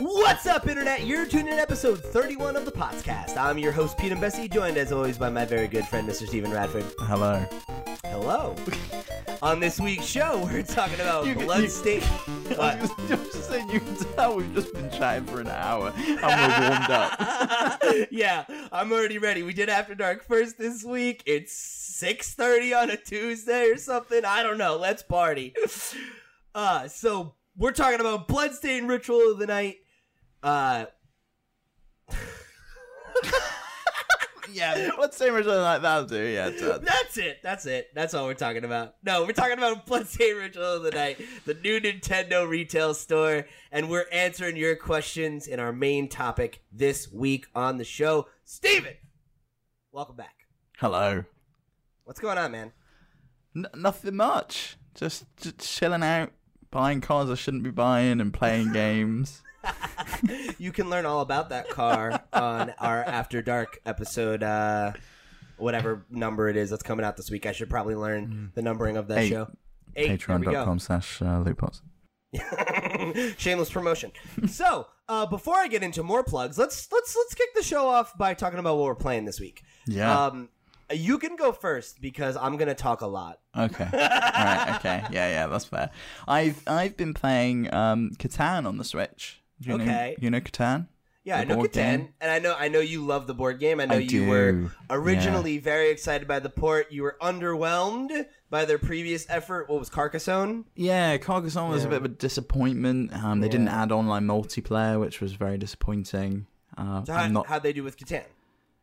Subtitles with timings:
[0.00, 1.04] What's up, Internet?
[1.06, 3.36] You're tuned in episode 31 of the podcast.
[3.36, 6.26] I'm your host, Pete and Bessie, joined as always by my very good friend, Mr.
[6.26, 6.84] Stephen Radford.
[7.00, 7.44] Hello.
[8.06, 8.56] Hello.
[9.42, 12.00] On this week's show, we're talking about You- you- Bloodstain.
[12.50, 12.80] I What?
[12.80, 15.48] was just, I was just saying, you can tell we've just been chatting for an
[15.48, 17.82] hour I'm all warmed up.
[18.10, 19.42] yeah, I'm already ready.
[19.42, 21.22] We did After Dark first this week.
[21.26, 21.52] It's
[22.02, 24.24] 6:30 on a Tuesday or something.
[24.24, 24.76] I don't know.
[24.78, 25.54] Let's party.
[26.54, 29.76] Uh, so we're talking about Bloodstained Ritual of the Night.
[30.42, 30.86] Uh,
[34.52, 36.48] Yeah, let's say we're something like that, do yeah.
[36.48, 37.38] it's, uh, that's it.
[37.40, 37.88] That's it.
[37.94, 38.96] That's all we're talking about.
[39.04, 43.88] No, we're talking about Bloodstained Ritual of the Night, the new Nintendo retail store, and
[43.88, 48.26] we're answering your questions in our main topic this week on the show.
[48.44, 48.94] Steven,
[49.92, 50.34] welcome back.
[50.78, 51.24] Hello.
[52.02, 52.72] What's going on, man?
[53.54, 54.76] N- nothing much.
[54.96, 56.32] Just, just chilling out,
[56.72, 59.42] buying cars I shouldn't be buying and playing games.
[60.58, 64.92] You can learn all about that car on our After Dark episode, uh,
[65.56, 67.46] whatever number it is that's coming out this week.
[67.46, 69.28] I should probably learn the numbering of that Eight.
[69.28, 69.48] show.
[69.96, 70.24] Eight.
[70.26, 70.44] There we.
[70.46, 71.80] Patreon.com slash uh, lootpots.
[73.38, 74.12] Shameless promotion.
[74.48, 78.16] so, uh, before I get into more plugs, let's let's let's kick the show off
[78.16, 79.62] by talking about what we're playing this week.
[79.86, 80.26] Yeah.
[80.26, 80.48] Um,
[80.92, 83.40] you can go first because I'm gonna talk a lot.
[83.56, 83.84] Okay.
[83.92, 85.02] Alright, okay.
[85.10, 85.90] Yeah, yeah, that's fair.
[86.28, 89.39] I've I've been playing um Catan on the Switch.
[89.60, 89.84] You Okay.
[90.18, 90.88] know you know Catan?
[91.22, 92.08] Yeah, I know Catan, game?
[92.20, 93.78] and I know I know you love the board game.
[93.78, 96.90] I know I you were do, originally very excited by the port.
[96.90, 99.68] You were underwhelmed by their previous effort.
[99.68, 100.64] What was Carcassonne?
[100.74, 103.12] Yeah, Carcassonne was a bit of a disappointment.
[103.14, 106.46] Um, they didn't add online multiplayer, which was very disappointing.
[106.76, 107.46] Uh, So how, I'm not.
[107.46, 108.24] how'd they do with Catan?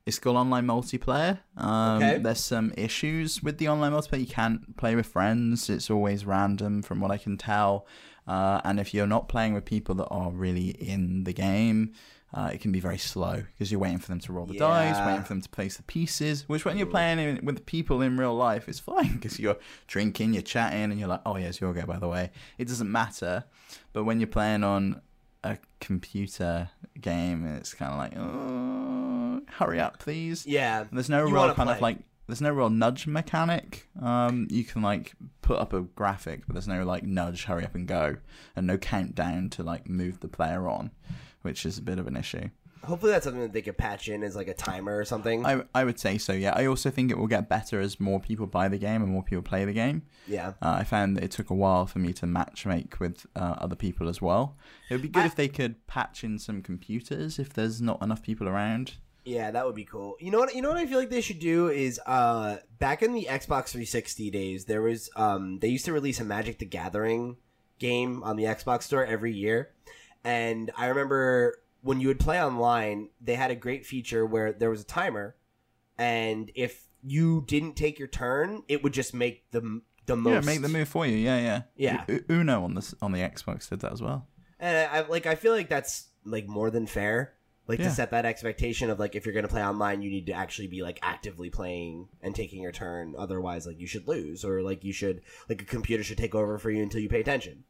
[0.06, 1.40] It's got online multiplayer.
[1.58, 2.18] Um, Okay.
[2.20, 4.22] There's some issues with the online multiplayer.
[4.22, 5.70] You can't play with friends.
[5.70, 7.86] It's always random, from what I can tell.
[8.28, 11.94] Uh, and if you're not playing with people that are really in the game,
[12.34, 14.98] uh, it can be very slow because you're waiting for them to roll the dice,
[15.08, 16.44] waiting for them to place the pieces.
[16.48, 19.58] Which, when you're playing in, with people in real life, is fine because you're
[19.88, 22.92] drinking, you're chatting, and you're like, "Oh yes, your go." By the way, it doesn't
[22.92, 23.46] matter.
[23.94, 25.02] But when you're playing on
[25.44, 26.70] a computer
[27.00, 31.70] game, it's kind of like, "Oh, hurry up, please." Yeah, There's no You real kind
[31.70, 33.88] of like there's no real nudge mechanic.
[34.02, 37.76] Um, you can like put up a graphic, but there's no like nudge, hurry up
[37.76, 38.18] and go,
[38.56, 40.92] and no countdown to like move the player on,
[41.42, 42.50] which is a bit of an issue.
[42.84, 45.46] hopefully that's something that they could patch in as like a timer or something.
[45.46, 46.32] I I would say so.
[46.34, 46.54] Yeah.
[46.56, 49.24] I also think it will get better as more people buy the game and more
[49.24, 50.04] people play the game.
[50.28, 53.56] yeah, Uh, I found that it took a while for me to matchmake with uh,
[53.58, 54.56] other people as well.
[54.90, 58.02] It would be good I- if they could patch in some computers if there's not
[58.02, 58.96] enough people around.
[59.28, 60.16] Yeah, that would be cool.
[60.20, 60.56] You know what?
[60.56, 63.70] You know what I feel like they should do is uh back in the Xbox
[63.70, 67.38] 360 days, there was um they used to release a Magic the Gathering
[67.80, 69.72] game on the Xbox store every year,
[70.24, 74.70] and I remember when you would play online, they had a great feature where there
[74.70, 75.36] was a timer,
[75.98, 80.54] and if you didn't take your turn, it would just make the the most Yeah,
[80.54, 81.18] make the move for you.
[81.18, 82.04] Yeah, yeah, Yeah.
[82.08, 84.28] U- Uno on the on the Xbox did that as well.
[84.60, 87.34] And I, I like I feel like that's like more than fair.
[87.68, 90.34] Like to set that expectation of like if you're gonna play online, you need to
[90.34, 93.14] actually be like actively playing and taking your turn.
[93.18, 96.58] Otherwise, like you should lose, or like you should like a computer should take over
[96.58, 97.66] for you until you pay attention.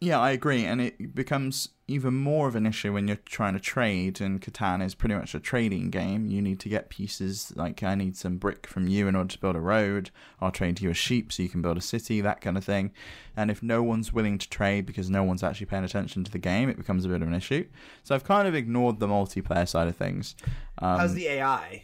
[0.00, 3.60] Yeah, I agree, and it becomes even more of an issue when you're trying to
[3.60, 4.20] trade.
[4.20, 6.28] And Catan is pretty much a trading game.
[6.28, 7.52] You need to get pieces.
[7.56, 10.10] Like I need some brick from you in order to build a road.
[10.40, 12.92] I'll trade you a sheep so you can build a city, that kind of thing.
[13.36, 16.38] And if no one's willing to trade because no one's actually paying attention to the
[16.38, 17.66] game, it becomes a bit of an issue.
[18.04, 20.36] So I've kind of ignored the multiplayer side of things.
[20.78, 21.82] Um, How's the AI?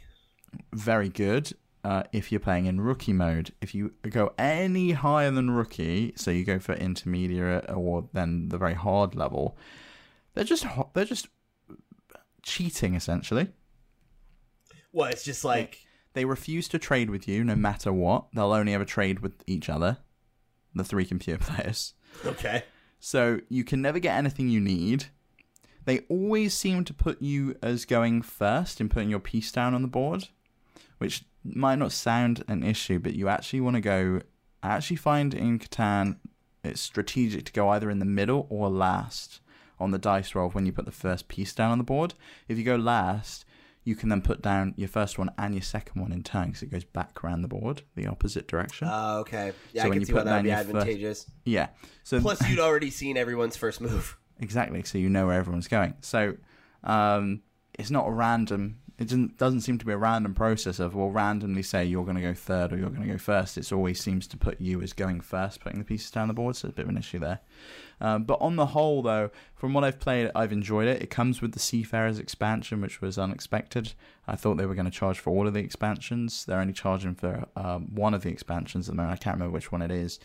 [0.73, 1.53] very good
[1.85, 3.53] uh, if you're playing in rookie mode.
[3.61, 8.59] If you go any higher than rookie, so you go for intermediate or then the
[8.59, 9.57] very hard level,
[10.33, 11.29] they're just they're just
[12.43, 13.49] cheating essentially.
[14.93, 18.27] Well, it's just like They refuse to trade with you no matter what.
[18.33, 19.99] They'll only ever trade with each other,
[20.75, 21.95] the three computer players.
[22.25, 22.63] okay,
[23.01, 25.07] So you can never get anything you need.
[25.85, 29.83] They always seem to put you as going first in putting your piece down on
[29.83, 30.29] the board,
[30.97, 34.21] which might not sound an issue, but you actually want to go.
[34.63, 36.17] I actually find in Catan
[36.63, 39.41] it's strategic to go either in the middle or last
[39.79, 42.15] on the dice roll when you put the first piece down on the board.
[42.49, 43.45] If you go last,
[43.83, 46.63] you can then put down your first one and your second one in turn because
[46.63, 48.89] it goes back around the board, the opposite direction.
[48.89, 50.69] uh, okay, yeah, So I when can you put that would down be your first-
[50.71, 51.31] advantageous.
[51.45, 51.69] yeah.
[52.03, 54.17] So Plus, you'd already seen everyone's first move.
[54.41, 55.95] Exactly, so you know where everyone's going.
[56.01, 56.35] So
[56.83, 57.43] um,
[57.79, 61.11] it's not a random it doesn't doesn't seem to be a random process of will
[61.11, 63.59] randomly say you're going to go third or you're going to go first.
[63.59, 66.55] It always seems to put you as going first, putting the pieces down the board.
[66.55, 67.41] So it's a bit of an issue there.
[68.01, 71.03] Um, but on the whole, though, from what I've played, I've enjoyed it.
[71.03, 73.95] It comes with the Seafarers expansion, which was unexpected.
[74.29, 76.45] I thought they were going to charge for all of the expansions.
[76.45, 79.19] They're only charging for um, one of the expansions at the moment.
[79.21, 80.21] I can't remember which one it is.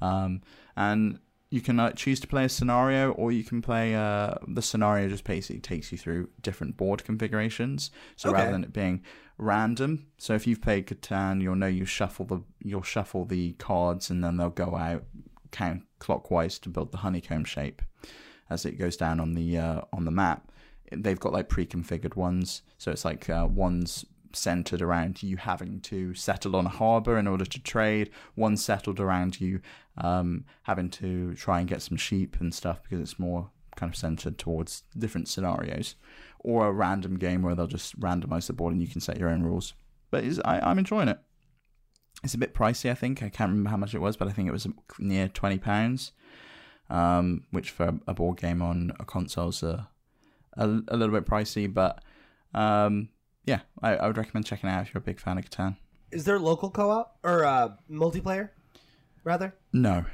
[0.00, 0.42] Um,
[0.76, 1.18] and
[1.54, 5.08] you can uh, choose to play a scenario, or you can play uh, the scenario
[5.08, 7.92] just basically takes you through different board configurations.
[8.16, 8.38] So Okay.
[8.38, 9.02] rather than it being
[9.38, 14.10] random, so if you've played Catan, you'll know you shuffle the you'll shuffle the cards,
[14.10, 15.04] and then they'll go out
[15.52, 17.80] count clockwise to build the honeycomb shape
[18.50, 20.50] as it goes down on the uh, on the map.
[20.90, 24.04] They've got like pre-configured ones, so it's like uh, ones
[24.36, 28.10] centered around you having to settle on a harbor in order to trade.
[28.34, 29.60] One settled around you
[29.98, 33.96] um, having to try and get some sheep and stuff because it's more kind of
[33.96, 35.96] centered towards different scenarios,
[36.38, 39.28] or a random game where they'll just randomize the board and you can set your
[39.28, 39.74] own rules.
[40.10, 41.18] But I, I'm enjoying it.
[42.22, 43.22] It's a bit pricey, I think.
[43.22, 44.66] I can't remember how much it was, but I think it was
[44.98, 46.12] near twenty pounds,
[46.88, 49.88] um, which for a board game on a console is a,
[50.56, 51.72] a, a little bit pricey.
[51.72, 52.02] But
[52.54, 53.08] um,
[53.44, 55.76] yeah, I, I would recommend checking out if you're a big fan of Catan.
[56.12, 58.50] Is there local co-op or uh, multiplayer?
[59.24, 60.04] Rather, No,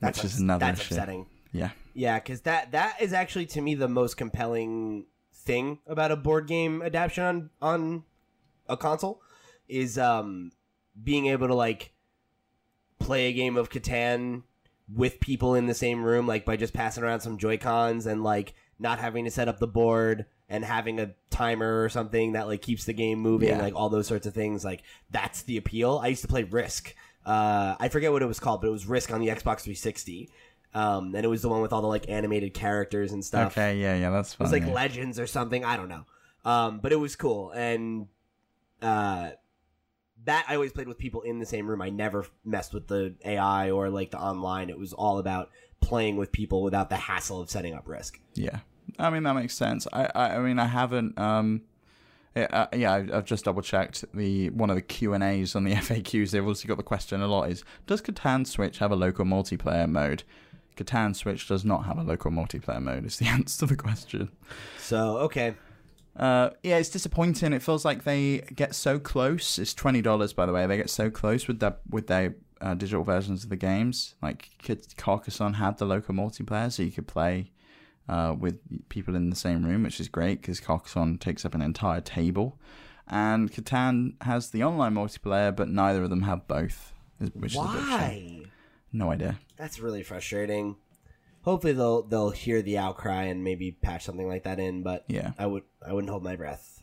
[0.00, 0.94] that's which is another that's issue.
[0.94, 1.26] upsetting.
[1.52, 6.16] Yeah, Yeah, because that that is actually to me the most compelling thing about a
[6.16, 8.04] board game adaptation on on
[8.68, 9.22] a console
[9.68, 10.50] is um
[11.02, 11.92] being able to like
[12.98, 14.42] play a game of Catan
[14.92, 18.22] with people in the same room, like by just passing around some Joy Cons and
[18.24, 22.46] like not having to set up the board and having a timer or something that
[22.48, 23.60] like keeps the game moving, Yeah.
[23.62, 24.64] like all those sorts of things.
[24.64, 26.00] Like that's the appeal.
[26.02, 26.94] I used to play Risk.
[27.28, 30.30] Uh, I forget what it was called, but it was Risk on the Xbox 360.
[30.74, 33.52] Um, and it was the one with all the like animated characters and stuff.
[33.52, 34.44] okay, yeah, yeah, that's It fun.
[34.50, 34.66] was like.
[34.66, 35.64] Legends or something.
[35.64, 36.04] I don't know.
[36.44, 37.50] Um, but it was cool.
[37.50, 38.06] And
[38.80, 39.30] uh,
[40.24, 41.82] that I always played with people in the same room.
[41.82, 44.70] I never messed with the AI or like the online.
[44.70, 48.18] It was all about playing with people without the hassle of setting up risk.
[48.34, 48.60] Yeah,
[48.98, 49.86] I mean that makes sense.
[49.92, 51.18] I, I, I mean I haven't.
[51.18, 51.62] Um,
[52.46, 55.72] uh, yeah, I've just double checked the one of the Q and A's on the
[55.74, 56.30] FAQs.
[56.30, 59.88] They've also got the question a lot: is does Catan Switch have a local multiplayer
[59.88, 60.22] mode?
[60.76, 63.04] Catan Switch does not have a local multiplayer mode.
[63.06, 64.30] Is the answer to the question.
[64.78, 65.54] So okay,
[66.16, 67.52] Uh, yeah, it's disappointing.
[67.52, 69.58] It feels like they get so close.
[69.58, 70.66] It's twenty dollars, by the way.
[70.66, 74.14] They get so close with their with their uh, digital versions of the games.
[74.22, 74.50] Like
[74.96, 77.50] Carcassonne had the local multiplayer, so you could play
[78.08, 78.58] uh, with
[78.88, 82.58] people in the same room, which is great because Carcassonne takes up an entire table.
[83.06, 87.62] And Catan has the online multiplayer, but neither of them have both, which is a
[87.62, 88.42] bit of why?
[88.92, 89.38] No idea.
[89.56, 90.76] That's really frustrating.
[91.42, 94.82] Hopefully they'll they'll hear the outcry and maybe patch something like that in.
[94.82, 95.32] But Yeah.
[95.38, 96.82] I would I wouldn't hold my breath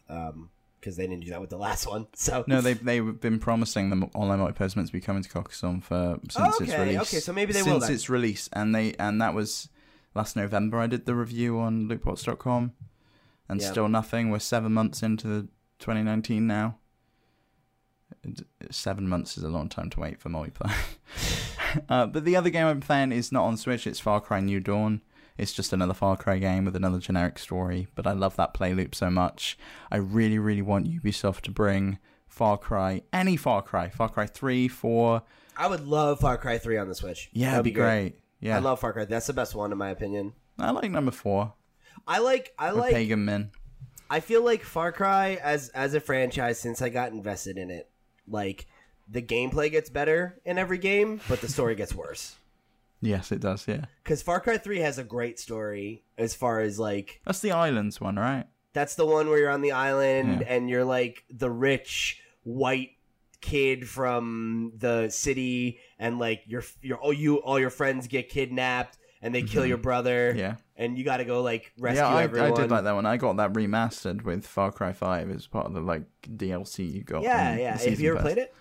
[0.80, 2.08] because they didn't do that with the last one.
[2.16, 5.30] So No, they've they've been promising the online multiplayer is meant to be coming to
[5.30, 7.02] Carcassonne for since its Okay, release.
[7.02, 7.92] okay, so maybe they since will then.
[7.94, 9.70] its release, and they and that was
[10.16, 10.80] last November.
[10.80, 12.72] I did the review on lootpots.com,
[13.50, 13.72] and Yeah.
[13.72, 14.32] still nothing.
[14.32, 16.78] We're seven months into 2019 now.
[18.72, 20.74] Seven months is a long time to wait for multiplayer.
[21.90, 23.86] uh, but the other game I'm playing is not on Switch.
[23.86, 25.02] It's Far Cry New Dawn.
[25.38, 27.88] It's just another Far Cry game with another generic story.
[27.94, 29.58] But I love that play loop so much.
[29.92, 34.68] I really, really want Ubisoft to bring Far Cry, any Far Cry, Far Cry 3,
[34.68, 35.22] 4.
[35.58, 37.30] I would love Far Cry Three on the Switch.
[37.34, 38.16] Yeah, That'd it'd be great.
[38.46, 38.58] Yeah.
[38.58, 39.06] I love Far Cry.
[39.06, 40.34] That's the best one in my opinion.
[40.60, 41.54] I like number 4.
[42.08, 43.52] I like I with like Pagan Min.
[44.10, 47.90] I feel like Far Cry as as a franchise since I got invested in it,
[48.28, 48.68] like
[49.10, 52.36] the gameplay gets better in every game, but the story gets worse.
[53.02, 53.86] Yes, it does, yeah.
[54.04, 58.00] Cuz Far Cry 3 has a great story as far as like That's the Islands
[58.00, 58.46] one, right?
[58.74, 60.48] that's the one where you're on the island Yeah.
[60.54, 62.95] and you're like the rich white
[63.46, 68.98] kid from the city and like your your all you all your friends get kidnapped
[69.22, 70.40] and they kill your brother Mm-hmm.
[70.40, 70.56] Yeah.
[70.76, 72.52] and you got to go like rescue yeah, I, everyone.
[72.52, 73.06] I did like that one.
[73.06, 77.04] I got that remastered with Far Cry 5 as part of the like DLC you
[77.04, 77.24] got.
[77.24, 77.78] Yeah, yeah.
[77.78, 78.24] Have you ever pass.
[78.26, 78.54] played it?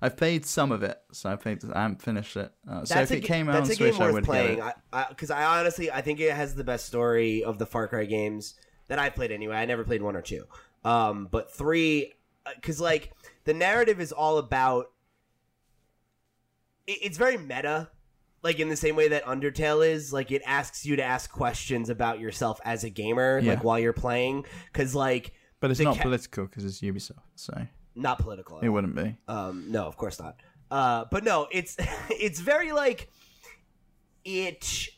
[0.00, 1.58] I've played some of it, so I played.
[1.74, 2.52] I haven't finished it.
[2.70, 4.58] Uh, so if a it came out on Switch, I would playing.
[4.58, 4.74] get it.
[4.92, 8.04] I because I, honestly I think it has the best story of the Far Cry
[8.04, 8.54] games
[8.86, 9.56] that I played anyway.
[9.56, 10.44] I never played one or two,
[10.84, 12.12] um, but three
[12.54, 13.12] because like
[13.48, 14.90] the narrative is all about.
[16.86, 17.88] It, it's very meta,
[18.42, 20.12] like in the same way that Undertale is.
[20.12, 23.54] Like it asks you to ask questions about yourself as a gamer, Yeah.
[23.54, 27.54] like while you're playing, because like But it's not ca- political because it's Ubisoft, so
[27.94, 28.58] not political.
[28.60, 29.16] it wouldn't be.
[29.28, 30.36] Um, no, of course not.
[30.70, 31.74] Uh, but no, it's
[32.10, 33.08] it's very like
[34.26, 34.88] it.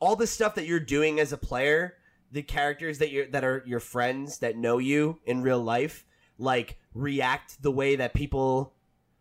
[0.00, 1.94] All the stuff that you're doing as a player
[2.32, 6.06] the characters that you're that are your friends that know you in real life
[6.38, 8.74] like react the way that people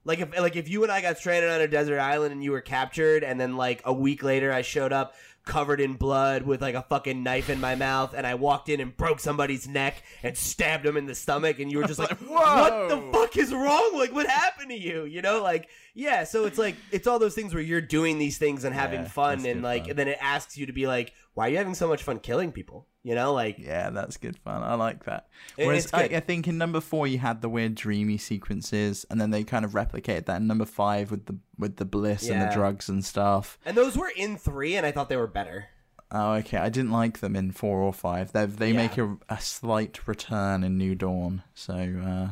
[0.03, 2.51] like if like if you and I got stranded on a desert island and you
[2.51, 5.13] were captured and then like a week later I showed up
[5.43, 8.79] covered in blood with like a fucking knife in my mouth and I walked in
[8.79, 12.11] and broke somebody's neck and stabbed him in the stomach and you were just like,
[12.19, 13.91] what the fuck is wrong?
[13.95, 15.05] Like what happened to you?
[15.05, 18.37] You know like yeah so it's like it's all those things where you're doing these
[18.37, 19.89] things and having Yeah, fun and like fun.
[19.91, 22.19] and then it asks you to be like why are you having so much fun
[22.19, 24.63] killing people you know like Yeah, that's good fun.
[24.63, 25.27] I like that.
[25.55, 26.03] Whereas I.
[26.03, 29.65] I think in number four you had the weird dreamy sequences, and then they kind
[29.65, 33.03] of replicated that in number five with the with the bliss and the drugs and
[33.03, 33.57] stuff.
[33.65, 35.65] and those were in three and I thought they were better
[36.13, 36.57] Oh, okay.
[36.57, 38.33] I didn't like them in four or five.
[38.33, 38.77] They they Yeah.
[38.77, 41.41] make a, a slight return in New Dawn.
[41.53, 42.27] So uh,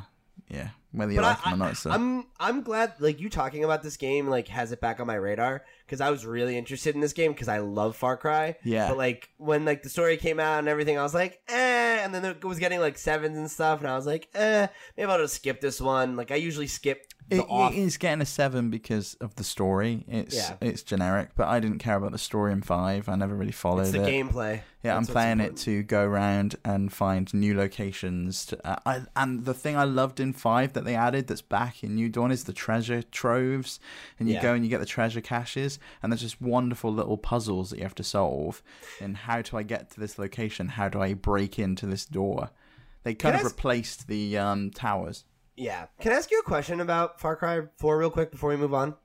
[0.50, 1.92] yeah, whether you but like I, them or not, so.
[1.92, 5.16] I'm I'm glad like you talking about this game like has it back on my
[5.16, 8.56] radar because I was really interested in this game because I love Far Cry.
[8.64, 8.90] Yeah.
[8.90, 12.14] But like when like the story came out and everything, I was like, eh, and
[12.14, 14.68] then it was getting like sevens and stuff, and I was like, eh,
[14.98, 16.16] maybe I'll just skip this one.
[16.16, 17.74] Like I usually skip It, off.
[17.74, 20.04] it is getting a seven because of the story.
[20.08, 20.56] It's Yeah.
[20.62, 23.08] it's generic, but I didn't care about the story in five.
[23.10, 24.12] I never really followed It's the it.
[24.12, 24.62] gameplay.
[24.82, 25.58] Yeah, I'm That's what's playing it important.
[25.66, 28.46] to go around and find new locations.
[28.46, 31.84] To, uh, I, and the thing I loved in five that they added that's back
[31.84, 33.80] in New Dawn is the treasure troves,
[34.20, 34.42] and you Yeah.
[34.42, 37.84] go and you get the treasure caches, and there's just wonderful little puzzles that you
[37.84, 38.62] have to solve.
[39.02, 40.70] And how do I get to this location?
[40.70, 42.52] How do I break into this door?
[43.04, 45.24] They kind Can of s- replaced the um, towers.
[45.60, 45.88] Yeah.
[46.00, 48.74] Can I ask you a question about Far Cry Four real quick before we move
[48.74, 48.96] on?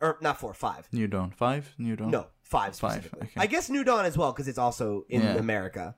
[0.00, 0.86] Or not four, five.
[0.92, 2.10] New Dawn five, New Dawn.
[2.10, 3.28] No, five Five, specifically.
[3.28, 3.40] okay.
[3.40, 5.34] I guess New Dawn as well because it's also in Yeah.
[5.36, 5.94] America.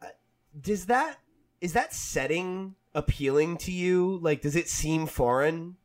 [0.00, 0.06] Uh,
[0.58, 1.18] Does that
[1.60, 4.18] is that setting appealing to you?
[4.22, 5.76] Like, does it seem foreign?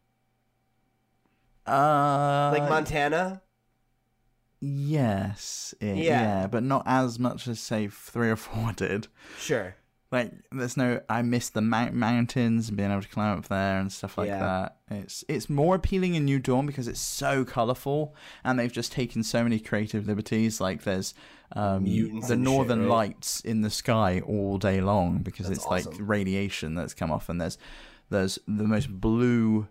[1.67, 3.41] Uh, Like Montana?
[4.59, 6.21] Yes, it- Yeah.
[6.41, 9.07] yeah, but not as much as say three or four did.
[9.37, 9.75] Sure.
[10.11, 11.01] Like, there's no.
[11.09, 14.27] I miss the mount- mountains and being able to climb up there and stuff like
[14.29, 14.39] Yeah.
[14.39, 14.77] that.
[14.89, 19.21] It's it's more appealing in New Dawn because it's so colorful and they've just taken
[19.21, 20.61] so many creative liberties.
[20.61, 21.13] Like, there's
[21.51, 22.89] um, the and shit, northern right?
[23.09, 27.27] lights in the sky all day long because That's it's like radiation that's come off,
[27.27, 27.57] and there's
[28.09, 29.67] there's the most blue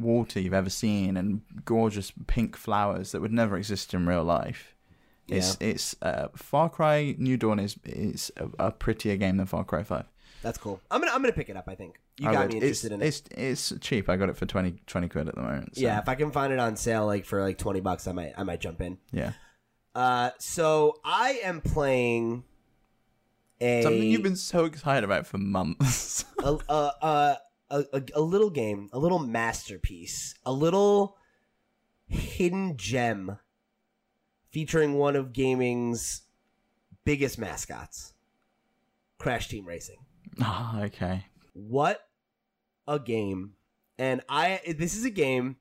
[0.00, 4.74] water you've ever seen and gorgeous pink flowers that would never exist in real life.
[5.28, 9.64] It's it's uh, Far Cry New Dawn is is a, a prettier game than Far
[9.64, 10.04] Cry Five.
[10.42, 10.80] That's cool.
[10.90, 11.64] I'm gonna I'm gonna pick it up.
[11.66, 12.52] I think you I got would.
[12.52, 13.06] me it's, interested in it.
[13.06, 14.08] It's it's cheap.
[14.08, 15.74] I got it for 20, 20 quid at the moment.
[15.76, 18.12] so, Yeah, if I can find it on sale like for like twenty bucks, I
[18.12, 18.98] might I might jump in.
[19.12, 19.32] yeah.
[19.94, 22.44] Uh, so I am playing
[23.60, 26.24] a Something you've been so excited about for months.
[26.44, 27.38] a, a, a,
[27.70, 31.16] a, a little game, a little masterpiece, a little
[32.08, 33.38] hidden gem
[34.56, 36.22] featuring one of gaming's
[37.04, 38.14] biggest mascots,
[39.18, 39.98] Crash Team Racing.
[40.40, 41.26] Ah, okay.
[41.52, 42.08] What
[42.88, 43.52] a game.
[43.98, 45.56] And I this is a game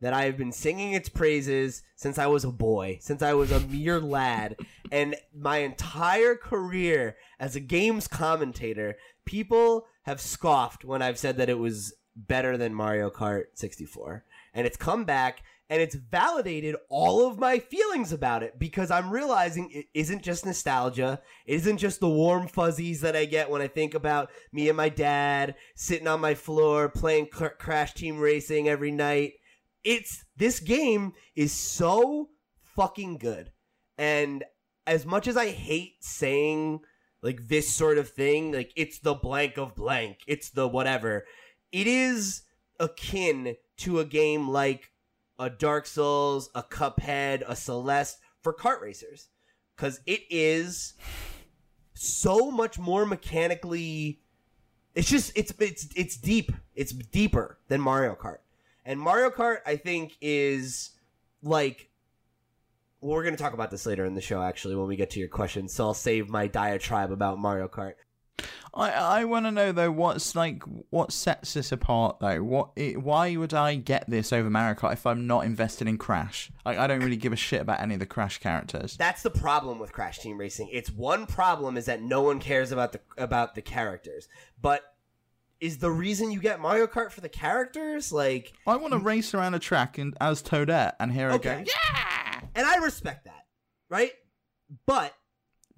[0.00, 3.52] that I have been singing its praises since I was a boy, since I was
[3.52, 4.56] a mere lad,
[4.90, 11.50] and my entire career as a games commentator, people have scoffed when I've said that
[11.50, 14.24] it was better than Mario Kart 64.
[14.54, 19.10] And it's come back and it's validated all of my feelings about it because I'm
[19.10, 21.20] realizing it isn't just nostalgia.
[21.46, 24.76] It isn't just the warm fuzzies that I get when I think about me and
[24.76, 29.34] my dad sitting on my floor playing Cr- Crash Team Racing every night.
[29.84, 32.30] It's this game is so
[32.62, 33.52] fucking good.
[33.98, 34.44] And
[34.86, 36.80] as much as I hate saying
[37.20, 41.26] like this sort of thing, like it's the blank of blank, it's the whatever,
[41.72, 42.42] it is
[42.80, 44.90] akin to a game like
[45.38, 49.28] a Dark Souls, a Cuphead, a Celeste for kart racers.
[49.76, 50.94] Because it is
[51.94, 54.20] so much more mechanically.
[54.94, 56.52] It's just it's it's it's deep.
[56.74, 58.38] It's deeper than Mario Kart.
[58.84, 60.90] And Mario Kart, I think, is
[61.42, 61.90] like.
[63.00, 65.10] Well, we're going to talk about this later in the show, actually, when we get
[65.10, 65.72] to your questions.
[65.72, 67.94] So I'll save my diatribe about Mario Kart.
[68.74, 72.42] I I want to know though what's like what sets this apart though.
[72.42, 75.98] What it, why would I get this over Mario Kart if I'm not invested in
[75.98, 76.50] Crash?
[76.64, 78.96] Like I don't really give a shit about any of the Crash characters.
[78.96, 80.68] That's the problem with Crash Team Racing.
[80.72, 84.28] Its one problem is that no one cares about the about the characters.
[84.60, 84.82] But
[85.60, 88.12] is the reason you get Mario Kart for the characters?
[88.12, 91.50] Like, I want to race around a track and as Toadette and here Okay.
[91.50, 91.64] I go.
[91.66, 92.40] Yeah.
[92.54, 93.44] and I respect that,
[93.90, 94.12] right?
[94.86, 95.14] But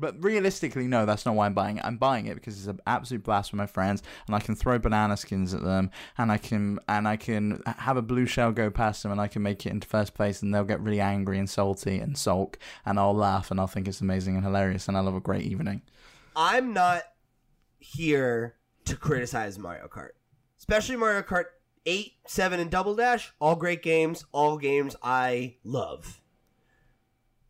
[0.01, 1.85] But realistically, no, that's not why I'm buying it.
[1.85, 4.79] I'm buying it because it's an absolute blast with my friends, and I can throw
[4.79, 8.71] banana skins at them, and I can and I can have a blue shell go
[8.71, 11.39] past them, and I can make it into first place, and they'll get really angry
[11.39, 14.97] and salty and sulk, and I'll laugh, and I'll think it's amazing and hilarious, and
[14.97, 15.83] I'll have a great evening.
[16.35, 17.03] I'm not
[17.79, 20.11] here to criticize Mario Kart,
[20.59, 21.45] especially Mario Kart
[21.85, 23.33] 8, 7, and Double Dash.
[23.39, 26.21] All great games, all games I love.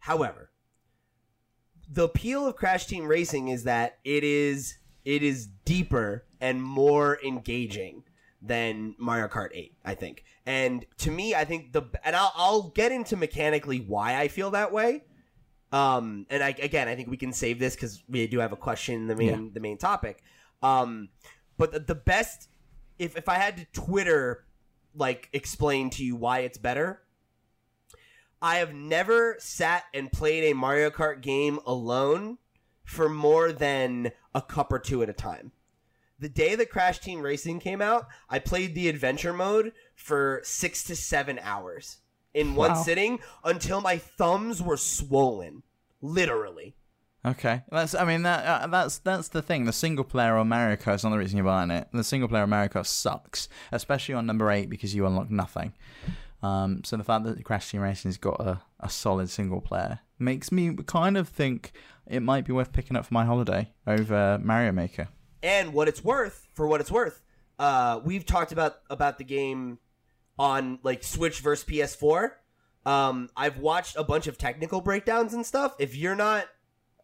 [0.01, 0.50] However,
[1.91, 7.19] the appeal of Crash Team Racing is that it is it is deeper and more
[7.25, 8.05] engaging
[8.43, 10.25] than Mario Kart 8, I think.
[10.47, 14.51] And to me, I think the and I'll, I'll get into mechanically why I feel
[14.53, 15.05] that way.
[15.73, 18.57] Um, and I, again, I think we can save this because we do have a
[18.57, 20.23] question the main the main topic.
[20.63, 21.09] Um,
[21.59, 22.49] but the, the best,
[22.99, 24.45] if if I had to Twitter
[24.95, 27.03] like explain to you why it's better,
[28.43, 32.39] I have never sat and played a Mario Kart game alone
[32.85, 35.53] for more than a cup or two at a time.
[36.19, 40.85] The day that Crash Team Racing came out, I played the adventure mode for six
[40.85, 41.99] to seven hours
[42.35, 42.83] in one Wow.
[42.83, 45.63] sitting until my thumbs were swollen.
[46.03, 46.77] Literally.
[47.25, 47.95] Okay, that's.
[47.95, 49.67] I mean, that uh, that's that's the thing.
[49.67, 51.87] The single player on Mario Kart is not the reason you're buying it.
[51.93, 55.75] The single player on Mario Kart sucks, especially on number eight because you unlock nothing.
[56.43, 60.51] Um, so the fact that Crash Team Racing's got a, a solid single player makes
[60.51, 61.73] me kind of think
[62.07, 65.09] it might be worth picking up for my holiday over Mario Maker.
[65.43, 67.23] and what it's worth for what it's worth
[67.59, 69.79] uh we've talked about about the game
[70.39, 72.31] on like switch versus ps4
[72.87, 76.47] um i've watched a bunch of technical breakdowns and stuff if you're not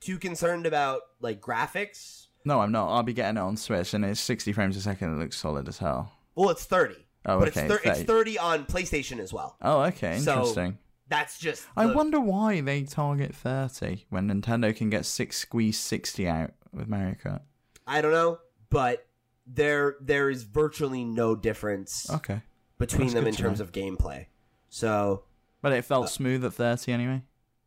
[0.01, 2.89] too concerned about like graphics No, I'm not.
[2.95, 5.15] I'll be getting it on Switch, and it's 60 frames a second.
[5.15, 6.13] It looks solid as hell.
[6.37, 6.95] well it's 30
[7.27, 8.05] Oh, but okay, it's, thir- it's 30.
[8.05, 10.79] 30 on playstation as well Oh, okay, So, interesting.
[11.09, 16.29] that's just I wonder why they target 30 when Nintendo can get six squeeze 60
[16.29, 17.41] out with Mario Kart.
[17.87, 18.39] i don't know
[18.71, 19.07] but
[19.47, 22.43] there there is virtually no difference Okay.
[22.79, 23.65] between that's them in terms know.
[23.65, 24.27] of gameplay
[24.69, 25.25] so
[25.63, 27.23] But it Uh, felt smooth at 30 anyway.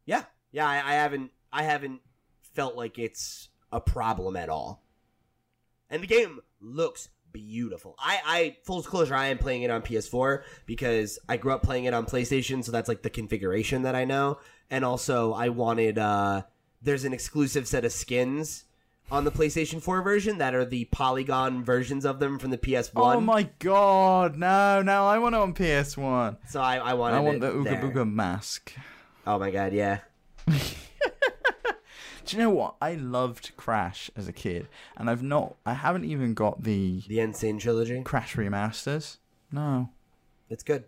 [0.06, 0.68] Yeah, yeah.
[0.68, 2.01] I, I haven't, I haven't
[2.54, 4.84] felt like it's a problem at all.
[5.89, 7.95] And the game looks beautiful.
[8.00, 11.86] I, I full disclosure, I am playing it on PS4 because I grew up playing
[11.86, 14.39] it on PlayStation, so that's like the configuration that I know.
[14.69, 15.98] And also, I wanted.
[15.98, 16.43] uh
[16.81, 18.65] There's an exclusive set of skins
[19.12, 22.91] on the PlayStation 4 version that are the polygon versions of them from the PS1.
[22.95, 26.38] Oh my god, no, no, I want it on PS1.
[26.47, 27.17] So I, I wanted.
[27.17, 27.82] I want it the Ooga there.
[27.82, 28.73] Booga mask.
[29.25, 29.99] Oh my god, yeah.
[32.30, 32.76] Do you know what?
[32.80, 37.20] I loved Crash as a kid, and I've not, I haven't even got the The
[37.22, 37.34] N.
[37.34, 38.04] Sane trilogy.
[38.04, 39.18] Crash remasters.
[39.52, 39.89] No.
[40.48, 40.84] It's good.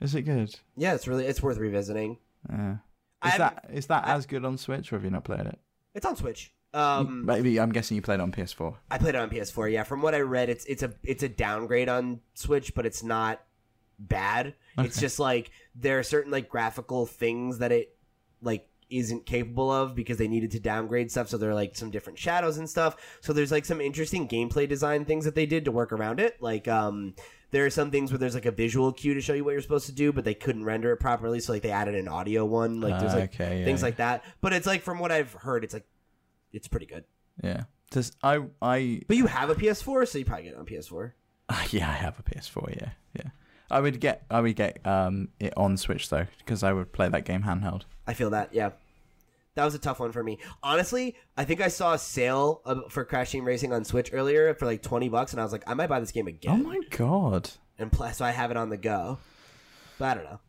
[0.00, 0.52] Is it good?
[0.76, 2.18] Yeah, it's really it's worth revisiting.
[2.48, 2.76] Yeah.
[3.22, 5.22] I Is haven't- that is that I- as good on Switch, or have you not
[5.22, 5.58] played it?
[5.94, 6.52] It's on Switch.
[6.74, 8.76] Um, Maybe I'm guessing you played it on PS4.
[8.90, 9.68] I played it on PS4.
[9.72, 13.02] Yeah, from what I read, it's it's a it's a downgrade on Switch, but it's
[13.04, 13.42] not
[13.98, 14.54] bad.
[14.78, 15.00] It's Okay.
[15.06, 17.96] just like there are certain like graphical things that it
[18.42, 21.28] like isn't capable of because they needed to downgrade stuff.
[21.28, 22.96] So there are like some different shadows and stuff.
[23.20, 26.40] So there's like some interesting gameplay design things that they did to work around it.
[26.40, 27.14] Like um,
[27.50, 29.62] there are some things where there's like a visual cue to show you what you're
[29.62, 31.40] supposed to do, but they couldn't render it properly.
[31.40, 32.80] So like they added an audio one.
[32.80, 33.86] Like there's like okay, yeah, things yeah.
[33.86, 34.24] like that.
[34.40, 35.86] But it's like from what I've heard, it's like
[36.52, 37.04] it's pretty good.
[37.42, 37.64] Yeah.
[37.90, 41.12] Does I I But you have a PS4, so you probably get it on PS4.
[41.48, 42.76] Uh, yeah, I have a PS4.
[42.80, 43.30] Yeah, yeah.
[43.70, 47.08] I would get I would get um it on Switch though because I would play
[47.08, 47.82] that game handheld.
[48.06, 48.70] I feel that, yeah.
[49.60, 50.38] That was a tough one for me.
[50.62, 54.54] Honestly, I think I saw a sale of, for Crash Team Racing on Switch earlier
[54.54, 56.50] for like 20 bucks, and I was like, I might buy this game again.
[56.50, 57.50] Oh my god!
[57.78, 59.18] And plus, so I have it on the go.
[59.98, 60.40] But I don't know.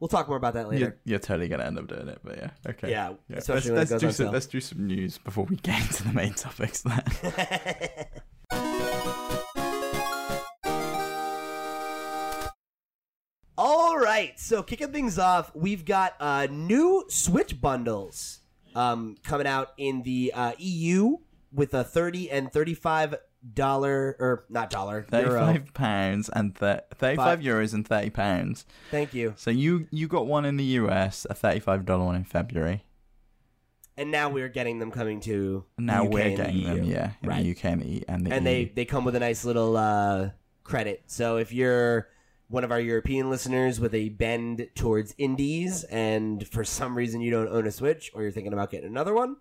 [0.00, 0.80] We'll talk more about that later.
[0.80, 2.90] You're, you're totally gonna end up doing it, but yeah, okay.
[2.90, 3.36] Yeah, yeah.
[3.36, 4.32] especially when it let's, goes let's do on some, sale.
[4.32, 6.80] let's do some news before we get into the main topics.
[6.80, 7.02] Then.
[14.12, 18.40] right, so kicking things off, we've got uh, new Switch bundles
[18.74, 21.16] um, coming out in the uh, EU
[21.52, 23.16] with a 30 and 35
[23.54, 25.24] dollar or not dollar euro.
[25.40, 27.40] Thirty-five pounds and th- thirty-five Five.
[27.40, 28.64] euros and thirty pounds.
[28.92, 29.34] Thank you.
[29.36, 32.84] So you you got one in the US, a thirty-five dollar one in February.
[33.96, 36.84] And now we're getting them coming to Now the UK we're and the getting them,
[36.84, 37.42] yeah, in Right.
[37.42, 40.30] the UK and the and the and they they come with a nice little uh,
[40.62, 41.02] credit.
[41.06, 42.06] So if you're
[42.52, 47.30] one of our European listeners with a bend towards indies, and for some reason you
[47.30, 49.36] don't own a Switch, or you're thinking about getting another one,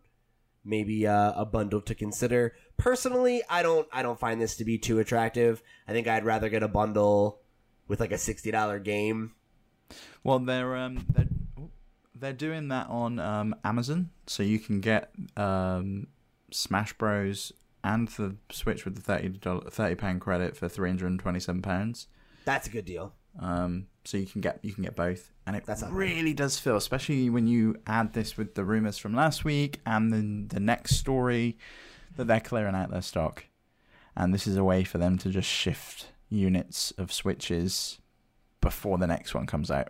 [0.63, 2.55] maybe uh, a bundle to consider.
[2.77, 5.61] Personally, I don't I don't find this to be too attractive.
[5.89, 7.41] I think I'd rather get a bundle
[7.89, 9.33] with like a sixty dollar game.
[10.23, 11.67] Well, they're um they're,
[12.15, 16.07] they're doing that on um Amazon, so you can get um
[16.49, 17.51] Smash Bros
[17.83, 21.61] and the Switch with the 30 30 pound credit for three hundred and twenty seven
[21.61, 22.07] pounds.
[22.45, 23.13] That's a good deal.
[23.39, 26.75] Um, so you can get you can get both, and it That's really does feel,
[26.75, 30.97] especially when you add this with the rumors from last week and then the next
[30.97, 31.57] story
[32.17, 33.45] that they're clearing out their stock,
[34.15, 37.99] and this is a way for them to just shift units of switches
[38.59, 39.89] before the next one comes out.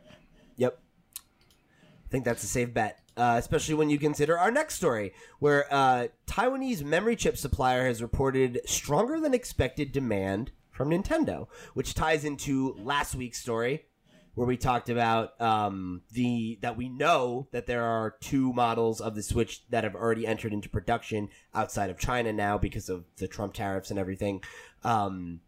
[0.57, 0.79] Yep.
[1.17, 5.65] I think that's a safe bet, uh, especially when you consider our next story, where
[5.73, 10.51] uh, Taiwanese memory chip supplier has reported stronger than expected demand
[10.82, 13.86] from Nintendo, which ties into last week's story,
[14.34, 19.13] where we talked about um, the that we know that there are two models of
[19.13, 23.28] the Switch that have already entered into production outside of China now because of the
[23.28, 24.41] Trump tariffs and everything.
[24.84, 25.41] Um,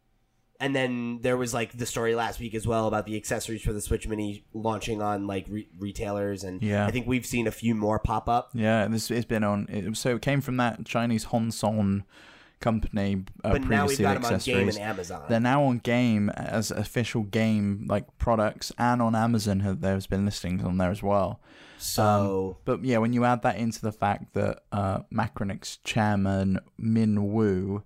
[0.60, 3.74] and then there was like the story last week as well about the accessories for
[3.74, 6.86] the Switch Mini launching on like re- retailers, and Yeah.
[6.86, 8.52] I think we've seen a few more pop up.
[8.54, 9.66] Yeah, this it's been on.
[9.68, 12.04] It, so it came from that Chinese Hong Honson
[12.64, 13.24] company.
[13.44, 14.58] Uh, But now we've previously, got them on accessories.
[14.76, 15.22] Game and Amazon.
[15.30, 19.60] They're now on Game as official Game like products, and on Amazon.
[19.62, 21.40] have- There's been listings on there as well.
[21.78, 27.16] so But yeah, when you add that into the fact that uh, Macronix's chairman Miin
[27.34, 27.84] Wu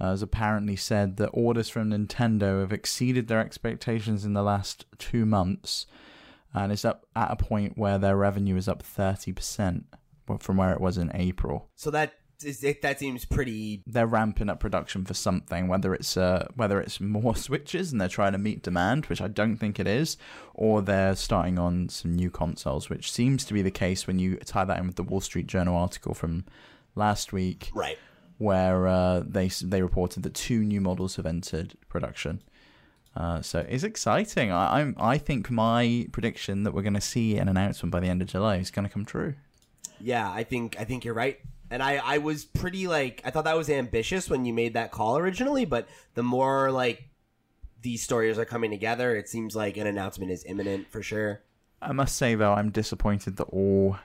[0.00, 4.86] uh, has apparently said that orders from Nintendo have exceeded their expectations in the last
[4.98, 5.86] two months,
[6.52, 9.84] and it's up at a point where their revenue is up thirty percent
[10.40, 11.68] from where it was in April.
[11.76, 13.82] so that that seems pretty.
[13.86, 18.08] They're ramping up production for something, whether it's uh, whether it's more switches and they're
[18.08, 20.16] trying to meet demand, which I don't think it is,
[20.54, 24.36] or they're starting on some new consoles, which seems to be the case when you
[24.36, 26.44] tie that in with the Wall Street Journal article from
[26.94, 27.98] last week, Right.
[28.38, 32.42] where uh, they they reported that two new models have entered production.
[33.16, 34.50] Uh, so it's exciting.
[34.50, 38.08] I, I'm I think my prediction that we're going to see an announcement by the
[38.08, 39.34] end of July is going to come true.
[40.00, 41.38] Yeah, I think I think you're right.
[41.74, 44.92] And I, I was pretty like I thought that was ambitious when you made that
[44.92, 47.08] call originally, but the more like
[47.82, 51.42] these stories are coming together, it seems like an announcement is imminent for sure.
[51.82, 53.96] I must say though, I'm disappointed that all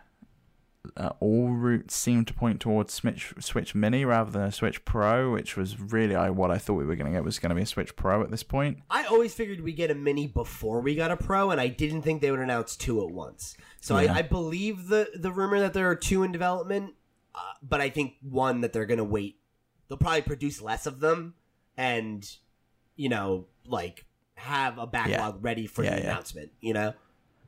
[0.97, 5.31] uh, all routes seem to point towards Switch Switch Mini rather than a Switch Pro,
[5.31, 7.55] which was really I, what I thought we were going to get was going to
[7.55, 8.79] be a Switch Pro at this point.
[8.89, 12.01] I always figured we get a mini before we got a pro, and I didn't
[12.01, 13.55] think they would announce two at once.
[13.81, 14.13] So Yeah.
[14.13, 16.93] I, I believe the the rumor that there are two in development,
[17.39, 19.37] uh, but I think one that they're gonna wait.
[19.87, 21.35] They'll probably produce less of them,
[21.77, 22.29] and
[22.95, 26.11] you know, like have a backlog ready for Yeah, the yeah.
[26.11, 26.51] announcement.
[26.61, 26.93] You know,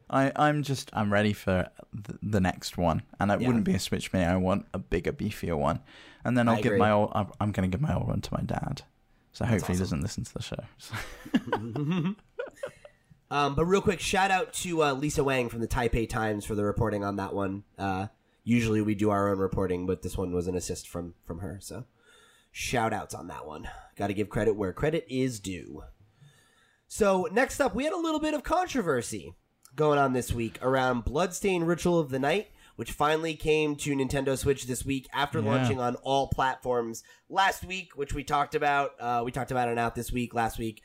[0.10, 3.48] I I'm just I'm ready for the, the next one, and it Yeah.
[3.48, 4.26] wouldn't be a Switch Mini.
[4.26, 5.82] I want a bigger, beefier one,
[6.26, 6.80] and then I I'll give agree.
[6.80, 7.12] my old.
[7.14, 8.82] I'm, I'm going to give my old one to my dad.
[9.34, 12.16] So hopefully he doesn't listen to the show.
[13.30, 16.54] Um, but real quick, shout out to uh, Lisa Wang from the Taipei Times for
[16.54, 17.64] the reporting on that one.
[17.78, 18.08] Uh,
[18.44, 21.60] usually we do our own reporting, but this one was an assist from from her.
[21.62, 21.86] So
[22.52, 23.68] shout outs on that one.
[23.96, 25.84] Got to give credit where credit is due.
[26.88, 29.36] So next up, we had a little bit of controversy
[29.76, 34.38] going on this week around Bloodstained Ritual of the Night, which finally came to Nintendo
[34.38, 35.46] Switch this week after Yeah.
[35.46, 38.92] launching on all platforms last week, which we talked about.
[39.00, 40.82] Uh, we talked about it out this week, last week.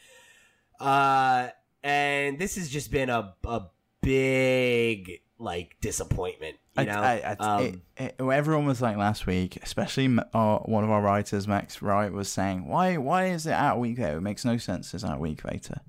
[0.78, 1.48] Uh,
[1.82, 3.62] and this has just been a, a
[4.02, 6.56] big like disappointment.
[6.82, 10.58] You know, I, I, I, Um, it, it, everyone was like last week, especially our,
[10.60, 12.96] one of our writers, Max Wright, was saying, "Why?
[12.96, 14.18] Why is it out a week later?
[14.18, 14.92] It makes no sense.
[14.94, 15.80] It's out a week later."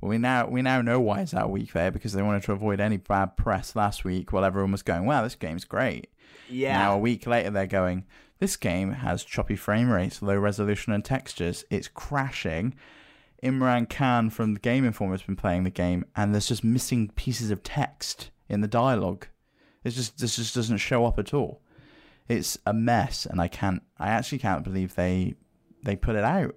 [0.00, 2.42] Well, we now we now know why it's out a week later because they wanted
[2.44, 6.08] to avoid any bad press last week while everyone was going, "Wow, this game's great."
[6.48, 8.04] yeah, Now a week later, they're going,
[8.38, 11.64] "This game has choppy frame rates, low resolution, and textures.
[11.70, 12.74] It's crashing."
[13.42, 17.08] Imran Khan from the Game Informer has been playing the game, and there's just missing
[17.16, 19.26] pieces of text in the dialogue.
[19.84, 21.60] It's just this just doesn't show up at all.
[22.28, 23.82] It's a mess, and I can't.
[23.98, 25.34] I actually can't believe they
[25.82, 26.54] they put it out.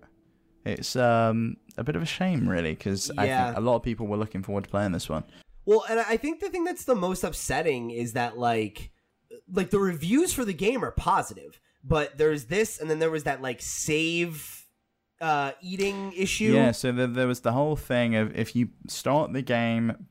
[0.64, 3.46] It's um a bit of a shame, really, because I Yeah.
[3.48, 5.24] think a lot of people were looking forward to playing this one.
[5.66, 8.92] Well, and I think the thing that's the most upsetting is that like
[9.52, 13.24] like the reviews for the game are positive, but there's this and then there was
[13.24, 14.66] that like save
[15.22, 16.54] uh eating issue.
[16.54, 20.08] Yeah, so there, there was the whole thing of if you start the game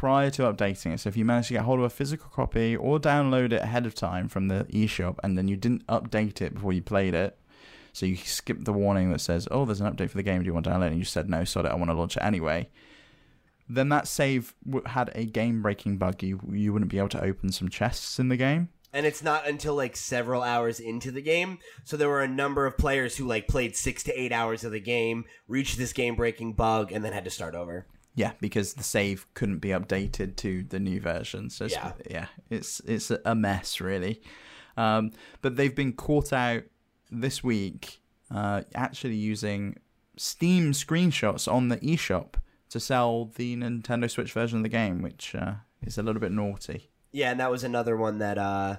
[0.00, 2.74] prior to updating it, so if you managed to get hold of a physical copy
[2.74, 6.54] or download it ahead of time from the eShop and then you didn't update it
[6.54, 7.36] before you played it,
[7.92, 10.46] so you skipped the warning that says, oh, there's an update for the game, do
[10.46, 10.86] you want to download?
[10.86, 12.70] And you said, no, sod it, I want to launch it anyway.
[13.68, 14.54] Then that save
[14.86, 16.22] had a game breaking bug.
[16.22, 18.70] You, you wouldn't be able to open some chests in the game.
[18.92, 21.58] and it's not until like several hours into the game.
[21.84, 24.72] So there were a number of players who like played 6 to 8 hours of
[24.72, 27.86] the game, reached this game-breaking bug and then had to start over.
[28.14, 31.48] Yeah, because the save couldn't be updated to the new version.
[31.50, 31.92] So it's, Yeah.
[32.10, 34.20] yeah, it's it's a mess really.
[34.76, 36.62] Um, but they've been caught out
[37.10, 39.76] this week, uh, actually using
[40.16, 42.34] Steam screenshots on the eShop
[42.70, 46.32] to sell the Nintendo Switch version of the game, which uh, is a little bit
[46.32, 46.90] naughty.
[47.12, 48.76] Yeah, and that was another one that uh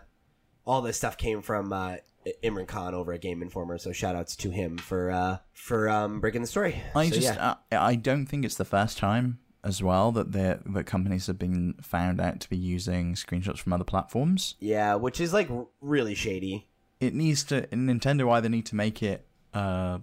[0.66, 1.96] all this stuff came from uh,
[2.44, 3.78] Imran Khan over at Game Informer.
[3.78, 6.82] So shout outs to him for uh, for um, breaking the story.
[6.96, 7.56] I So, just yeah.
[7.72, 11.76] uh, I don't think it's the first time as well that that companies have been
[11.82, 14.56] found out to be using screenshots from other platforms.
[14.60, 15.50] yeah, which is like
[15.82, 16.68] really shady.
[17.00, 20.00] It needs to Nintendo either need to make it uh,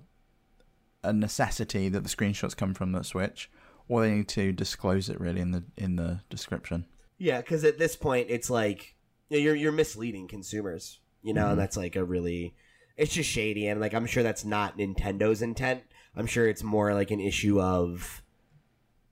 [1.02, 3.50] a necessity that the screenshots come from the Switch,
[3.88, 6.86] or they need to disclose it really in the in the description.
[7.18, 8.94] Yeah, because at this point, it's like
[9.28, 11.00] you're you're misleading consumers.
[11.22, 11.50] You know, Mhm.
[11.52, 12.54] and that's like a really,
[12.96, 15.82] it's just shady, and like I'm sure that's not Nintendo's intent.
[16.16, 18.22] I'm sure it's more like an issue of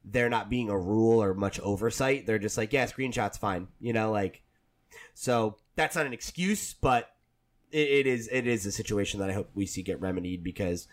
[0.05, 2.27] there not being a rule or much oversight.
[2.27, 3.69] They're just like, yeah, screenshots fine.
[3.81, 4.43] You know, like
[5.15, 7.11] so that's not an excuse, but
[7.73, 10.87] it, it is it is a situation that I hope we see get remedied because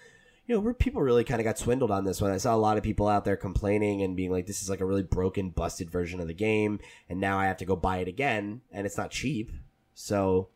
[0.45, 2.29] you know, we're, people really kind of got swindled on this one.
[2.29, 4.81] I saw a lot of people out there complaining and being like, this is like
[4.81, 6.81] a really broken, busted version of the game.
[7.07, 9.53] And now I have to go buy it again, and it's not cheap.
[9.93, 10.49] So,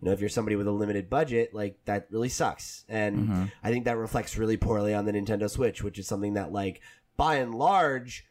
[0.00, 2.84] you know, if you're somebody with a limited budget, like that really sucks.
[2.88, 3.52] And Mhm.
[3.62, 6.80] I think that reflects really poorly on the Nintendo Switch, which is something that, like,
[7.16, 8.26] by and large,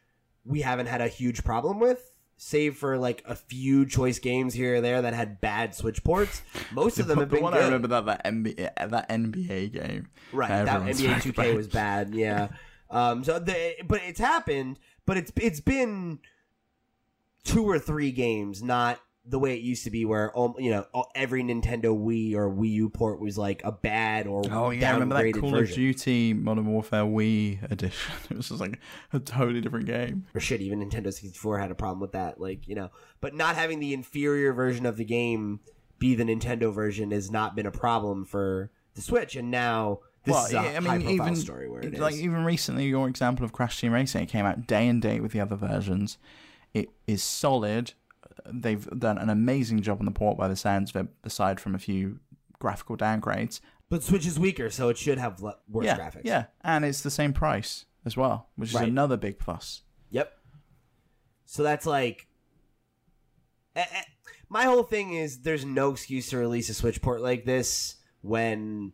[0.45, 2.11] we haven't had a huge problem with.
[2.37, 6.41] Save for like a few choice games here or there that had bad Switch ports,
[6.73, 7.61] most of them the, have the been one good.
[7.61, 10.09] I remember that that NBA that NBA game.
[10.33, 11.55] Right, that NBA 2K about.
[11.55, 12.13] was bad.
[12.13, 12.49] Yeah.
[12.91, 13.23] Um.
[13.23, 16.19] So the but it's happened, but it's it's been
[17.43, 20.85] two or three games, not the way it used to be, where um, you know
[21.15, 24.93] every Nintendo Wii or Wii U port was like a bad or Oh yeah, I
[24.93, 25.73] remember that Call version.
[25.73, 28.13] of Duty Modern Warfare Wii edition.
[28.29, 28.79] It was just like
[29.13, 30.25] a totally different game.
[30.33, 32.39] or shit, even Nintendo 64 had a problem with that.
[32.39, 35.59] Like, you know, but not having the inferior version of the game
[35.99, 39.35] be the Nintendo version has not been a problem for the Switch.
[39.35, 41.99] And now this well, is a I mean, even story where it is.
[41.99, 45.21] like even recently, your example of Crash Team Racing, it came out day and date
[45.21, 46.17] with the other versions.
[46.73, 47.93] It is solid.
[48.51, 51.75] They've done an amazing job on the port by the sounds of it, aside from
[51.75, 52.19] a few
[52.59, 53.59] graphical downgrades.
[53.89, 56.21] but Switch is weaker, so it should have le- worse yeah, graphics.
[56.23, 58.87] yeah, and it's the same price as well, which is Right.
[58.87, 59.81] another big plus.
[60.09, 60.31] Yep.
[61.45, 62.27] So that's like.
[63.75, 64.01] eh, eh,
[64.49, 68.93] My whole thing is there's no excuse to release a Switch port like this when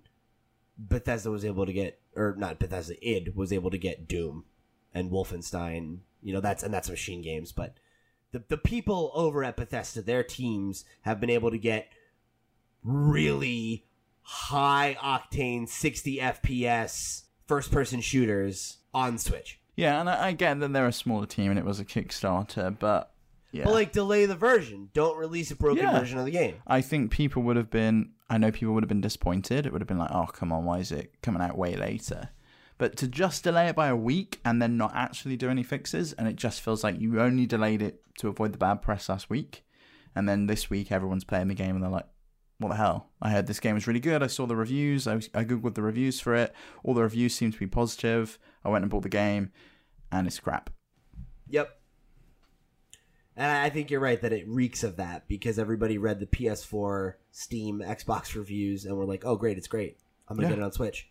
[0.77, 4.45] Bethesda was able to get, or not Bethesda, id was able to get Doom
[4.93, 5.99] and Wolfenstein.
[6.21, 7.75] You know that's and that's MachineGames, but
[8.31, 11.87] the the people over at Bethesda, their teams have been able to get
[12.83, 13.85] really
[14.21, 19.59] high octane 60 FPS first person shooters on Switch.
[19.75, 22.77] Yeah, and I, I get that they're a smaller team and it was a Kickstarter,
[22.77, 23.11] but
[23.51, 24.89] yeah, But like delay the version.
[24.93, 25.99] Don't release a broken Yeah.
[25.99, 26.55] version of the game.
[26.67, 28.11] I think people would have been.
[28.29, 29.65] I know people would have been disappointed.
[29.65, 32.29] It would have been like, oh, come on, why is it coming out way later?
[32.81, 36.13] But to just delay it by a week and then not actually do any fixes,
[36.13, 39.29] and it just feels like you only delayed it to avoid the bad press last
[39.29, 39.63] week,
[40.15, 42.07] and then this week everyone's playing the game and they're like,
[42.57, 43.11] what the hell?
[43.21, 44.23] I heard this game was really good.
[44.23, 45.07] I saw the reviews.
[45.07, 46.55] I, I googled the reviews for it.
[46.83, 48.39] All the reviews seemed to be positive.
[48.65, 49.51] I went and bought the game,
[50.11, 50.71] and it's crap.
[51.49, 51.69] Yep.
[53.35, 56.25] And I I think you're right that it reeks of that because everybody read the
[56.25, 59.97] PS4, Steam, Xbox reviews and were like, "Oh, great, it's great.
[60.27, 60.55] I'm gonna Yeah.
[60.55, 61.10] get it on Switch."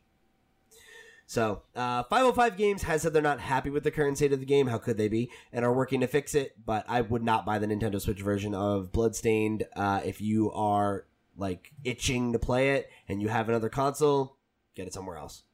[1.31, 4.45] So, uh, 505 Games has said they're not happy with the current state of the
[4.45, 4.67] game.
[4.67, 5.31] How could they be?
[5.53, 6.57] And are working to fix it.
[6.67, 9.65] But I would not buy the Nintendo Switch version of Bloodstained.
[9.77, 14.39] Uh, if you are like itching to play it and you have another console,
[14.75, 15.45] get it somewhere else.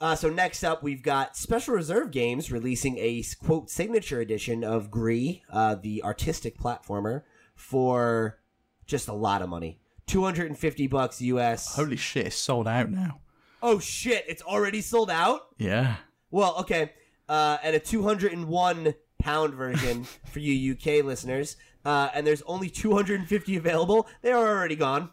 [0.00, 4.90] Uh, so next up, we've got Special Reserve Games releasing a quote signature edition of
[4.90, 8.38] Gris, uh, the artistic platformer, for
[8.86, 11.76] just a lot of money, two hundred and fifty bucks US.
[11.76, 13.20] Holy shit, it's sold out now.
[13.62, 14.24] Oh shit!
[14.28, 15.48] It's already sold out.
[15.58, 15.96] Yeah.
[16.30, 16.92] Well, okay,
[17.28, 22.26] uh, and a two hundred and one pound version for you UK listeners, uh, and
[22.26, 24.08] there's only two hundred and fifty available.
[24.22, 25.10] They are already gone.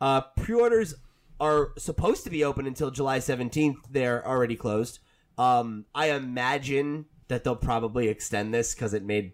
[0.00, 0.94] Uh, pre-orders
[1.40, 3.76] are supposed to be open until July 17th.
[3.90, 4.98] They're already closed.
[5.38, 9.32] Um, I imagine that they'll probably extend this because it made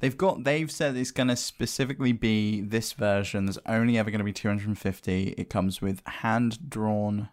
[0.00, 0.44] They've got.
[0.44, 3.46] They've said it's going to specifically be this version.
[3.46, 5.34] There's only ever going to be 250.
[5.36, 7.28] It comes with hand drawn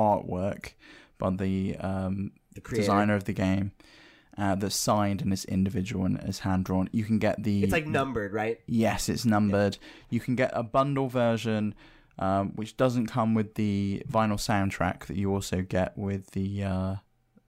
[0.00, 0.72] artwork
[1.18, 3.72] by the um, the designer of the game.
[4.38, 6.88] Uh, that's signed and is individual and is hand drawn.
[6.92, 7.62] You can get the.
[7.62, 8.58] It's like numbered, right?
[8.66, 9.76] Yes, it's numbered.
[10.08, 11.74] You can get a bundle version,
[12.18, 16.94] um, which doesn't come with the vinyl soundtrack that you also get with the uh,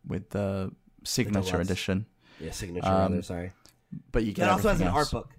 [0.06, 0.72] with the
[1.04, 1.70] signature deluxe.
[1.70, 2.06] edition.
[2.40, 2.86] Yeah, signature.
[2.86, 3.52] Um, rather, sorry.
[4.10, 5.30] But you get It also has an everything art book.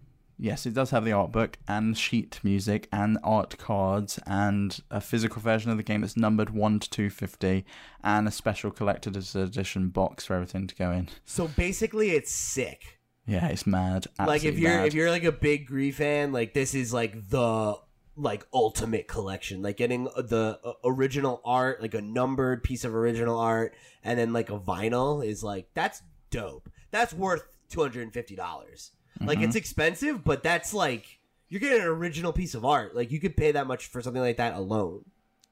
[0.43, 4.99] Yes, it does have the art book and sheet music and art cards and a
[4.99, 7.63] physical version of the game that's numbered 1 to 250
[8.03, 11.07] and a special collector's edition box for everything to go in.
[11.23, 12.99] So basically it's sick.
[13.25, 14.07] Yeah, it's mad.
[14.19, 14.87] like if you're mad.
[14.87, 17.77] if you're like a big Gris fan, like this is like the
[18.17, 23.39] like ultimate collection like getting the uh, original art like a numbered piece of original
[23.39, 29.27] art and then like a vinyl is like that's dope that's worth $250 Mm-hmm.
[29.27, 29.57] Like it's mm-hmm.
[29.57, 32.95] expensive, but that's like you're getting an original piece of art.
[32.95, 35.05] Like you could pay that much for something like that alone.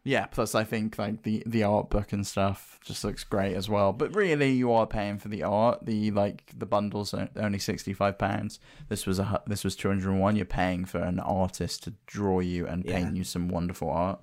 [0.04, 3.70] Yeah, plus I think like the the art book and stuff just looks great as
[3.70, 3.94] well.
[3.94, 5.86] But really, you are paying for the art.
[5.86, 8.60] The like the bundles are only sixty five pounds.
[8.90, 10.36] This was a this was two hundred and one.
[10.36, 13.20] You're paying for an artist to draw you and paint yeah.
[13.20, 14.22] you some wonderful art.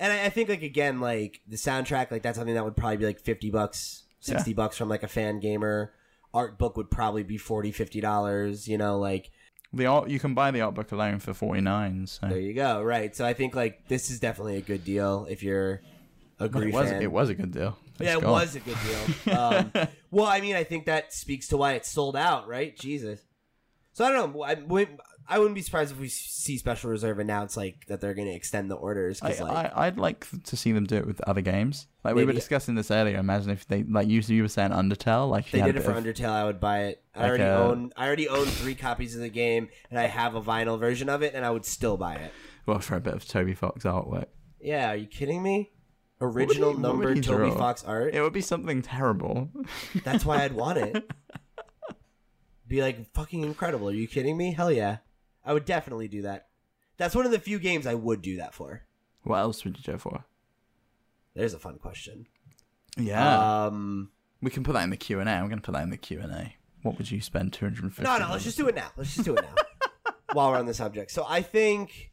[0.00, 2.96] And I, I, think like again like the soundtrack like that's something that would probably
[2.96, 4.56] be like fifty bucks, sixty yeah.
[4.56, 5.92] bucks from like a fan gamer.
[6.38, 8.68] Art book would probably be 40 50 dollars.
[8.68, 9.30] You know, like
[9.72, 12.06] The art you can buy the art book alone for forty nine.
[12.06, 12.82] So there you go.
[12.82, 13.14] Right.
[13.14, 15.80] So I think like this is definitely a good deal if you're
[16.40, 17.02] a Gris it was fan.
[17.02, 17.76] it was a good deal.
[18.00, 18.30] yeah, it gone.
[18.30, 19.36] was a good deal.
[19.36, 19.72] Um,
[20.10, 22.76] well, I mean, I think that speaks to why it sold out, right?
[22.78, 23.20] Jesus.
[23.92, 24.42] So I don't know.
[24.42, 28.14] I wouldn't, I wouldn't be surprised if we see Special Reserve announce like that they're
[28.14, 29.20] going to extend the orders.
[29.22, 31.86] I, like, I, I'd like to see them do it with other games.
[32.04, 33.18] Like we were discussing this earlier.
[33.18, 36.02] Imagine if they like you, you were saying Undertale, like they did it for of-
[36.04, 37.02] Undertale, I would buy it.
[37.14, 37.92] I Like already a- own.
[37.96, 41.22] I already own three copies of the game, and I have a vinyl version of
[41.22, 42.32] it, and I would still buy it.
[42.66, 44.26] well for a bit of Toby Fox artwork.
[44.60, 45.72] Yeah, are you kidding me?
[46.20, 47.56] Original numbered Toby draw?
[47.58, 48.14] Fox art.
[48.14, 49.50] It would be something terrible.
[50.04, 51.10] That's why I'd want it.
[52.68, 53.88] Be like fucking incredible.
[53.88, 54.52] Are you kidding me?
[54.52, 54.98] Hell yeah,
[55.44, 56.48] I would definitely do that.
[56.98, 58.82] That's one of the few games I would do that for.
[59.22, 60.24] what else would you go for?
[61.34, 62.26] There's a fun question.
[62.96, 64.10] Yeah, Um,
[64.42, 65.22] we can put that in the Q&A.
[65.22, 65.28] A.
[65.30, 66.54] I'm going to put that in the Q and A.
[66.82, 68.04] What would you spend two hundred and fifty?
[68.10, 68.90] no, no, let's just do it now.
[68.96, 70.12] Let's just do it now.
[70.32, 72.12] While we're on the subject, so I think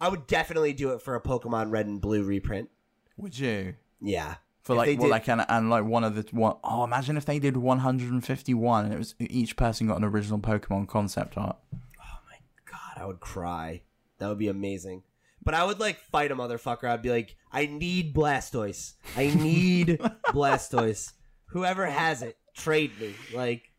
[0.00, 2.70] I would definitely do it for a Pokemon Red and Blue reprint.
[3.16, 3.74] Would you?
[4.00, 6.84] Yeah, For If like, well, did- like, and, and like one of the one oh
[6.84, 11.36] imagine if they did 151 and it was each person got an original Pokemon concept
[11.36, 11.56] art.
[11.74, 12.36] Oh my
[12.70, 13.82] god, I would cry.
[14.18, 15.02] That would be amazing.
[15.42, 16.84] But I would like fight a motherfucker.
[16.88, 18.94] I'd be like, I need Blastoise.
[19.16, 19.88] I need
[20.28, 21.12] Blastoise.
[21.48, 23.14] Whoever has it, trade me.
[23.34, 23.70] Like,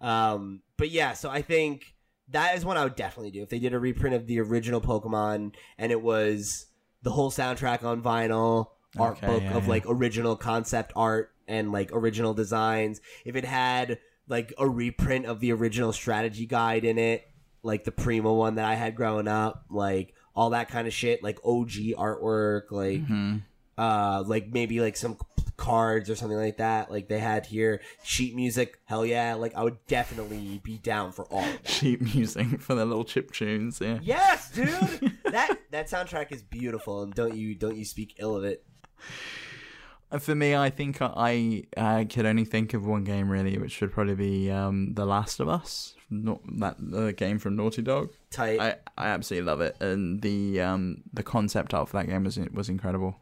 [0.00, 1.14] um, but yeah.
[1.14, 1.94] So I think
[2.28, 4.80] that is one I would definitely do if they did a reprint of the original
[4.82, 6.66] Pokemon and it was
[7.02, 9.70] the whole soundtrack on vinyl, art Okay, book yeah, of yeah.
[9.70, 13.00] like original concept art and like original designs.
[13.24, 17.26] If it had like a reprint of the original strategy guide in it,
[17.62, 21.22] like the Prima one that I had growing up, like all that kind of shit,
[21.22, 23.36] like OG artwork, like Mm-hmm.
[23.76, 25.16] uh like maybe like some
[25.56, 29.62] cards or something like that like they had here sheet music hell yeah like i
[29.62, 33.80] would definitely be down for all of that Cheap music for the little chip tunes.
[33.80, 33.98] Yeah.
[34.02, 38.42] yes dude that that soundtrack is beautiful and don't you don't you speak ill of
[38.42, 38.64] it
[40.18, 43.90] For me, I think I I could only think of one game really, which would
[43.90, 48.10] probably be um, The Last of Us, not that uh, game from Naughty Dog.
[48.30, 52.22] tight I, I absolutely love it, and the um the concept art for that game
[52.22, 53.16] was was incredible.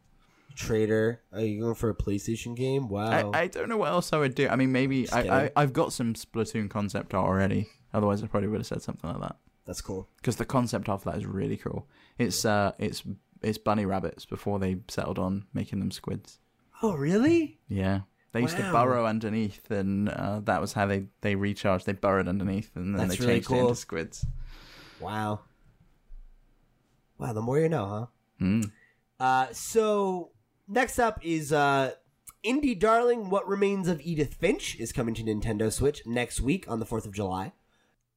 [0.55, 4.13] trader are you going for a playstation game wow I, I don't know what else
[4.13, 4.49] I would do.
[4.49, 7.69] I mean, maybe I, I I've got some Splatoon concept art already.
[7.95, 11.03] Otherwise, I probably would have said something like that that's cool because the concept art
[11.03, 11.87] for that is really cool.
[12.19, 13.03] It's uh it's
[13.43, 16.39] it's bunny rabbits before they settled on making them squids.
[16.83, 18.01] oh really Yeah.
[18.33, 21.85] They used to burrow underneath, and uh, that was how they, they recharged.
[21.85, 23.69] They burrowed underneath, and then That's they really changed it cool.
[23.69, 24.25] into squids.
[25.01, 25.41] wow
[27.19, 28.07] wow the more you know huh
[28.39, 28.63] Hmm.
[29.21, 30.31] Uh, so
[30.67, 31.93] next up is uh,
[32.45, 33.31] indie darling.
[33.31, 37.07] What remains of Edith Finch is coming to Nintendo Switch next week on the Fourth
[37.07, 37.53] of July.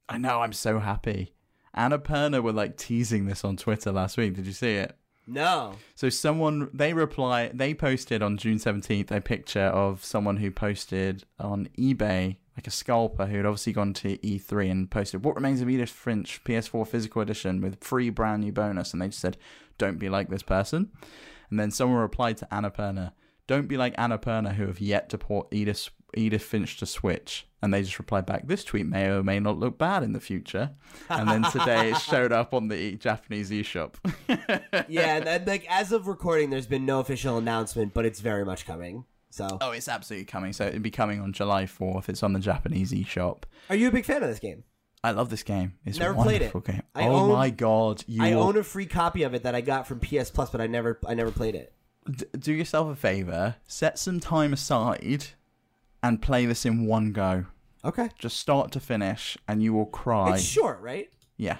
[0.08, 0.40] I know.
[0.40, 1.32] I'm so happy.
[1.76, 4.34] Annapurna were like teasing this on Twitter last week.
[4.34, 4.96] Did you see it?
[5.26, 10.50] No, So someone they reply they posted on June seventeenth a picture of someone who
[10.50, 15.34] posted on eBay like a scalper who had obviously gone to E3 and posted what
[15.34, 18.92] remains of Edith Finch PS4 physical edition with free brand new bonus?
[18.92, 19.36] And they just said
[19.78, 20.90] don't be like this person.
[21.50, 23.12] And then someone replied to Annapurna
[23.46, 27.72] don't be like Annapurna who have yet to port Edith Edith Finch to Switch and
[27.72, 30.70] they just replied back this tweet may or may not look bad in the future
[31.08, 33.94] and then today it showed up on the Japanese eShop
[34.88, 38.66] yeah, and, like as of recording, there's been no official announcement, but it's very much
[38.66, 39.04] coming.
[39.30, 40.52] So, Oh, it's absolutely coming.
[40.52, 42.08] So it'll be coming on July 4th.
[42.08, 43.42] It's on the Japanese eShop.
[43.68, 44.64] are you a big fan of this game?
[45.04, 45.74] I love this game.
[45.84, 46.52] It's Never played it.
[46.64, 46.82] game.
[46.94, 49.60] I oh own- my god, you I own a free copy of it that I
[49.60, 51.72] got from PS Plus, but I never, I never played it.
[52.10, 55.26] D- do yourself a favor, set some time aside
[56.08, 57.46] and play this in one go.
[57.84, 60.34] Okay, Just start to finish and you will cry.
[60.34, 61.08] it's short, right?
[61.36, 61.58] yeah.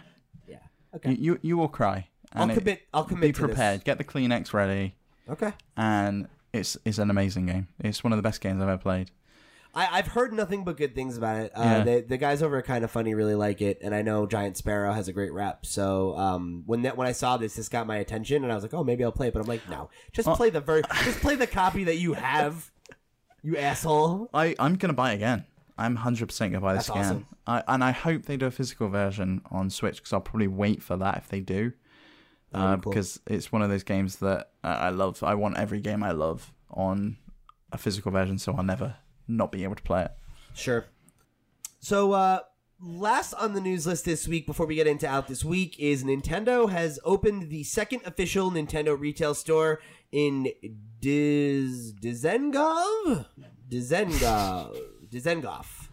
[0.48, 0.58] Yeah.
[0.94, 2.08] Okay, You, you you will cry.
[2.32, 2.82] I'll commit.
[2.92, 3.34] I'll be commit.
[3.34, 3.40] this.
[3.44, 3.84] prepared.
[3.84, 4.96] Get the Kleenex ready
[5.28, 5.52] Okay.
[5.76, 7.68] and it's it's an amazing game.
[7.80, 9.10] It's one of the best games I've ever played.
[9.74, 11.52] I, I've heard nothing but good things about it.
[11.54, 11.84] Uh, Yeah.
[11.84, 14.56] the, the guys over at Kind of Funny really like it, and I know Giant
[14.56, 15.66] Sparrow has a great rep.
[15.66, 18.64] So um, when that when I saw this, this got my attention, and I was
[18.64, 19.34] like, oh, maybe I'll play it.
[19.34, 22.70] But I'm like, no, just play the ver- just play the copy that you have,
[23.42, 24.30] you asshole.
[24.34, 25.44] I I'm gonna buy again.
[25.78, 27.04] I'm hundred percent gonna buy this That's again.
[27.04, 27.26] awesome.
[27.46, 30.82] I, and I hope they do a physical version on Switch because I'll probably wait
[30.82, 31.72] for that if they do.
[32.52, 32.92] That'd Uh, be cool.
[32.92, 35.22] Because it's one of those games that I I love.
[35.22, 37.18] I want every game I love on
[37.72, 38.96] a physical version, so I'll never
[39.28, 40.12] not be able to play it.
[40.54, 40.86] Sure.
[41.80, 42.40] So, uh,
[42.80, 46.04] last on the news list this week, before we get into out this week, is
[46.04, 49.80] Nintendo has opened the second official Nintendo retail store
[50.12, 50.48] in
[51.00, 53.26] Diz Dizengoff,
[53.70, 54.76] Dizengoff,
[55.10, 55.88] Dizengoff,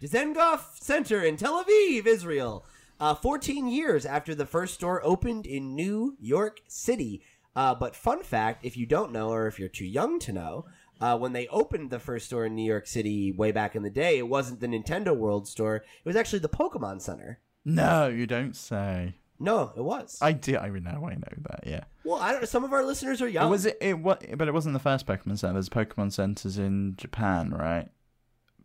[0.00, 2.64] Dizengoff Center in Tel Aviv, Israel.
[2.98, 7.22] Uh, 14 years after the first store opened in New York City.
[7.54, 10.64] Uh, but fun fact, if you don't know, or if you're too young to know,
[11.00, 13.90] uh, when they opened the first store in New York City way back in the
[13.90, 15.76] day, it wasn't the Nintendo World Store.
[15.76, 17.40] It was actually the Pokemon Center.
[17.64, 19.14] No, you don't say.
[19.38, 20.18] No, it was.
[20.22, 20.56] I do.
[20.56, 21.06] I know.
[21.06, 21.64] I know that.
[21.66, 21.84] Yeah.
[22.04, 22.46] well, I don't know.
[22.46, 23.48] Some of our listeners are young.
[23.48, 23.78] It Was it?
[23.80, 24.24] It what?
[24.36, 25.54] But it wasn't the first Pokemon Center.
[25.54, 27.88] There's Pokemon centers in Japan, right?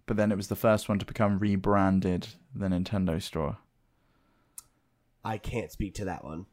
[0.06, 3.58] But then it was the first one to become rebranded the Nintendo Store.
[5.24, 6.48] I can't speak to that one.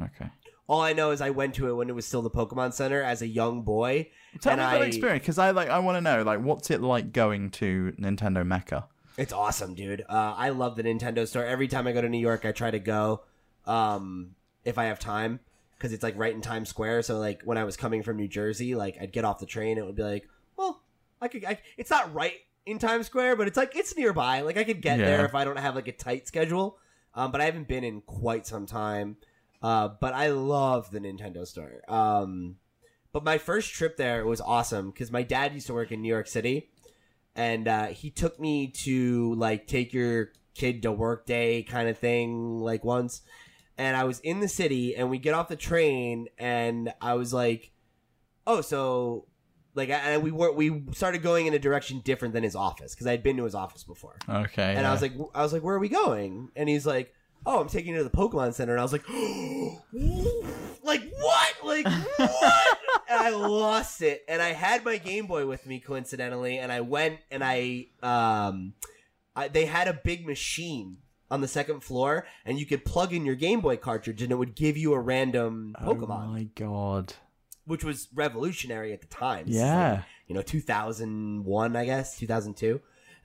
[0.00, 0.30] Okay.
[0.66, 3.02] All I know is I went to it when it was still the Pokemon Center
[3.02, 4.10] as a young boy.
[4.40, 5.68] Tell me about I, experience because I like.
[5.68, 8.86] I want to know like what's it like going to Nintendo Mecca.
[9.16, 10.02] It's awesome, dude.
[10.08, 11.44] Uh, I love the Nintendo store.
[11.44, 13.22] Every time I go to New York, I try to go
[13.66, 14.34] um,
[14.64, 15.40] if I have time
[15.76, 17.02] because it's like right in Times Square.
[17.02, 19.78] So like when I was coming from New Jersey, like I'd get off the train,
[19.78, 20.82] it would be like, well,
[21.20, 21.44] I could.
[21.44, 22.34] I, it's not right
[22.66, 24.42] in Times Square, but it's like it's nearby.
[24.42, 25.06] Like I could get Yeah.
[25.06, 26.78] there if I don't have like a tight schedule.
[27.14, 29.16] Um, but I haven't been in quite some time.
[29.62, 31.82] Uh, but I love the Nintendo store.
[31.88, 32.56] Um,
[33.12, 36.08] but my first trip there was awesome because my dad used to work in New
[36.08, 36.70] York City,
[37.34, 41.98] and uh, he took me to like take your kid to work day kind of
[41.98, 43.22] thing like once.
[43.80, 47.32] And I was in the city, and we get off the train, and I was
[47.32, 47.72] like,
[48.46, 49.26] "Oh, so."
[49.72, 53.06] Like, and we were we started going in a direction different than his office because
[53.06, 54.16] I'd been to his office before.
[54.28, 54.74] Okay.
[54.76, 56.50] And I was like, I was like, where are we going?
[56.56, 57.14] And he's like,
[57.46, 58.72] oh, I'm taking you to the Pokemon Center.
[58.72, 59.08] And I was like,
[60.82, 61.54] like what?
[61.64, 62.78] Like what?
[63.08, 64.24] and I lost it.
[64.28, 68.74] And I had my Game Boy with me coincidentally, and I went and I um,
[69.36, 70.98] I, they had a big machine
[71.30, 74.34] on the second floor, and you could plug in your Game Boy cartridge, and it
[74.36, 77.14] would give you a random Pokemon, Oh my god.
[77.66, 79.44] which was revolutionary at the time.
[79.46, 79.90] Yeah.
[79.92, 82.80] like, you know 2001 i guess 2002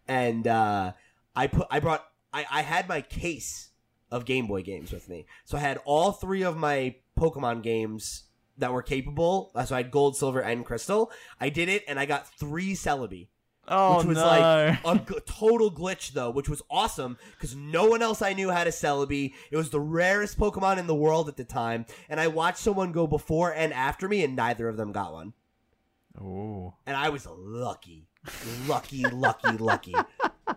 [0.07, 0.91] and uh
[1.35, 2.03] i put i brought
[2.33, 3.69] i i had my case
[4.11, 8.23] of game boy games with me so i had all three of my pokemon games
[8.57, 12.05] that were capable so i had gold silver and crystal i did it and i
[12.05, 13.27] got three celebi
[13.67, 14.25] Oh which was no.
[14.25, 18.49] like a g- total glitch though, which was awesome because no one else I knew
[18.49, 19.33] had a Celebi.
[19.51, 22.91] It was the rarest Pokemon in the world at the time, and I watched someone
[22.91, 25.33] go before and after me, and neither of them got one
[26.21, 26.73] oh.
[26.85, 28.07] and I was lucky,
[28.67, 29.95] lucky, lucky, lucky.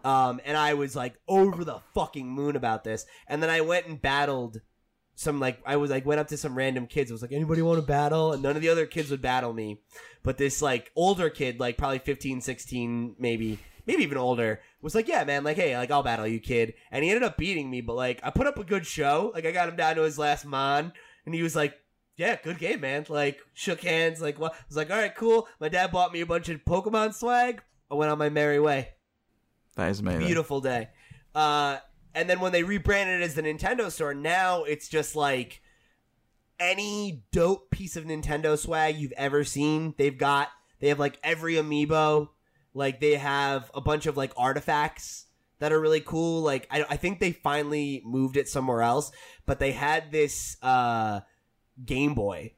[0.04, 3.06] Um, and I was like over the fucking moon about this.
[3.26, 4.60] And then I went and battled
[5.14, 7.10] some like I was like went up to some random kids.
[7.10, 8.32] I was like, anybody want to battle?
[8.32, 9.80] And none of the other kids would battle me,
[10.22, 13.58] but this like older kid, like probably 15, 16, maybe.
[13.86, 16.74] Maybe even older was like, yeah, man, like, hey, like, I'll battle you, kid.
[16.90, 19.32] And he ended up beating me, but like, I put up a good show.
[19.34, 20.92] Like, I got him down to his last mon,
[21.24, 21.74] and he was like,
[22.18, 23.06] yeah, good game, man.
[23.08, 24.20] Like, shook hands.
[24.20, 24.52] Like, what?
[24.52, 25.48] I was like, all right, cool.
[25.60, 27.62] My dad bought me a bunch of Pokemon swag.
[27.90, 28.90] I went on my merry way.
[29.76, 30.26] That is amazing.
[30.26, 30.88] Beautiful day.
[31.34, 31.78] Uh,
[32.14, 35.62] and then when they rebranded it as the Nintendo store, now it's just like
[36.58, 39.94] any dope piece of Nintendo swag you've ever seen.
[39.96, 40.48] They've got.
[40.80, 42.28] They have like every amiibo.
[42.74, 45.26] Like they have a bunch of like artifacts
[45.58, 46.42] that are really cool.
[46.42, 49.10] Like I, I think they finally moved it somewhere else,
[49.46, 51.20] but they had this uh,
[51.84, 52.52] Game Boy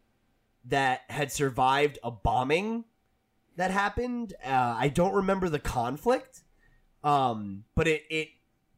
[0.66, 2.84] that had survived a bombing
[3.56, 4.34] that happened.
[4.44, 6.42] Uh, I don't remember the conflict,
[7.02, 8.28] um, but it it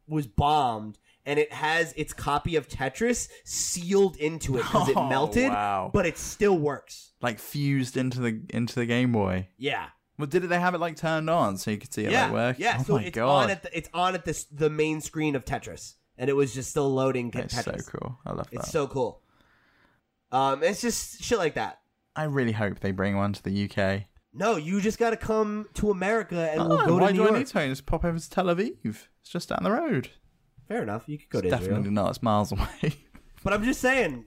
[0.07, 5.09] was bombed, and it has its copy of Tetris sealed into it because it Oh,
[5.09, 5.91] melted, wow.
[5.93, 7.13] but it still works.
[7.21, 9.49] like fused into the into the Game Boy.
[9.57, 9.87] Yeah,
[10.19, 12.33] Well, did they have it like turned on so you could see it yeah, like
[12.33, 12.59] work?
[12.59, 12.77] yeah.
[12.81, 15.37] Oh so my it's god, on at the, it's on at this the main screen
[15.37, 17.83] of Tetris, and it was just still loading that's Tetris.
[17.85, 18.19] so cool.
[18.27, 18.61] I love that.
[18.61, 19.21] It's so cool.
[20.31, 21.81] Um, it's just shit like that.
[22.17, 24.05] I really hope they bring one to the UK.
[24.35, 27.17] No, you just got to come to America, and we'll Oh, go to New do
[27.19, 27.33] York.
[27.35, 27.69] I need to?
[27.69, 28.77] Just pop over to Tel Aviv.
[28.85, 30.09] It's just down the road.
[30.73, 31.05] Fair enough.
[31.07, 32.11] You could go It's to definitely Israel, not.
[32.11, 32.95] It's miles away.
[33.45, 34.25] but I'm just saying,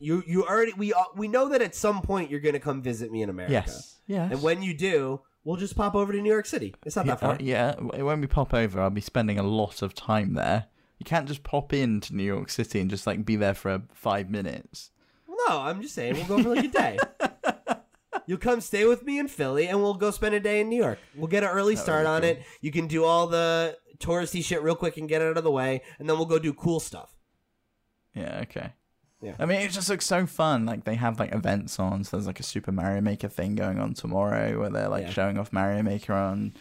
[0.00, 3.12] you you already we uh, we know that at some point you're gonna come visit
[3.12, 3.52] me in America.
[3.52, 4.00] yes.
[4.06, 4.32] Yes.
[4.32, 6.74] And when you do, we'll just pop over to New York City.
[6.84, 7.34] It's not that far.
[7.34, 10.66] Uh, yeah, when we pop over, I'll be spending a lot of time there.
[10.98, 13.78] You can't just pop into New York City and just like be there for uh,
[13.92, 14.90] five minutes.
[15.28, 16.98] No, I'm just saying we'll go for like a day.
[18.26, 20.82] You'll come stay with me in Philly, and we'll go spend a day in New
[20.82, 20.98] York.
[21.14, 22.30] We'll get an early start on cool.
[22.30, 22.42] it.
[22.62, 25.50] You can do all the touristy shit real quick and get it out of the
[25.50, 27.16] way, and then we'll go do cool stuff.
[28.14, 28.72] Yeah, okay.
[29.20, 29.34] Yeah.
[29.38, 30.66] I mean, it just looks so fun.
[30.66, 32.04] Like they have like events on.
[32.04, 35.10] So there's like a Super Mario Maker thing going on tomorrow where they're like Yeah.
[35.10, 36.52] showing off Mario Maker on.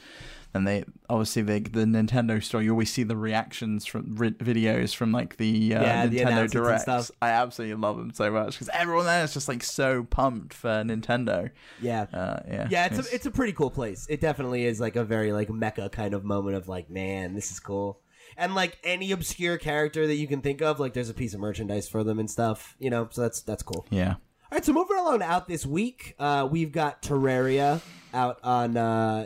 [0.56, 2.62] And they obviously the the Nintendo store.
[2.62, 6.42] You always see the reactions from ri- videos from like the uh, Yeah, the Nintendo
[6.42, 7.12] and Directs.
[7.22, 10.70] I absolutely love them so much because everyone there is just like so pumped for
[10.84, 11.50] Nintendo.
[11.82, 12.04] Yeah.
[12.14, 14.06] Uh, yeah, Yeah, it's a, it's a pretty cool place.
[14.10, 17.50] It definitely is like a very like mecca kind of moment of like, man, this
[17.50, 18.00] is cool.
[18.38, 21.40] And like any obscure character that you can think of, like there's a piece of
[21.40, 23.08] merchandise for them and stuff, you know.
[23.12, 23.88] So that's that's cool.
[23.90, 24.16] yeah.
[24.52, 27.82] All right, so moving along out this week, uh, we've got Terraria
[28.14, 28.78] out on.
[28.78, 29.26] Uh,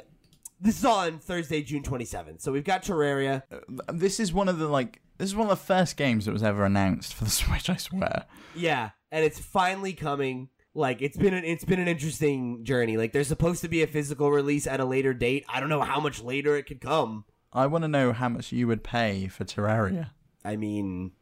[0.59, 2.41] this is on Thursday, June 27th.
[2.41, 3.43] So we've got Terraria.
[3.51, 3.59] Uh,
[3.93, 6.43] this is one of the like this is one of the first games that was
[6.43, 7.69] ever announced for the Switch.
[7.69, 8.25] I swear.
[8.55, 10.49] Yeah, and it's finally coming.
[10.73, 12.97] Like it's been an it's been an interesting journey.
[12.97, 15.45] Like there's supposed to be a physical release at a later date.
[15.49, 17.25] I don't know how much later it could come.
[17.51, 20.11] I want to know how much you would pay for Terraria.
[20.45, 21.13] I mean,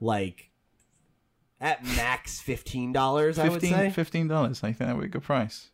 [0.00, 0.50] like
[1.60, 3.38] at max fifteen dollars.
[3.38, 4.62] I would say Fifteen dollars.
[4.62, 5.70] I think that would be a good price.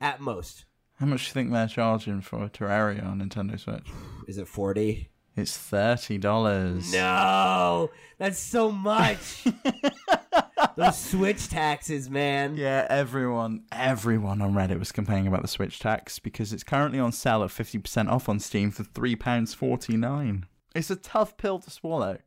[0.00, 0.64] at most.
[0.98, 3.86] How much do you think they're charging for a Terraria on Nintendo Switch?
[4.26, 5.10] Is it forty?
[5.36, 6.92] It's thirty dollars.
[6.92, 9.44] No, that's so much.
[10.76, 12.56] Those Switch taxes, man.
[12.56, 17.12] Yeah, everyone, everyone on Reddit was complaining about the Switch tax because it's currently on
[17.12, 20.46] sale at fifty percent off on Steam for three pounds forty nine.
[20.74, 22.18] It's a tough pill to swallow.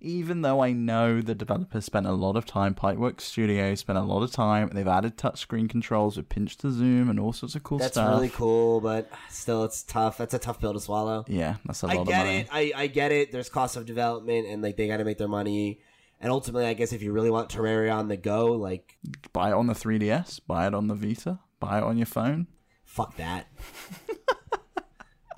[0.00, 4.02] Even though I know the developers spent a lot of time, Pipeworks Studio spent a
[4.02, 7.64] lot of time, they've added touchscreen controls with pinch to zoom and all sorts of
[7.64, 8.06] cool That's stuff.
[8.06, 10.16] That's really cool, but still, it's tough.
[10.18, 11.24] That's a tough pill to swallow.
[11.26, 12.48] Yeah, that's a lot of I get it.
[12.52, 13.32] I, I get it.
[13.32, 15.80] There's cost of development, and like they got to make their money.
[16.20, 18.98] And ultimately, I guess if you really want Terraria on the go, like
[19.32, 22.46] Buy it on the 3DS, buy it on the Vita, buy it on your phone.
[22.84, 23.46] fuck that.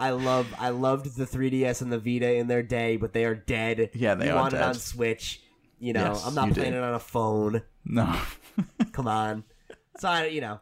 [0.00, 3.34] I love I loved the 3DS and the Vita in their day, but they are
[3.34, 3.90] dead.
[3.94, 5.42] Yeah, they you are want it on Switch.
[5.78, 6.78] You know, Yes, I'm not playing do.
[6.78, 7.62] it on a phone.
[7.84, 8.18] No.
[8.92, 9.44] Come on.
[9.98, 10.60] So I, you know,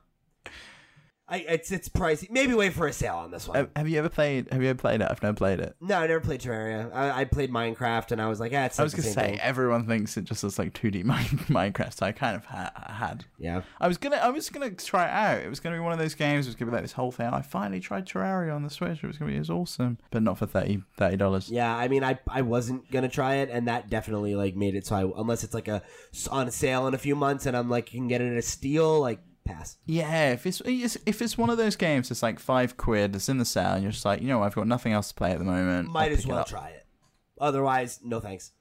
[1.30, 2.30] I it's it's pricey.
[2.30, 3.68] Maybe wait for a sale on this one.
[3.76, 5.08] have, you ever played have you ever played it?
[5.10, 5.76] I've never played it.
[5.80, 6.90] no, I never played Terraria.
[6.94, 9.40] I, I played Minecraft, and I was like, yeah, it's I was gonna say thing.
[9.40, 11.04] everyone thinks it just looks like 2D
[11.48, 11.94] Minecraft.
[11.94, 13.26] So I kind of ha- had.
[13.38, 13.62] Yeah.
[13.80, 15.44] I was gonna I was gonna try it out.
[15.44, 16.46] It was gonna be one of those games.
[16.46, 17.26] It was gonna be like this whole thing.
[17.26, 19.04] I finally tried Terraria on the Switch.
[19.04, 20.82] It was gonna be as awesome, but not for 30
[21.16, 21.50] dollars.
[21.50, 24.86] Yeah, I mean, I I wasn't gonna try it, and that definitely like made it
[24.86, 25.82] so I unless it's like a
[26.30, 28.42] on sale in a few months, and I'm like you can get it at a
[28.42, 29.76] steal, like pass.
[29.86, 33.14] Yeah, if it's if it's one of those games, it's like five quid.
[33.16, 35.14] It's in the sale, and you're just like, you know, I've got nothing else to
[35.14, 35.90] play at the moment.
[35.90, 36.86] Might as pick it well try it.
[37.40, 38.52] Otherwise, no thanks.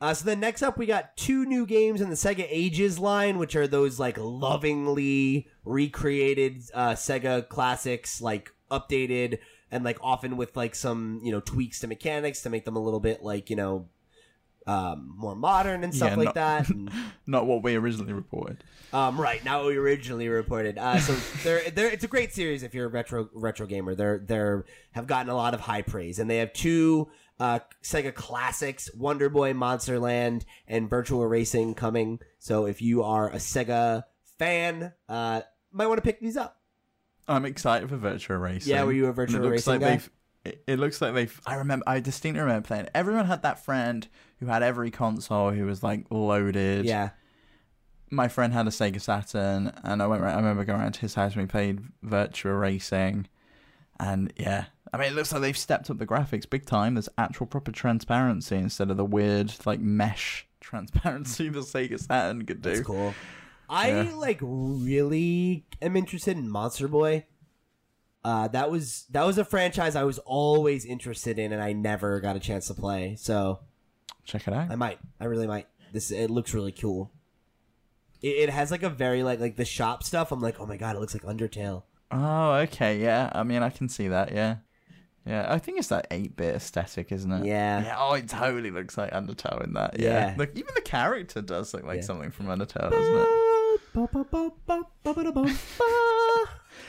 [0.00, 3.38] Uh, so then next up, we got two new games in the Sega Ages line,
[3.38, 9.38] which are those like lovingly recreated uh, Sega classics, like updated
[9.70, 12.80] and like often with like some you know tweaks to mechanics to make them a
[12.80, 13.88] little bit like you know
[14.66, 16.68] um, more modern and stuff Yeah, like not- that.
[16.70, 16.90] And,
[17.26, 18.62] Not what we originally reported.
[18.92, 20.76] Um, right now we originally reported.
[20.78, 23.94] Uh, so they're, they're, it's a great series if you're a retro retro gamer.
[23.94, 27.08] They're they're have gotten a lot of high praise, and they have two
[27.40, 32.18] uh, Sega classics: Wonder Boy, Monster Land, and Virtua Racing coming.
[32.38, 34.04] So if you are a Sega
[34.38, 35.40] fan, uh,
[35.72, 36.58] might want to pick these up.
[37.26, 38.72] I'm excited for Virtua Racing.
[38.74, 40.08] Yeah, were you a And Virtua it looks Racing like guy?
[40.44, 41.40] It, it looks like they've.
[41.46, 41.84] I remember.
[41.86, 42.88] I distinctly remember playing.
[42.94, 44.06] Everyone had that friend
[44.40, 46.84] who had every console who was like loaded.
[46.84, 47.10] Yeah,
[48.10, 50.22] My friend had a Sega Saturn, and I went.
[50.24, 53.28] I remember going around to his house and we played Virtua Racing,
[54.00, 54.64] and yeah.
[54.94, 56.94] I mean, it looks like they've stepped up the graphics big time.
[56.94, 62.60] There's actual proper transparency instead of the weird like mesh transparency the Sega Saturn could
[62.62, 62.70] do.
[62.74, 63.14] that's cool.
[63.70, 64.14] I Yeah.
[64.16, 67.24] like really am interested in Monster Boy.
[68.24, 72.20] Uh, that was that was a franchise I was always interested in, and I never
[72.20, 73.16] got a chance to play.
[73.18, 73.60] So
[74.24, 74.70] Check it out.
[74.70, 74.98] I might.
[75.20, 75.66] I really might.
[75.92, 77.10] This it looks really cool.
[78.22, 80.30] It, it has like a very like like the shop stuff.
[80.30, 81.82] I'm like, oh my god, it looks like Undertale.
[82.12, 83.30] Oh, okay, yeah.
[83.34, 84.56] I mean, I can see that, yeah.
[85.24, 87.46] Yeah, I think it's that 8 bit aesthetic, isn't it?
[87.46, 87.82] Yeah.
[87.84, 89.98] Yeah, oh, it totally looks like Undertale in that.
[89.98, 90.08] Yeah.
[90.08, 90.34] Yeah.
[90.36, 92.02] Like, even the character does look like Yeah.
[92.02, 93.80] something from Undertale, doesn't it?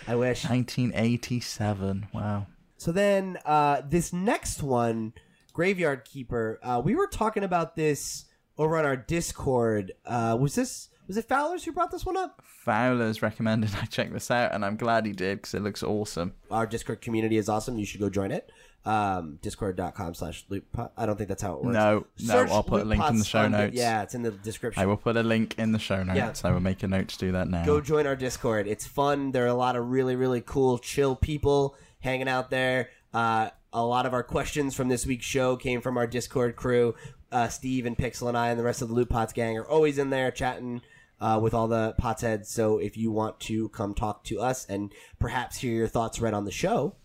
[0.07, 0.43] I wish.
[0.43, 2.07] 1987.
[2.13, 2.47] Wow.
[2.77, 5.13] So then, uh, this next one,
[5.53, 6.59] Graveyard Keeper.
[6.61, 8.25] Uh, we were talking about this
[8.57, 9.93] over on our Discord.
[10.05, 10.89] Uh, was this?
[11.07, 12.41] Was it Fowler's who brought this one up?
[12.43, 16.33] Fowler's recommended I check this out, and I'm glad he did because it looks awesome.
[16.49, 17.77] Our Discord community is awesome.
[17.77, 18.49] You should go join it.
[18.85, 20.65] Um, Discord.com slash loot.
[20.97, 21.73] I don't think that's how it works.
[21.73, 23.75] No, no, I'll put a link in the show on notes.
[23.75, 24.81] Yeah, it's in the description.
[24.81, 26.41] I will put a link in the show notes.
[26.43, 26.49] Yeah.
[26.49, 27.65] I will make a note to do that now.
[27.65, 31.15] go join our discord it's fun there are a lot of really really cool chill
[31.15, 35.79] people hanging out there uh, a lot of our questions from this week's show came
[35.81, 36.93] from our discord crew
[37.31, 39.97] uh, steve and pixel and i and the rest of the LootPots gang are always
[39.97, 40.81] in there chatting
[41.23, 44.65] uh, with all the pots heads so if you want to come talk to us
[44.67, 46.95] and perhaps hear your thoughts read on the show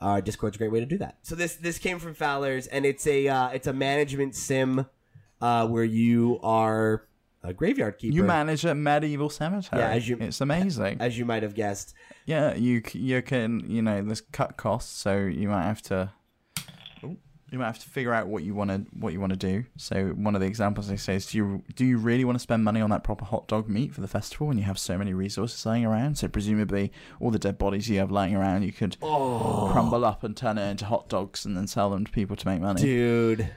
[0.00, 2.84] our discord's a great way to do that so this this came from fowler's and
[2.84, 4.86] it's a uh, it's a management sim
[5.40, 7.06] uh, where you are
[7.44, 9.80] a graveyard keeper you manage a medieval cemetery.
[9.82, 10.98] Yeah, as you- it's amazing.
[11.00, 11.94] as you might have guessed
[12.26, 16.12] Yeah, you you can you know there's cut costs, so you might have to
[17.52, 19.64] you might have to figure out what you want to what you want to do.
[19.76, 22.42] So one of the examples they say is, do you do you really want to
[22.42, 24.96] spend money on that proper hot dog meat for the festival when you have so
[24.96, 26.16] many resources lying around?
[26.16, 26.90] So presumably
[27.20, 29.68] all the dead bodies you have lying around, you could Oh.
[29.70, 32.48] crumble up and turn it into hot dogs and then sell them to people to
[32.48, 32.80] make money.
[32.80, 33.50] Dude.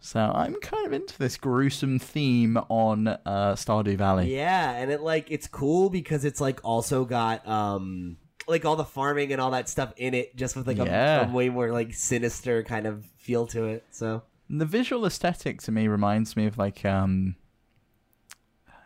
[0.00, 4.34] So I'm kind of into this gruesome theme on uh, Stardew Valley.
[4.36, 8.84] Yeah, and it like it's cool because it's like also got um like all the
[8.84, 11.94] farming and all that stuff in it just with like a, a way more like
[11.94, 13.84] sinister kind of feel to it.
[13.90, 17.36] So The visual aesthetic to me reminds me of like um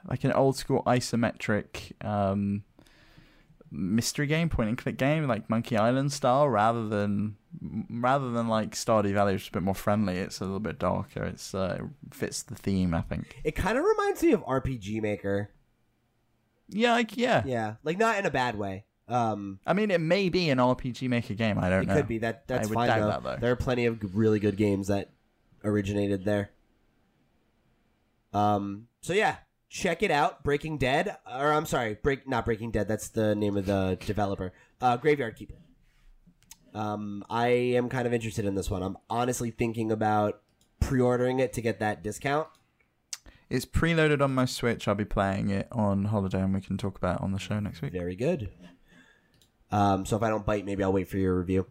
[0.08, 2.62] like an old school isometric um
[3.70, 7.36] mystery game, point and click game, like Monkey Island style, rather than
[7.90, 10.16] rather than like Stardew Valley, which is a bit more friendly.
[10.18, 11.24] It's a little bit darker.
[11.24, 13.36] It's uh, it fits the theme, I think.
[13.44, 15.50] it kind of reminds me of RPG Maker.
[16.70, 17.42] Yeah, like yeah.
[17.46, 18.84] Yeah, like not in a bad way.
[19.08, 21.58] Um I mean, it may be an RPG Maker game.
[21.58, 21.92] I don't know.
[21.92, 22.00] it know.
[22.00, 23.08] could be that that's I would fine doubt though.
[23.08, 23.40] that, though.
[23.40, 25.10] There are plenty of really good games that
[25.64, 26.50] originated there.
[28.32, 29.36] Um so yeah,
[29.68, 30.42] check it out.
[30.44, 34.52] Breaking Dead or I'm sorry, Break not Breaking Dead, that's the name of the developer.
[34.80, 35.54] Uh Graveyard Keeper.
[36.74, 38.82] Um I am kind of interested in this one.
[38.82, 40.42] I'm honestly thinking about
[40.80, 42.48] pre-ordering it to get that discount.
[43.50, 44.86] It's preloaded on my Switch.
[44.86, 47.58] I'll be playing it on holiday, and we can talk about it on the show
[47.58, 47.92] next week.
[47.92, 48.50] Very good.
[49.70, 51.66] Um, so if I don't bite, maybe I'll wait for your review.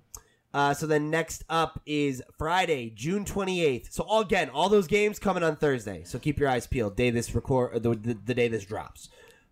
[0.54, 3.92] Uh, so then next up is Friday, June 28th.
[3.92, 6.04] So all, again, all those games coming on Thursday.
[6.04, 6.96] So keep your eyes peeled.
[6.96, 9.10] Day this record, the, the, the day this drops.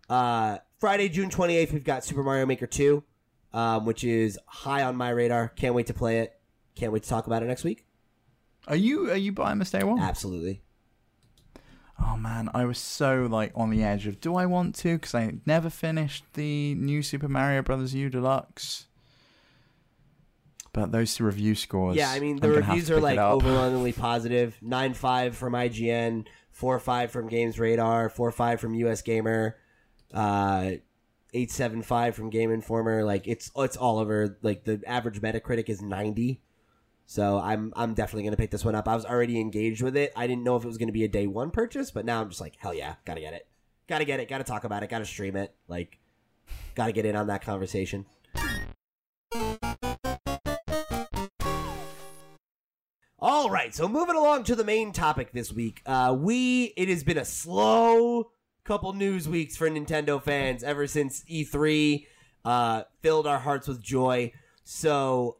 [0.10, 3.04] Uh, Friday, June 28th, we've got Super Mario Maker 2,
[3.54, 5.50] um, which is high on my radar.
[5.50, 6.40] Can't wait to play it.
[6.76, 7.86] Can't wait to talk about it next week.
[8.68, 10.00] Are you are you buying this day one?
[10.00, 10.62] Absolutely.
[11.98, 15.16] Oh man, I was so like on the edge of do I want to because
[15.16, 18.88] I never finished the new Super Mario Brothers U Deluxe.
[20.74, 21.96] But those review scores.
[21.96, 24.58] Yeah, I mean the reviews are like overwhelmingly positive.
[24.62, 29.56] Nine five from IGN, four five from Games Radar, four five from US Gamer,
[30.14, 30.72] uh,
[31.34, 33.06] eight seven five from Game Informer.
[33.06, 34.38] Like it's it's all over.
[34.42, 36.42] Like the average Metacritic is ninety.
[37.06, 38.88] So I'm I'm definitely gonna pick this one up.
[38.88, 40.12] I was already engaged with it.
[40.16, 42.30] I didn't know if it was gonna be a day one purchase, but now I'm
[42.30, 43.48] just like hell yeah, gotta get it,
[43.88, 45.54] gotta get it, gotta talk about it, gotta stream it.
[45.68, 46.00] Like,
[46.74, 48.06] gotta get in on that conversation.
[53.20, 55.82] All right, so moving along to the main topic this week.
[55.86, 58.32] Uh, we it has been a slow
[58.64, 62.08] couple news weeks for Nintendo fans ever since E3
[62.44, 64.32] uh, filled our hearts with joy.
[64.64, 65.38] So,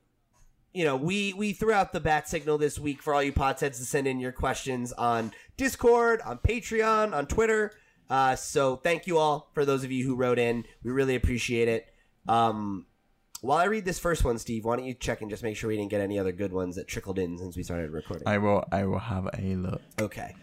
[0.76, 3.78] you know, we we threw out the bat signal this week for all you potheads
[3.78, 7.72] to send in your questions on Discord, on Patreon, on Twitter.
[8.10, 10.66] Uh, so thank you all for those of you who wrote in.
[10.84, 11.88] We really appreciate it.
[12.28, 12.88] Um,
[13.40, 15.70] while I read this first one, Steve, why don't you check and just make sure
[15.70, 18.28] we didn't get any other good ones that trickled in since we started recording?
[18.28, 19.82] I will I will have a look.
[20.02, 20.36] Okay.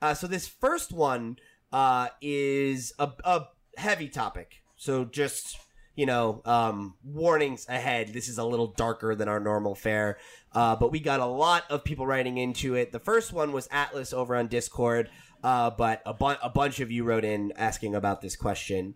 [0.00, 1.36] Uh, so this first one
[1.72, 4.62] uh, is a, a heavy topic.
[4.76, 5.58] So just
[5.94, 8.12] you know, um, warnings ahead.
[8.12, 10.18] This is a little darker than our normal fare,
[10.52, 12.92] uh, but we got a lot of people writing into it.
[12.92, 15.10] The first one was Atlas over on Discord,
[15.42, 18.94] uh, but a, bu- a bunch of you wrote in asking about this question.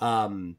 [0.00, 0.56] Um,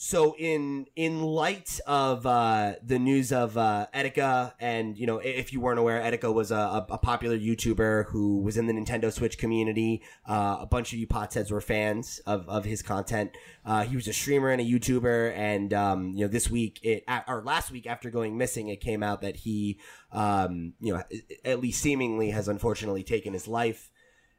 [0.00, 5.52] so in in light of uh, the news of uh, Etika, and you know, if
[5.52, 9.38] you weren't aware, Etika was a, a, popular YouTuber who was in the Nintendo Switch
[9.38, 10.00] community.
[10.24, 13.32] Uh, a bunch of you potheads were fans of, of his content.
[13.66, 17.02] Uh, he was a streamer and a YouTuber, and um, you know, this week it
[17.26, 19.80] or last week after going missing, it came out that he,
[20.12, 21.02] um, you know,
[21.44, 23.90] at least seemingly has unfortunately taken his life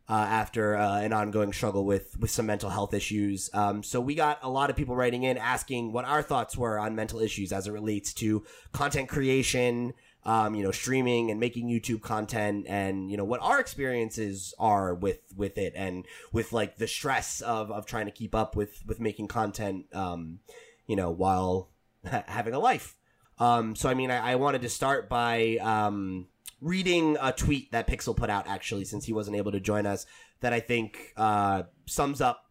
[0.10, 3.50] uh, after uh, an ongoing struggle with with some mental health issues.
[3.54, 6.80] Um, so we got a lot of people writing in asking what our thoughts were
[6.80, 8.44] on mental issues as it relates to
[8.74, 9.94] content creation,
[10.26, 14.96] um, you know, streaming and making YouTube content, and you know what our experiences are
[14.96, 18.84] with with it, and with like the stress of of trying to keep up with
[18.88, 20.40] with making content, um,
[20.88, 21.70] you know, while
[22.04, 22.96] having a life.
[23.38, 26.28] Um, so I mean, I, I wanted to start by um,
[26.62, 30.06] reading a tweet that Pixel put out actually, since he wasn't able to join us,
[30.42, 32.46] that I think uh, sums up,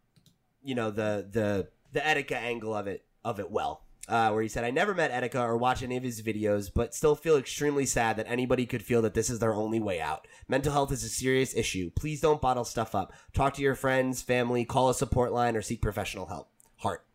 [0.63, 3.83] you know, the the the Etika angle of it of it well.
[4.07, 6.95] Uh, where he said, "I never met Etika or watched any of his videos, but
[6.95, 10.27] still feel extremely sad that anybody could feel that this is their only way out.
[10.47, 11.91] Mental health is a serious issue.
[11.95, 13.13] Please don't bottle stuff up.
[13.33, 16.49] Talk to your friends, family, call a support line, or seek professional help.
[16.77, 17.05] Heart."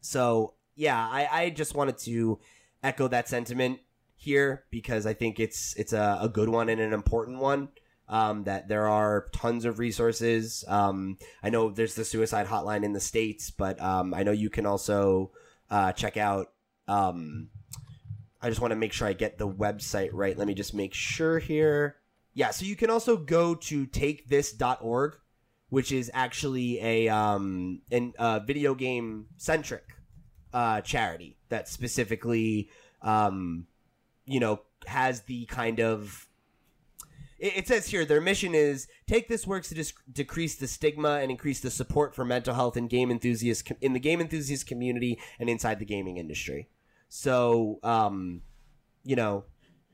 [0.00, 2.38] So yeah, I, I just wanted to
[2.84, 3.80] echo that sentiment
[4.16, 7.68] here because I think it's it's a, a good one and an important one.
[8.08, 10.64] Um, that there are tons of resources.
[10.68, 14.48] Um, I know there's the suicide hotline in the states, but um, I know you
[14.48, 15.32] can also
[15.70, 16.52] uh, check out.
[16.86, 17.48] Um,
[18.40, 20.38] I just want to make sure I get the website right.
[20.38, 21.96] Let me just make sure here.
[22.32, 25.16] Yeah, so you can also go to takethis.org,
[25.70, 29.84] which is actually a um, an, uh, video game centric
[30.52, 32.68] uh, charity that specifically,
[33.02, 33.66] um,
[34.26, 36.28] you know, has the kind of.
[37.38, 41.30] It, says here their mission is take this works to dis- decrease the stigma and
[41.30, 45.20] increase the support for mental health in game enthusiasts com- in the game enthusiast community
[45.38, 46.70] and inside the gaming industry.
[47.10, 48.40] So, um,
[49.04, 49.44] you know,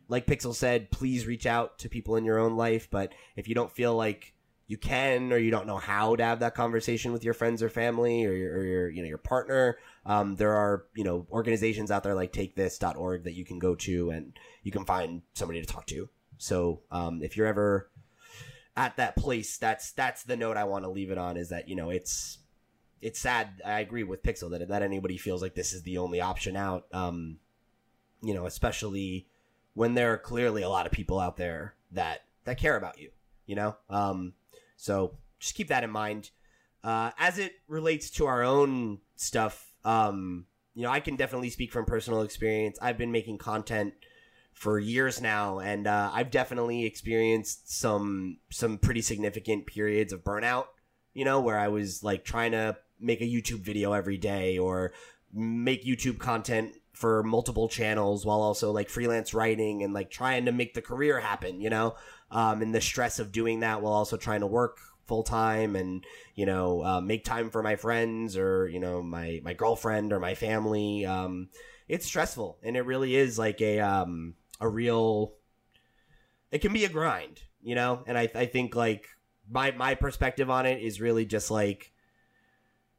[0.09, 2.89] like Pixel said, please reach out to people in your own life.
[2.91, 4.35] But if you don't feel like
[4.67, 7.69] you can or you don't know how to have that conversation with your friends or
[7.69, 11.91] family or your, or your you know your partner um, there are you know organizations
[11.91, 15.67] out there like takethis.org that you can go to and you can find somebody to
[15.67, 16.09] talk to.
[16.39, 17.91] So um, if you're ever
[18.75, 21.69] at that place that's that's the note i want to leave it on is that
[21.69, 22.39] you know it's
[23.03, 23.61] it's sad.
[23.67, 26.87] I agree with pixel that that anybody feels like this is the only option out.
[26.93, 27.39] Um,
[28.23, 29.27] you know especially
[29.75, 33.11] when there are clearly a lot of people out there that that care about you
[33.47, 33.77] you know?
[33.91, 34.35] Um,
[34.77, 36.31] so just keep that in mind.
[36.83, 41.73] Uh, as it relates to our own stuff, um, you know, I can definitely speak
[41.73, 42.79] from personal experience.
[42.81, 43.95] I've been making content
[44.53, 50.67] for years now, and uh, I've definitely experienced some some pretty significant periods of burnout.
[51.15, 54.93] You know, where I was like trying to make a YouTube video every day or
[55.33, 60.53] make YouTube content for multiple channels while also like freelance writing and like trying to
[60.53, 61.61] make the career happen.
[61.61, 61.97] You know,
[62.31, 64.79] um, and the stress of doing that while also trying to work
[65.13, 69.41] full time and you know uh, make time for my friends or you know my
[69.45, 71.05] my girlfriend or my family.
[71.05, 71.51] Um,
[71.87, 75.35] it's stressful, and it really is like a um, a real.
[76.51, 79.07] It can be a grind, you know, and I I think like
[79.51, 81.93] my my perspective on it is really just like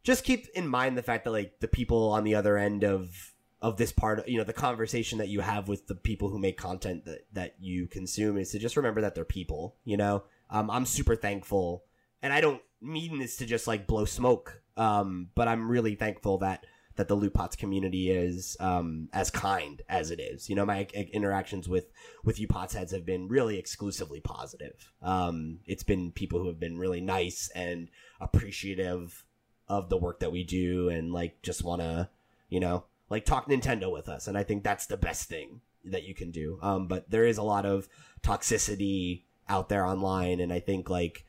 [0.03, 3.34] just keep in mind the fact that like the people on the other end of
[3.59, 6.57] of this part you know the conversation that you have with the people who make
[6.57, 10.70] content that that you consume is to just remember that they're people you know um,
[10.70, 11.86] i'm super thankful
[12.24, 16.39] and i don't mean this to just like blow smoke um, but i'm really thankful
[16.39, 16.65] that
[16.95, 21.69] that the LootPots community is um, as kind as it is you know my interactions
[21.69, 21.91] with
[22.24, 26.59] with you pots heads have been really exclusively positive um, it's been people who have
[26.59, 29.24] been really nice and appreciative
[29.67, 32.09] of the work that we do and like just want to
[32.49, 36.03] you know like talk Nintendo with us, and I think that's the best thing that
[36.03, 36.57] you can do.
[36.63, 37.88] Um, but there is a lot of
[38.24, 41.24] toxicity out there online, and I think like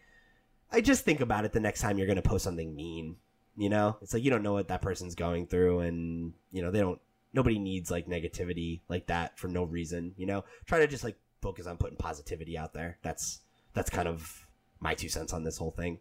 [0.74, 3.16] I just think about it the next time you're gonna post something mean.
[3.56, 6.70] You know, it's like you don't know what that person's going through, and you know
[6.70, 7.00] they don't.
[7.32, 10.12] Nobody needs like negativity like that for no reason.
[10.16, 12.98] You know, try to just like focus on putting positivity out there.
[13.02, 13.40] That's
[13.72, 14.48] that's kind of
[14.80, 16.00] my two cents on this whole thing.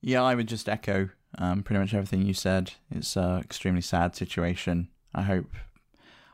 [0.00, 2.74] Yeah, I would just echo um, pretty much everything you said.
[2.90, 4.88] It's an extremely sad situation.
[5.14, 5.50] I hope,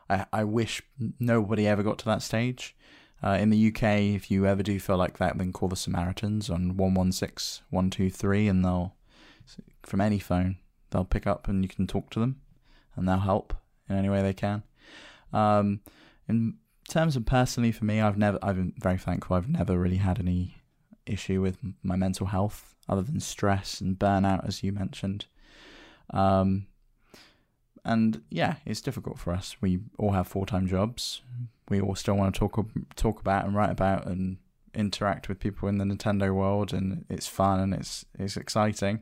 [0.09, 0.83] I, I wish
[1.19, 2.75] nobody ever got to that stage.
[3.23, 3.83] Uh, in the UK,
[4.15, 8.63] if you ever do feel like that, then call the Samaritans on 116 123 and
[8.63, 8.93] they'll,
[9.83, 10.57] from any phone,
[10.89, 12.39] they'll pick up and you can talk to them
[12.95, 13.53] and they'll help
[13.89, 14.63] in any way they can.
[15.33, 15.81] Um,
[16.27, 16.55] in
[16.87, 19.35] terms of personally for me, I've never, I've been very thankful.
[19.35, 20.57] I've never really had any
[21.05, 25.25] issue with my mental health other than stress and burnout, as you mentioned.
[26.11, 26.67] Um,
[27.83, 29.55] and yeah, it's difficult for us.
[29.61, 31.21] We all have full time jobs.
[31.69, 34.37] We all still want to talk talk about and write about and
[34.73, 39.01] interact with people in the Nintendo world, and it's fun and it's it's exciting.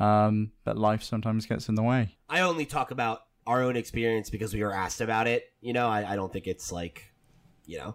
[0.00, 2.16] Um, but life sometimes gets in the way.
[2.28, 5.52] I only talk about our own experience because we were asked about it.
[5.60, 7.12] You know, I, I don't think it's like,
[7.66, 7.94] you know,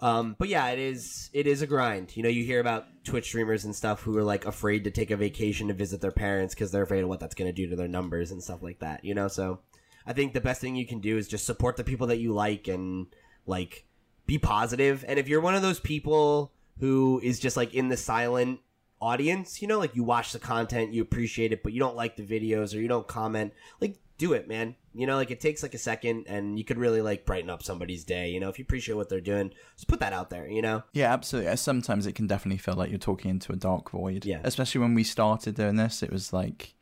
[0.00, 2.16] um, but yeah, it is it is a grind.
[2.16, 5.10] You know, you hear about Twitch streamers and stuff who are like afraid to take
[5.10, 7.68] a vacation to visit their parents because they're afraid of what that's going to do
[7.70, 9.04] to their numbers and stuff like that.
[9.04, 9.60] You know, so
[10.06, 12.32] I think the best thing you can do is just support the people that you
[12.32, 13.06] like and
[13.46, 13.86] like
[14.26, 15.04] be positive.
[15.08, 18.60] And if you're one of those people who is just like in the silent
[19.00, 22.16] audience, you know, like you watch the content, you appreciate it, but you don't like
[22.16, 24.76] the videos or you don't comment, like do it, man.
[24.94, 27.62] You know, like it takes like a second and you could really like brighten up
[27.62, 28.30] somebody's day.
[28.30, 30.84] You know, if you appreciate what they're doing, just put that out there, you know?
[30.92, 31.54] Yeah, absolutely.
[31.56, 34.24] Sometimes it can definitely feel like you're talking into a dark void.
[34.24, 34.40] Yeah.
[34.42, 36.75] Especially when we started doing this, it was like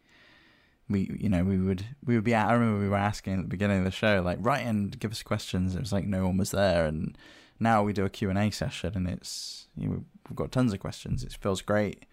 [0.89, 3.49] we you know, we would we would be I remember we were asking at the
[3.49, 5.75] beginning of the show, like, write in, give us questions.
[5.75, 7.17] It was like no one was there and
[7.61, 11.25] now we do a Q&A session and it's you know, we've got tons of questions.
[11.25, 12.05] It feels great.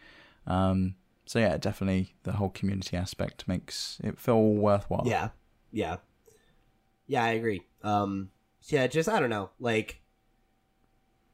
[0.48, 0.96] Um
[1.26, 5.04] so yeah, definitely the whole community aspect makes it feel worthwhile.
[5.06, 5.30] Yeah.
[5.72, 5.98] Yeah.
[7.08, 7.66] Yeah, I agree.
[7.84, 8.30] Um
[8.68, 10.02] yeah, just I don't know, like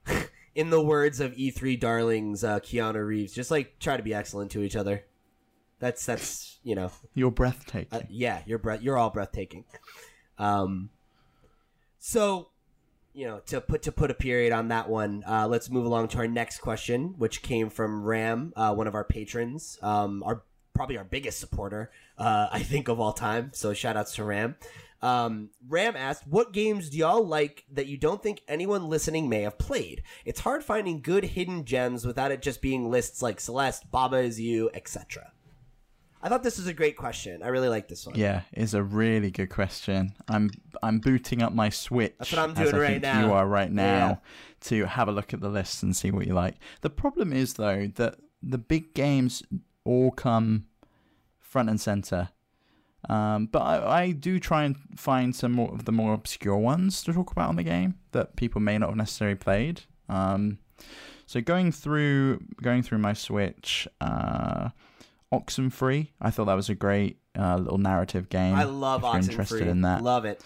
[0.55, 4.51] in the words of E3 darlings uh Keanu Reeves, just like try to be excellent
[4.51, 5.03] to each other.
[5.79, 7.87] That's that's, you know, You're breathtaking.
[7.91, 9.65] uh, yeah, you're breath you're all breathtaking.
[10.37, 10.89] Um
[11.99, 12.49] so
[13.13, 16.09] you know, to put to put a period on that one, uh, let's move along
[16.09, 20.43] to our next question, which came from Ram, uh, one of our patrons, um, our
[20.75, 23.49] probably our biggest supporter, uh, I think of all time.
[23.53, 24.55] So shout outs to Ram.
[25.01, 29.41] Um, Ram asked, "What games do y'all like that you don't think anyone listening may
[29.41, 30.03] have played?
[30.23, 34.39] It's hard finding good hidden gems without it just being lists like Celeste, Baba is
[34.39, 35.31] You, etc."
[36.21, 37.43] I thought this was a great question.
[37.43, 38.15] I really like this one.
[38.15, 40.13] Yeah, is a really good question.
[40.27, 40.49] I'm
[40.81, 42.13] I'm booting up my Switch.
[42.17, 43.25] That's what I'm doing right now.
[43.27, 44.15] You are right now Yeah.
[44.61, 46.55] to have a look at the list and see what you like.
[46.81, 49.43] The problem is though that the big games
[49.83, 50.65] all come
[51.39, 52.29] front and center.
[53.09, 57.01] Um, but I, I do try and find some more of the more obscure ones
[57.03, 59.81] to talk about on the game that people may not have necessarily played.
[60.09, 60.57] Um,
[61.25, 64.69] so going through going through my Switch, uh,
[65.33, 68.55] Oxenfree, I thought that was a great uh, little narrative game.
[68.55, 69.29] I love if you're Oxenfree.
[69.31, 70.01] interested in that.
[70.03, 70.41] Love it.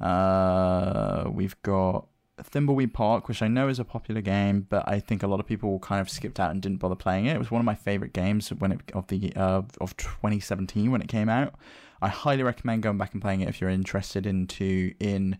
[0.00, 2.06] Uh, we've got
[2.42, 5.46] Thimbleweed Park, which I know is a popular game, but I think a lot of
[5.46, 7.36] people kind of skipped out and didn't bother playing it.
[7.36, 11.00] It was one of my favorite games when it of the uh, of 2017 when
[11.00, 11.54] it came out.
[12.02, 15.38] I highly recommend going back and playing it if you're interested into in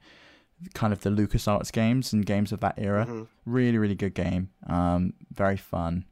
[0.72, 3.06] kind of the LucasArts games and games of that era.
[3.06, 3.26] Mhm.
[3.44, 4.50] Really, really good game.
[4.66, 6.04] Um, very fun,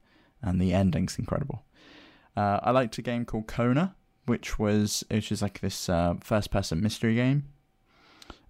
[0.42, 1.62] and the ending's incredible.
[2.36, 3.94] Uh, I liked a game called Kona,
[4.26, 7.44] which was which is like this uh, first-person mystery game.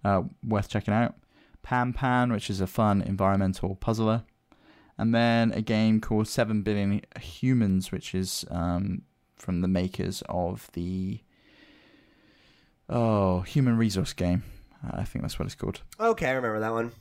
[0.03, 1.15] Uh, worth checking out.
[1.61, 4.23] Pan Pan, which is a fun environmental puzzler,
[4.97, 9.03] and then a game called Seven Billion Humans, which is um,
[9.37, 11.21] from the makers of the
[12.89, 14.43] oh human resource game.
[14.85, 15.81] Uh, I think that's what it's called.
[15.99, 16.91] Okay, I remember that one.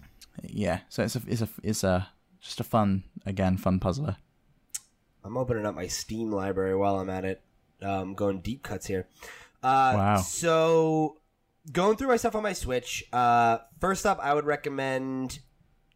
[0.42, 2.08] Yeah, so it's a it's a it's a
[2.40, 4.16] just a fun again fun puzzler.
[5.24, 7.42] I'm opening up my Steam library while I'm at it.
[7.80, 9.06] Um, going deep cuts here.
[9.62, 10.16] Uh, Wow.
[10.16, 11.16] So,
[11.72, 13.04] going through my stuff on my Switch.
[13.12, 15.40] Uh, first up, I would recommend,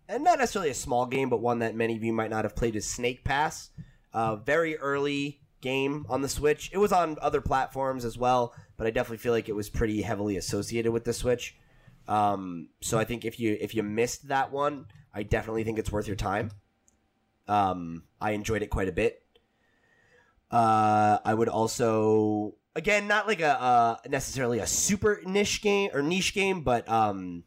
[0.08, 2.54] and not necessarily a small game, but one that many of you might not have
[2.56, 3.70] played, is Snake Pass.
[4.12, 6.70] Uh, very early game on the Switch.
[6.72, 10.02] It was on other platforms as well, but I definitely feel like it was pretty
[10.02, 11.56] heavily associated with the Switch.
[12.08, 15.90] Um, so I think if you if you missed that one, I definitely think it's
[15.90, 16.50] worth your time.
[17.48, 19.22] Um, I enjoyed it quite a bit.
[20.50, 26.02] Uh, I would also, again, not like a uh, necessarily a super niche game or
[26.02, 27.44] niche game, but um,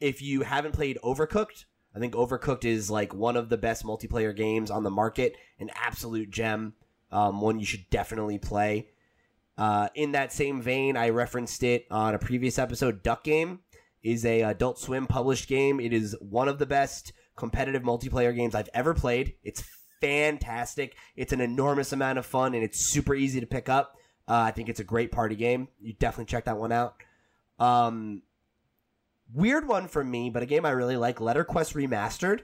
[0.00, 1.64] if you haven't played Overcooked,
[1.94, 5.70] I think Overcooked is like one of the best multiplayer games on the market, an
[5.74, 6.74] absolute gem,
[7.10, 8.88] um, one you should definitely play.
[9.56, 13.02] Uh, in that same vein, I referenced it on a previous episode.
[13.02, 13.60] Duck Game
[14.02, 15.80] is a Adult Swim published game.
[15.80, 19.34] It is one of the best competitive multiplayer games I've ever played.
[19.42, 19.62] It's
[20.00, 20.96] fantastic.
[21.14, 23.96] It's an enormous amount of fun and it's super easy to pick up.
[24.28, 25.68] Uh, I think it's a great party game.
[25.80, 26.96] You definitely check that one out.
[27.58, 28.22] Um,
[29.32, 31.20] weird one for me, but a game I really like.
[31.20, 32.40] Letter Quest Remastered.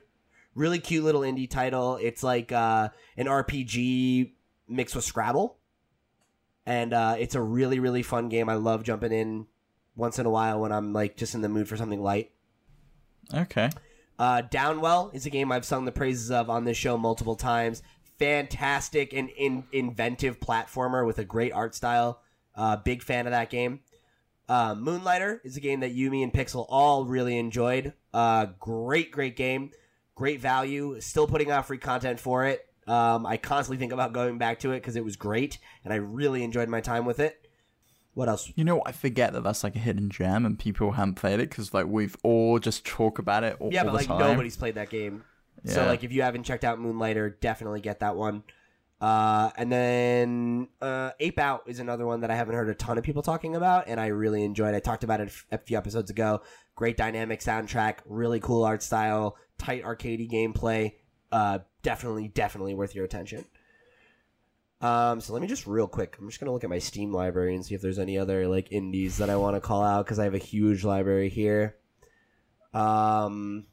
[0.54, 1.96] Really cute little indie title.
[1.96, 4.32] It's like uh, an RPG
[4.68, 5.56] mixed with Scrabble,
[6.66, 8.50] and uh, it's a really really fun game.
[8.50, 9.46] I love jumping in
[9.96, 12.32] once in a while when I'm like just in the mood for something light.
[13.32, 13.70] Okay.
[14.22, 17.82] Uh, Downwell is a game I've sung the praises of on this show multiple times.
[18.20, 22.20] Fantastic and in- inventive platformer with a great art style.
[22.54, 23.80] Uh, big fan of that game.
[24.48, 27.94] Uh, Moonlighter is a game that Yumi and Pixel all really enjoyed.
[28.14, 29.72] Uh, great, great game.
[30.14, 31.00] Great value.
[31.00, 32.64] Still putting out free content for it.
[32.86, 35.96] Um, I constantly think about going back to it because it was great and I
[35.96, 37.41] really enjoyed my time with it.
[38.14, 38.52] What else?
[38.56, 38.82] You know.
[38.84, 41.86] I forget that that's like a hidden gem and people haven't played it because like
[41.86, 44.18] we've all just talk about it all, Yeah, all but like time.
[44.18, 45.24] nobody's played that game.
[45.64, 48.42] So like if you haven't checked out Moonlighter, definitely get that one.
[49.00, 52.98] Uh, and then uh, Ape Out is another one that I haven't heard a ton
[52.98, 54.76] of people talking about, and I really enjoyed.
[54.76, 56.42] I talked about it a few episodes ago.
[56.76, 60.94] Great dynamic soundtrack, really cool art style, tight arcadey gameplay.
[61.32, 63.44] Uh, definitely, definitely worth your attention.
[64.82, 66.16] Um, so let me just real quick.
[66.18, 68.72] I'm just gonna look at my Steam library and see if there's any other like
[68.72, 71.76] indies that I want to call out because I have a huge library here.
[72.74, 73.66] Um,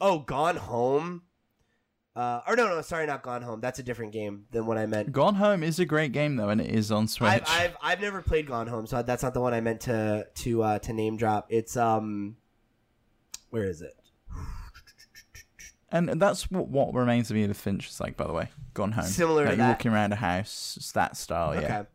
[0.00, 1.22] oh, Gone Home.
[2.14, 3.60] Uh, or no, no, sorry, not Gone Home.
[3.60, 5.12] That's a different game than what I meant.
[5.12, 7.30] Gone Home is a great game though, and it is on Switch.
[7.30, 10.26] I've, I've I've never played Gone Home, so that's not the one I meant to
[10.34, 11.46] to uh, to name drop.
[11.50, 12.36] It's um,
[13.50, 13.94] where is it?
[15.92, 18.48] And that's what, what remains of Edith Finch is like, by the way.
[18.74, 19.04] Gone Home.
[19.04, 19.72] Similar to like you're that.
[19.72, 20.74] walking around a house.
[20.78, 21.60] It's that style, yeah.
[21.80, 21.88] Okay.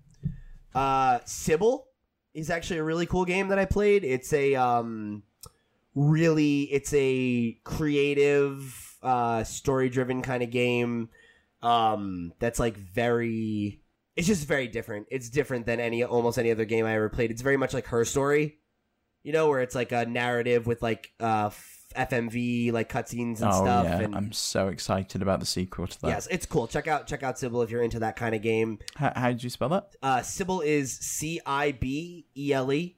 [0.76, 1.88] Uh, Sybil
[2.34, 4.04] is actually a really cool game that I played.
[4.04, 5.24] It's a um,
[5.95, 11.10] really, it's a creative, uh, story-driven kind of game.
[11.64, 13.82] Um, that's like very.
[14.16, 15.08] It's just very different.
[15.10, 17.32] It's different than any almost any other game I ever played.
[17.32, 18.58] It's very much like Her Story,
[19.24, 21.50] you know, where it's like a narrative with like uh
[21.98, 23.86] FMV like cutscenes and oh stuff.
[23.86, 26.08] yeah, and I'm so excited about the sequel to that.
[26.08, 26.68] yes, it's cool.
[26.68, 28.80] Check out check out Cibele if you're into that kind of game.
[28.95, 29.95] How, how did you spell that?
[30.02, 32.98] Uh, Cibele is C I B E L E.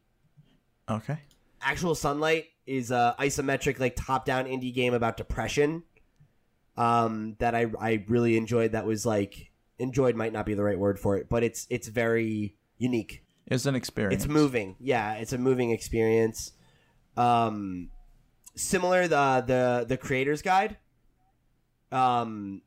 [0.90, 1.18] Okay.
[1.62, 5.84] Actual Sunlight is a isometric, like top down indie game about depression.
[6.78, 8.74] Um, that I I really enjoyed.
[8.74, 11.88] That was like enjoyed might not be the right word for it, but it's it's
[11.88, 13.24] very unique.
[13.48, 14.24] It's an experience.
[14.24, 14.76] It's moving.
[14.80, 16.52] Yeah, it's a moving experience.
[17.18, 17.90] Um,
[18.60, 20.78] similar the the the creator's guide.
[21.92, 22.62] Um,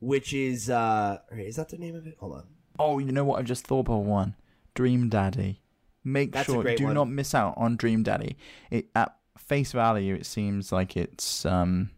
[0.00, 2.16] which is uh, is that the name of it?
[2.18, 2.46] Hold on.
[2.78, 3.38] Oh, you know what?
[3.38, 4.34] I just thought about one.
[4.74, 5.62] Dream Daddy.
[6.04, 6.94] Make That's sure do one.
[6.94, 8.36] not miss out on Dream Daddy.
[8.70, 11.90] It at face value, it seems like it's um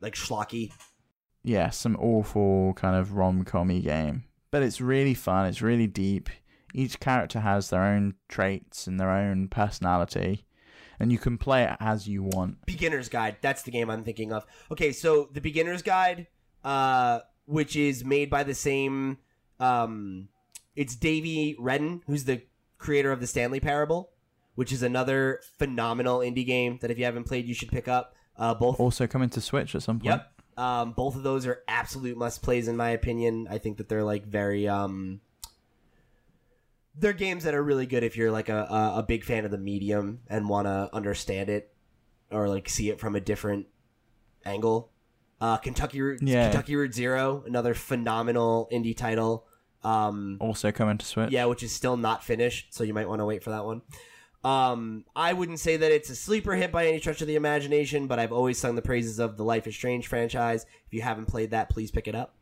[0.00, 0.72] Like schlocky.
[1.42, 4.24] yeah, some awful kind of rom commy game.
[4.50, 6.30] But it's really fun, it's really deep.
[6.74, 10.44] Each character has their own traits and their own personality.
[10.98, 12.64] And you can play it as you want.
[12.66, 16.26] beginner's guide that's the game i'm thinking of okay so the beginner's guide
[16.64, 19.18] uh which is made by the same
[19.60, 20.28] um
[20.74, 22.42] it's Davey Wreden who's the
[22.78, 24.10] creator of the stanley parable
[24.54, 28.14] which is another phenomenal indie game that if you haven't played you should pick up
[28.38, 30.06] uh both Also coming to Switch at some point.
[30.06, 33.88] yep um both of those are absolute must plays in my opinion i think that
[33.88, 35.20] they're like very um
[36.98, 39.50] they're games that are really good if you're like a, a, a big fan of
[39.50, 41.72] the medium and want to understand it
[42.30, 43.66] or like see it from a different
[44.44, 44.90] angle.
[45.40, 46.44] Uh, Kentucky Route, Yeah.
[46.50, 49.46] Kentucky Route Zero, another phenomenal indie title.
[49.84, 51.30] Um, Also coming to Switch.
[51.30, 53.82] yeah, which is still not finished, so you might want to wait for that one.
[54.42, 58.06] Um, I wouldn't say that it's a sleeper hit by any stretch of the imagination,
[58.06, 60.64] but I've always sung the praises of the Life is Strange franchise.
[60.86, 62.34] If you haven't played that, please pick it up.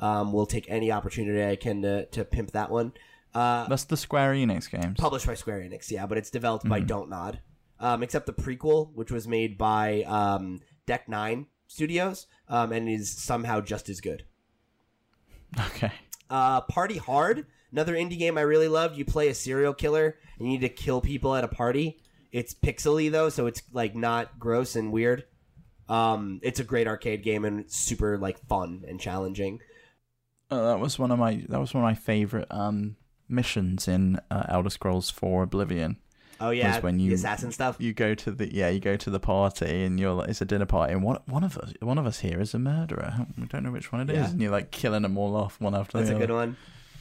[0.00, 2.92] Um, we'll take any opportunity I can to, to pimp that one.
[3.34, 4.96] Uh, That's the Square Enix games.
[4.98, 7.40] published by Square Enix, yeah, but it's developed by Don't Nod.
[7.80, 13.10] Um, except the prequel, which was made by um, Deck Nine Studios, um, and is
[13.10, 14.24] somehow just as good.
[15.58, 15.90] Okay.
[16.30, 18.96] Uh, Party Hard, another indie game I really loved.
[18.96, 21.98] You play a serial killer and you need to kill people at a party.
[22.30, 25.24] It's pixely though, so it's like not gross and weird.
[25.88, 29.60] Um, it's a great arcade game and it's super like fun and challenging.
[30.50, 32.96] Uh, that was one of my that was one of my favorite um
[33.32, 35.96] missions in uh, Elder Scrolls 4 Oblivion.
[36.40, 37.76] Oh yeah, when you, the assassin stuff.
[37.78, 40.44] You go to the yeah, you go to the party and you're like, it's a
[40.44, 43.26] dinner party and one one of us one of us here is a murderer.
[43.38, 44.30] We don't know which one it is, Yeah.
[44.30, 46.26] and you're like killing them all off one after That's the a other.
[46.26, 46.56] good one.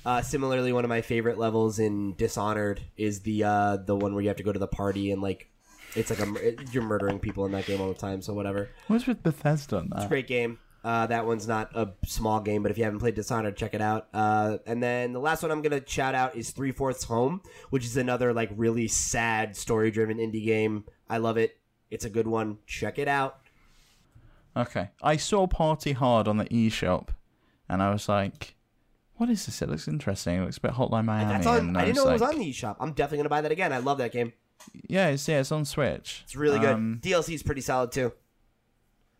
[0.05, 4.21] Uh, similarly, one of my favorite levels in Dishonored is the uh, the one where
[4.21, 5.47] you have to go to the party and like
[5.95, 8.21] it's like a you're murdering people in that game all the time.
[8.21, 8.69] So whatever.
[8.87, 10.07] What's with Bethesda on that?
[10.07, 10.59] Great game.
[10.83, 13.81] Uh, that one's not a small game, but if you haven't played Dishonored, check it
[13.81, 14.07] out.
[14.13, 17.85] Uh, and then the last one I'm gonna shout out is Three Fourths Home, which
[17.85, 20.85] is another like really sad story driven indie game.
[21.07, 21.57] I love it.
[21.91, 22.57] It's a good one.
[22.65, 23.41] Check it out.
[24.57, 27.09] Okay, I saw Party Hard on the eShop,
[27.69, 28.55] and I was like,
[29.17, 29.61] "What is this?
[29.61, 30.41] It looks interesting.
[30.41, 31.59] It looks a bit Hotline Miami." That's on.
[31.59, 32.77] and I didn't know it was like, on the eShop.
[32.79, 33.71] I'm definitely gonna buy that again.
[33.71, 34.33] I love that game.
[34.87, 36.21] Yeah, it's yeah, it's on Switch.
[36.23, 36.73] It's really good.
[36.73, 38.13] Um, DLC is pretty solid too.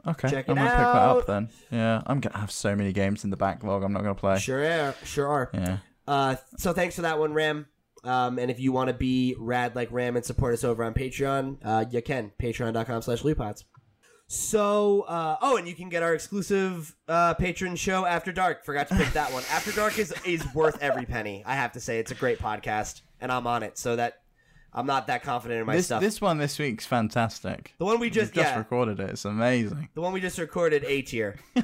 [0.08, 1.50] Okay, Check I'm gonna pick that up then.
[1.70, 3.84] Yeah, I'm gonna have so many games in the backlog.
[3.84, 4.40] I'm not gonna play.
[4.40, 4.96] Sure are.
[5.04, 5.50] Sure are.
[5.54, 5.78] Yeah.
[6.08, 7.68] Uh, so thanks for that one, Ram.
[8.04, 10.94] Um, and if you want to be rad like Ram and support us over on
[10.94, 12.32] Patreon, uh, you can.
[12.42, 13.24] Patreon.com slash.
[14.28, 18.64] So, uh, oh, and you can get our exclusive uh, patron show, After Dark.
[18.64, 19.44] Forgot to pick that one.
[19.52, 21.44] After Dark is, is worth every penny.
[21.46, 23.78] I have to say, it's a great podcast, and I'm on it.
[23.78, 24.21] So that
[24.74, 26.02] I'm not that confident in my This stuff.
[26.02, 27.74] this one this week's fantastic.
[27.78, 29.10] the one we We've just, just yeah, recorded it.
[29.12, 29.90] It's amazing.
[29.94, 31.38] the one we just recorded, A tier.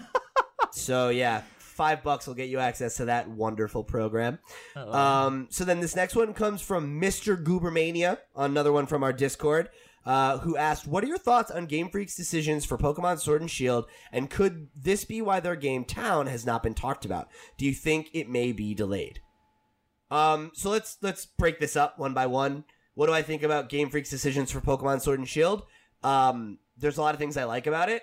[0.72, 4.40] so yeah, five bucks will get you access to that wonderful program.
[4.76, 7.42] Um, so then this next one comes from Mr.
[7.42, 9.70] Goobermania, another one from our Discord,
[10.06, 13.50] uh, who asked, "What are your thoughts on Game Freak's decisions for Pokemon Sword and
[13.52, 17.30] Shield, and could this be why their game Town has not been talked about?
[17.58, 19.22] Do you think it may be delayed?"
[20.10, 22.64] Um, so let's let's break this up one by one.
[22.98, 25.62] What do I think about Game Freak's decisions for Pokemon Sword and Shield?
[26.02, 28.02] Um, there's a lot of things I like about it.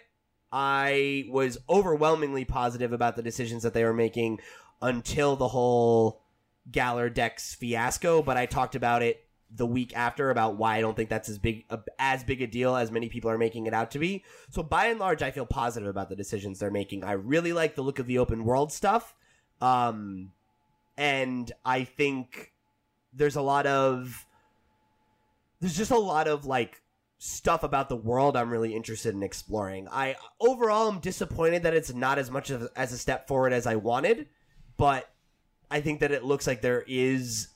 [0.52, 4.38] I was overwhelmingly positive about the decisions that they were making
[4.80, 6.22] until the whole
[6.70, 10.94] Galar Dex fiasco, but I talked about it the week after about why I don't
[10.94, 13.74] think that's as big a, as big a deal as many people are making it
[13.74, 14.22] out to be.
[14.50, 17.02] So by and large, I feel positive about the decisions they're making.
[17.02, 19.12] I really like the look of the open world stuff,
[19.60, 20.30] um,
[20.96, 22.52] and I think
[23.12, 24.24] there's a lot of
[25.64, 26.82] there's just a lot of like
[27.16, 29.88] stuff about the world I'm really interested in exploring.
[29.90, 33.66] I overall am disappointed that it's not as much of, as a step forward as
[33.66, 34.28] I wanted,
[34.76, 35.08] but
[35.70, 37.48] I think that it looks like there is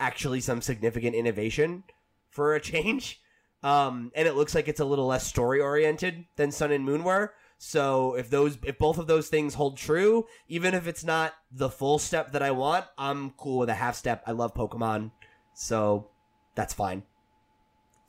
[0.00, 1.84] actually some significant innovation
[2.30, 3.20] for a change.
[3.62, 7.04] Um, and it looks like it's a little less story oriented than Sun and Moon
[7.04, 7.32] were.
[7.58, 11.70] So if those if both of those things hold true, even if it's not the
[11.70, 14.24] full step that I want, I'm cool with a half step.
[14.26, 15.12] I love Pokemon,
[15.54, 16.08] so
[16.56, 17.04] that's fine.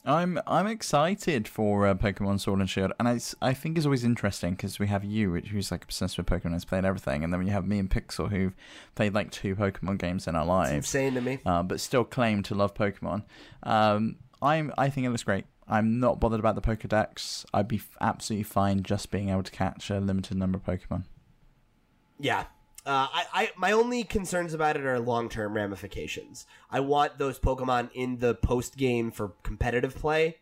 [0.05, 4.03] I'm I'm excited for uh, Pokemon Sword and Shield, and I, I think it's always
[4.03, 7.41] interesting because we have you, who's like obsessed with Pokemon, has played everything, and then
[7.43, 8.53] we have me and Pixel, who've
[8.95, 11.39] played like two Pokemon games in our It's lives, insane to me.
[11.45, 13.23] uh, but still claim to love Pokemon.
[13.63, 15.45] Um, I'm I think it looks great.
[15.69, 17.45] I'm not bothered about the Pokedex.
[17.53, 21.05] I'd be f- absolutely fine just being able to catch a limited number of Pokemon.
[22.19, 22.43] Yeah.
[22.85, 26.45] Uh, I, I my only concerns about it are long term ramifications.
[26.69, 30.37] I want those Pokemon in the post game for competitive play.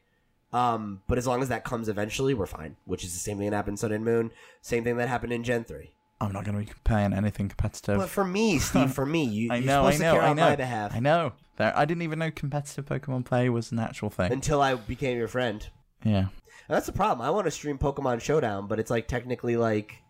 [0.54, 2.76] Um, but as long as that comes eventually, we're fine.
[2.86, 4.32] Which is the same thing that happened in Sun and Moon.
[4.62, 5.92] Same thing that happened in Gen three.
[6.20, 7.98] I'm not going to be playing anything competitive.
[7.98, 10.50] But for me, Steve, for me, you, I you're know, I know, I on know.
[10.50, 11.34] my behalf I know.
[11.58, 14.32] There, I didn't even know competitive Pokemon play was an actual thing.
[14.32, 15.68] until I became your friend.
[16.04, 16.28] yeah.
[16.68, 17.26] And that's the problem.
[17.26, 20.04] I want to stream Pokemon Showdown, but it's like technically like,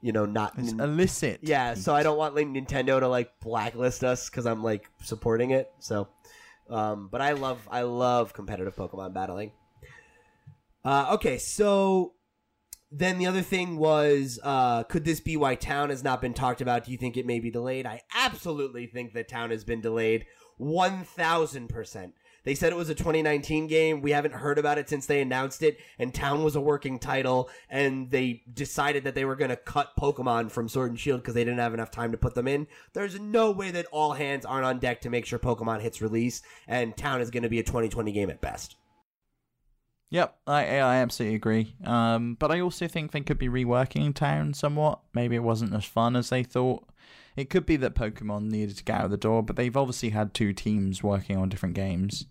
[0.00, 0.54] you know, not.
[0.58, 1.40] It's illicit.
[1.42, 5.50] Yeah, so I don't want like Nintendo to like blacklist us because I'm like supporting
[5.50, 5.70] it.
[5.80, 6.08] So,
[6.70, 9.52] um, but I love I love competitive Pokemon battling.
[10.84, 12.14] Uh, okay, so
[12.90, 16.60] then the other thing was, uh, could this be why Town has not been talked
[16.60, 16.84] about?
[16.84, 17.84] Do you think it may be delayed?
[17.84, 20.26] I absolutely think that Town has been delayed,
[20.56, 22.14] one thousand percent.
[22.48, 24.00] They said it was a 2019 game.
[24.00, 27.50] We haven't heard about it since they announced it, and Town was a working title,
[27.68, 31.34] and they decided that they were going to cut Pokemon from Sword and Shield because
[31.34, 32.66] they didn't have enough time to put them in.
[32.94, 36.40] There's no way that all hands aren't on deck to make sure Pokemon hits release,
[36.66, 38.76] and Town is going to be a 2020 game at best.
[40.08, 41.74] Yep, I I absolutely agree.
[41.84, 45.00] Um, but I also think they could be reworking Town somewhat.
[45.12, 46.88] Maybe it wasn't as fun as they thought.
[47.38, 50.10] It could be that Pokemon needed to get out of the door, but they've obviously
[50.10, 52.26] had two teams working on different games.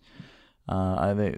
[0.68, 1.34] Uh, they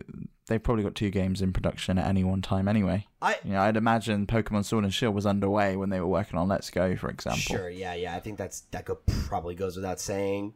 [0.49, 3.07] they've probably got two games in production at any one time anyway.
[3.23, 6.37] I You know, I'd imagine Pokemon Sword and Shield was underway when they were working
[6.37, 7.39] on Let's Go, for example.
[7.41, 8.17] Sure, yeah, yeah.
[8.17, 10.55] I think that's that could probably goes without saying.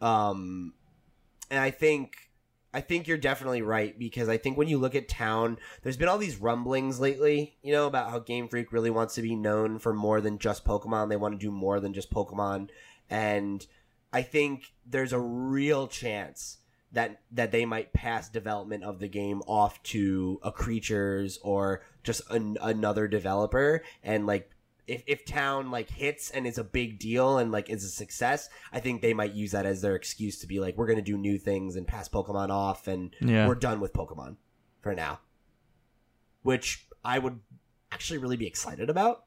[0.00, 0.74] Um
[1.52, 2.16] and I think
[2.76, 6.08] I think you're definitely right because I think when you look at town, there's been
[6.08, 9.78] all these rumblings lately, you know, about how Game Freak really wants to be known
[9.78, 11.08] for more than just Pokemon.
[11.08, 12.68] They want to do more than just Pokemon.
[13.08, 13.66] And
[14.12, 16.58] I think there's a real chance
[16.92, 22.30] that that they might pass development of the game off to a creatures or just
[22.30, 24.50] an, another developer and like
[24.86, 28.48] if, if town like hits and is a big deal and like is a success
[28.72, 31.16] i think they might use that as their excuse to be like we're gonna do
[31.18, 33.46] new things and pass pokemon off and Yeah.
[33.48, 34.36] we're done with pokemon
[34.80, 35.18] for now
[36.42, 37.40] which i would
[37.92, 39.24] actually really be excited about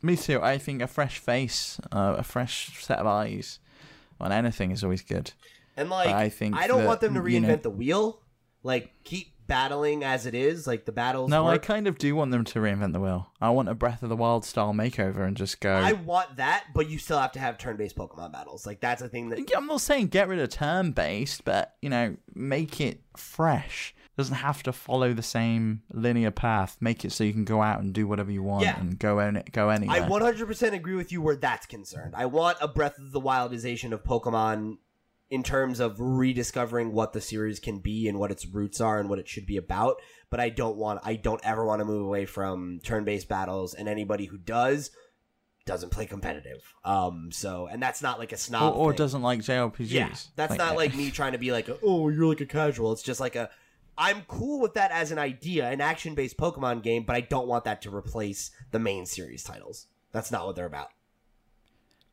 [0.00, 0.40] Me too.
[0.40, 3.58] I think a fresh face, uh, a fresh set of eyes
[4.20, 5.32] on anything is always good.
[5.76, 8.22] and like I think i don't that, want them to you reinvent know- the wheel
[8.62, 12.30] like keep battling as it is like the battles No, I kind of do want
[12.30, 13.32] them to reinvent the wheel.
[13.40, 15.72] I want a Breath of the Wild style makeover and just go.
[15.72, 18.66] I want that, but you still have to have turn-based Pokemon battles.
[18.66, 21.74] Like that's a thing that Yeah, I'm not saying get rid of turn based, but
[21.82, 23.94] you know, make it fresh.
[24.16, 26.76] Doesn't have to follow the same linear path.
[26.80, 28.78] Make it so you can go out and do whatever you want Yeah.
[28.78, 30.02] and go in, go anywhere.
[30.02, 32.14] I 100% agree with you where that's concerned.
[32.16, 34.78] I want a Breath of the Wildization of Pokemon
[35.30, 39.08] in terms of rediscovering what the series can be and what its roots are and
[39.08, 39.96] what it should be about.
[40.30, 43.74] But I don't want, I don't ever want to move away from turn-based battles.
[43.74, 44.90] And anybody who does
[45.66, 46.74] doesn't play competitive.
[46.84, 47.30] Um.
[47.30, 48.96] So, and that's not like a snob or thing.
[48.96, 49.90] doesn't like JRPGs.
[49.90, 52.90] Yeah, that's not like me trying to be like, oh, you're like a casual.
[52.92, 53.50] It's just like a,
[53.98, 57.64] I'm cool with that as an idea, an action-based Pokemon game, but I don't want
[57.64, 59.88] that to replace the main series titles.
[60.10, 60.88] That's not what they're about.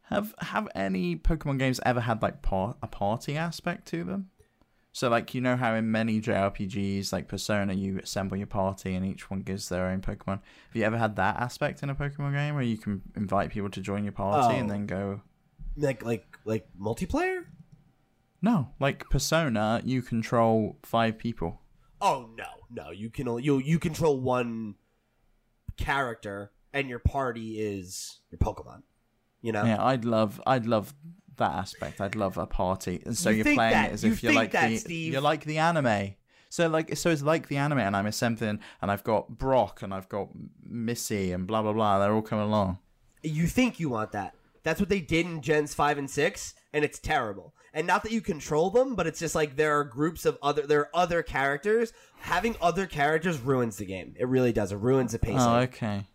[0.09, 4.29] Have have any Pokemon games ever had like par- a party aspect to them?
[4.91, 9.05] So like you know how in many JRPGs like Persona you assemble your party and
[9.05, 10.39] each one gives their own Pokemon.
[10.67, 13.69] Have you ever had that aspect in a Pokemon game where you can invite people
[13.71, 14.73] to join your party and Oh.
[14.73, 15.21] then go
[15.75, 17.45] Like like like multiplayer?
[18.41, 21.61] No, like Persona you control 5 people.
[21.99, 22.91] Oh no, no.
[22.91, 24.75] You can only you you control one
[25.77, 28.83] character, and your party is your Pokemon.
[29.45, 29.63] You know.
[29.63, 30.93] Yeah, I'd love I'd love
[31.37, 32.01] that aspect.
[32.01, 33.01] I'd love a party.
[33.05, 35.13] And so You are playing that- it as you if you're like that, the Steve.
[35.13, 36.15] you're like the anime.
[36.49, 39.81] So like so it's like the anime and I'm a something, and I've got Brock
[39.83, 40.29] and I've got
[40.63, 41.99] Misty and blah blah blah.
[41.99, 42.79] They're all coming along.
[43.21, 44.33] You think you want that.
[44.63, 47.53] That's what they did in Gens 5 and 6, and it's terrible.
[47.71, 50.65] And not that you control them, but it's just like there are groups of other
[50.65, 51.93] there are other characters.
[52.19, 54.15] Having other characters ruins the game.
[54.17, 54.71] It really does.
[54.71, 55.39] It ruins the pacing.
[55.41, 56.07] Oh, okay.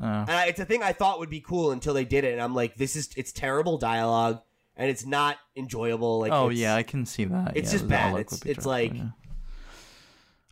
[0.00, 0.04] Oh.
[0.04, 2.42] And I, it's a thing I thought would be cool until they did it, and
[2.42, 4.40] I'm like, this is it's terrible dialogue,
[4.76, 6.20] and it's not enjoyable.
[6.20, 7.56] Like, Oh yeah, I can see that.
[7.56, 8.14] it's Yeah, just bad.
[8.20, 9.10] It's- it's like- yeah.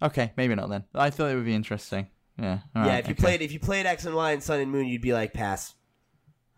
[0.01, 0.85] Okay, maybe not then.
[0.95, 2.09] I thought it would be interesting.
[2.39, 2.61] Yeah.
[2.75, 2.93] all yeah.
[2.93, 3.23] right, if you okay.
[3.23, 5.75] played if you played X and Y and Sun and Moon, you'd be like, pass.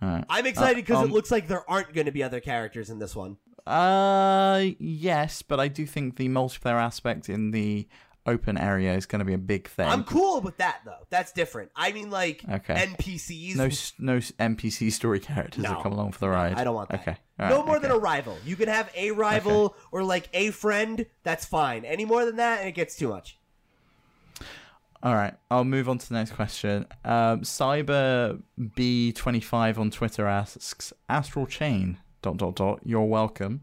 [0.02, 0.24] Right.
[0.28, 2.98] I'm excited because um, it looks like there aren't going to be other characters in
[2.98, 3.36] this one.
[3.66, 7.86] Uh, yes, but I do think the multiplayer aspect in the
[8.30, 9.86] open area is going to be a big thing.
[9.88, 11.06] I'm cool with that though.
[11.10, 11.70] That's different.
[11.76, 12.74] I mean, like Okay.
[12.96, 13.56] NPCs.
[13.56, 13.66] no,
[14.14, 15.70] no NPC story characters No.
[15.70, 16.54] that come along for the ride.
[16.54, 17.00] I don't want that.
[17.00, 17.16] Okay.
[17.38, 17.82] all no more okay.
[17.88, 18.36] than a rival.
[18.44, 21.04] You can have a rival or like a friend.
[21.24, 21.84] That's fine.
[21.84, 23.36] Any more than that, and it gets too much.
[25.02, 26.84] All right, I'll move on to the next question.
[27.06, 32.80] Um, Cyber B25 on Twitter asks Astral Chain dot dot dot.
[32.84, 33.62] You're welcome,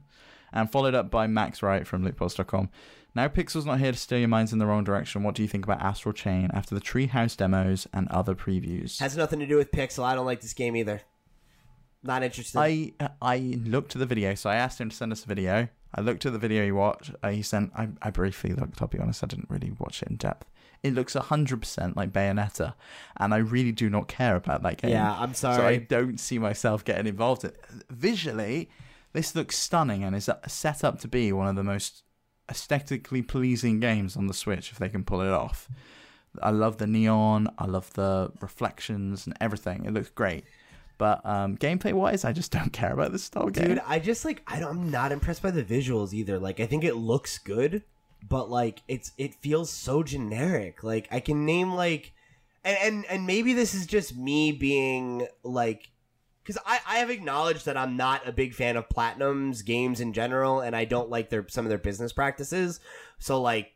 [0.52, 2.70] and followed up by Max Wright from LootPots.com.
[3.18, 5.24] Now Pixel's not here to steer your minds in the wrong direction.
[5.24, 9.00] What do you think about Astral Chain after the Treehouse demos and other previews?
[9.00, 10.04] Has nothing to do with Pixel.
[10.04, 11.02] I don't like this game either.
[12.04, 12.60] Not interested.
[12.60, 15.68] I I looked at the video, so I asked him to send us a video.
[15.96, 17.10] I looked at the video he watched.
[17.24, 17.72] Uh, he sent.
[17.76, 18.84] I, I briefly looked.
[18.84, 19.24] I'll be honest.
[19.24, 20.46] I didn't really watch it in depth.
[20.84, 22.76] It looks hundred percent like Bayonetta,
[23.20, 24.92] and I really do not care about that game.
[24.92, 25.58] yeah, I'm sorry.
[25.58, 27.46] So I don't see myself getting involved.
[27.46, 27.64] In it.
[27.90, 28.70] Visually,
[29.14, 32.04] this looks stunning and is set up to be one of the most
[32.50, 35.70] aesthetically pleasing games on the Switch if they can pull it off.
[36.42, 37.50] I love the neon.
[37.58, 39.86] I love the reflections and everything.
[39.86, 40.46] It looks great.
[40.98, 43.68] But um, gameplay wise, I just don't care about this style game.
[43.68, 46.40] Dude, I just like I I'm not impressed by the visuals either.
[46.40, 47.84] Like I think it looks good,
[48.28, 50.84] but like it's it feels so generic.
[50.84, 52.14] Like I can name like
[52.64, 55.90] and and, and maybe this is just me being like
[56.48, 60.14] because I, I have acknowledged that I'm not a big fan of Platinum's games in
[60.14, 62.80] general, and I don't like their some of their business practices.
[63.20, 63.74] So like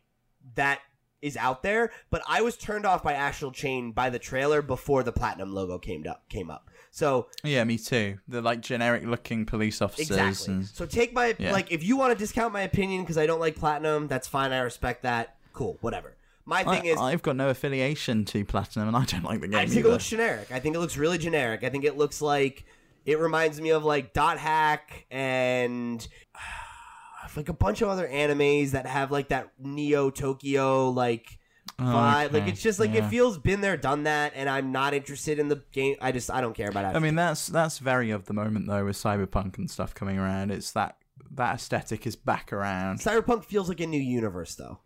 [0.54, 0.80] that
[1.20, 5.02] is out there, but I was turned off by Astral Chain by the trailer before
[5.02, 6.70] the Platinum logo came up came up.
[6.90, 8.18] So Yeah, me too.
[8.26, 10.10] The like generic looking police officers.
[10.10, 10.54] Exactly.
[10.54, 11.52] And, So take my Yeah.
[11.52, 14.52] like if you want to discount my opinion because I don't like platinum, that's fine.
[14.52, 15.36] I respect that.
[15.52, 16.16] Cool, whatever.
[16.44, 19.48] My thing is, I, I've got no affiliation to Platinum, and I don't like the
[19.48, 19.88] game I think either.
[19.88, 20.50] it looks generic.
[20.50, 21.62] I think it looks really generic.
[21.64, 22.64] I think it looks like
[23.04, 26.06] it reminds me of like Dot Hack and
[27.36, 31.38] like a bunch of other animes that have like that Neo Tokyo like
[31.78, 32.32] vibe.
[32.32, 33.06] Like it's just like Yeah.
[33.06, 35.96] it feels been there, done that, and I'm not interested in the game.
[36.00, 36.96] I just I don't care about it.
[36.96, 40.50] I mean, that's that's very of the moment though, with cyberpunk and stuff coming around.
[40.50, 40.96] It's that
[41.30, 42.98] that aesthetic is back around.
[42.98, 44.80] Cyberpunk feels like a new universe though.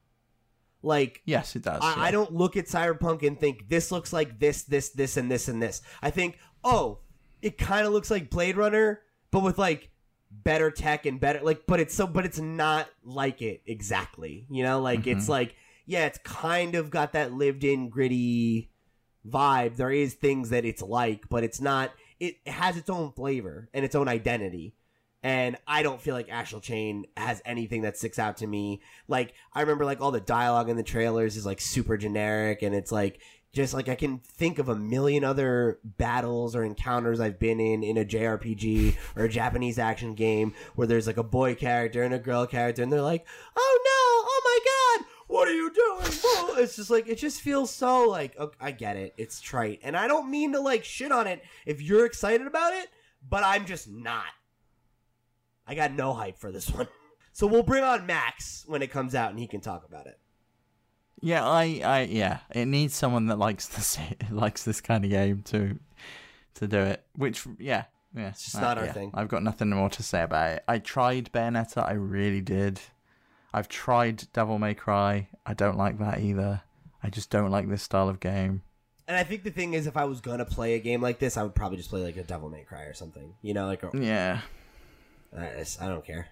[0.87, 1.83] Like Yes, it does.
[1.83, 1.95] yeah.
[1.97, 5.31] I, I don't look at Cyberpunk and think this looks like this, this, this, and
[5.31, 5.83] this, and this.
[6.01, 7.01] I think, oh,
[7.43, 9.01] it kind of looks like Blade Runner,
[9.31, 9.91] but with like
[10.31, 14.47] better tech and better like, but it's so, but it's not like it exactly.
[14.49, 15.33] You know, like it's mm-hmm.
[15.33, 15.57] like,
[15.87, 18.71] yeah, it's kind of got that lived-in gritty
[19.29, 19.77] vibe.
[19.77, 21.93] There is things that it's like, but it's not.
[22.21, 24.75] It has its own flavor and its own identity.
[25.27, 28.81] And I don't feel like Astral Chain has anything that sticks out to me.
[29.09, 32.73] Like I remember, like all the dialogue in the trailers is like super generic, and
[32.73, 33.21] it's like
[33.53, 37.83] just like I can think of a million other battles or encounters I've been in
[37.83, 42.15] in a JRPG or a Japanese action game where there's like a boy character and
[42.15, 43.27] a girl character, and they're like,
[43.57, 44.31] "Oh no!
[44.31, 46.63] Oh my god!" What are you doing?
[46.63, 49.13] It's just like it just feels so like okay, I get it.
[49.17, 52.75] It's trite, and I don't mean to like shit on it if you're excited about
[52.75, 52.91] it,
[53.29, 54.27] but I'm just not.
[55.67, 56.89] I got no hype for this one.
[57.33, 60.19] So we'll bring on Max when it comes out, and he can talk about it.
[61.21, 63.99] Yeah, I, I, yeah, it needs someone that likes this,
[64.31, 65.79] likes this kind of game to,
[66.55, 67.05] to do it.
[67.15, 67.85] Which, yeah,
[68.15, 69.11] yeah, it's just not our thing.
[69.15, 70.65] I've got nothing more to say about it.
[70.69, 72.81] I tried Bayonetta, I really did.
[73.53, 75.29] I've tried Devil May Cry.
[75.47, 76.63] I don't like that either.
[77.03, 78.63] I just don't like this style of game.
[79.09, 81.37] And I think the thing is, if I was gonna play a game like this,
[81.37, 83.35] I would probably just play like a Devil May Cry or something.
[83.41, 84.41] You know, like a, Yeah.
[85.37, 86.29] I, I don't care.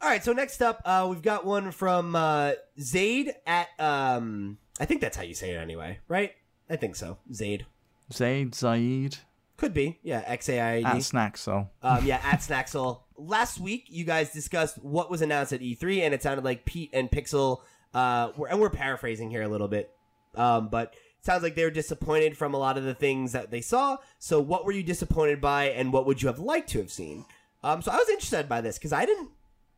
[0.00, 4.84] All right, so next up, uh, we've got one from uh, Zaid at um, I
[4.84, 6.32] think that's how you say it anyway, right?
[6.68, 7.18] I think so.
[7.32, 7.66] Zaid
[8.12, 9.16] Zaid Zaid
[9.56, 10.22] could be, yeah.
[10.26, 10.98] X A I at D.
[10.98, 11.68] Snaxel.
[11.82, 13.00] Um, yeah, at Snaxel.
[13.16, 16.90] Last week, you guys discussed what was announced at E3, and it sounded like Pete
[16.92, 17.60] and Pixel,
[17.94, 19.90] uh, were, and we're paraphrasing here a little bit,
[20.34, 23.52] um, but it sounds like they were disappointed from a lot of the things that
[23.52, 23.98] they saw.
[24.18, 27.24] So, what were you disappointed by, and what would you have liked to have seen?
[27.64, 29.30] Um, so I was interested by this because I didn't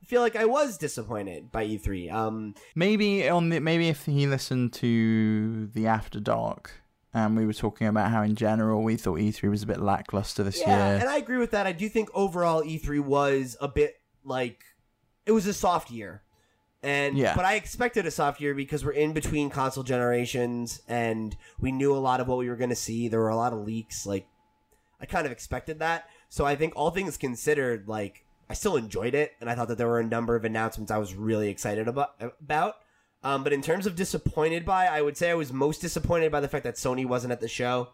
[0.05, 2.13] feel like I was disappointed by E3.
[2.13, 6.73] Um, Maybe on the maybe if he listened to the After Dark
[7.15, 10.43] and we were talking about how in general we thought E3 was a bit lackluster
[10.43, 10.79] this Yeah, year.
[10.97, 11.67] Yeah, and I agree with that.
[11.67, 13.95] I do think overall E3 was a bit
[14.25, 14.65] like
[15.25, 16.23] it was a soft year.
[16.83, 17.35] And Yeah.
[17.35, 21.95] but I expected a soft year because we're in between console generations and we knew
[21.95, 23.09] a lot of what we were going to see.
[23.09, 24.27] There were a lot of leaks like
[25.01, 26.09] I kind of expected that.
[26.29, 29.79] So I think all things considered like I still enjoyed it and I thought that
[29.79, 32.77] there were a number of announcements I was really excited about about.
[33.23, 36.41] Um, but in terms of disappointed by, I would say I was most disappointed by
[36.41, 37.89] the fact that Sony wasn't at the show.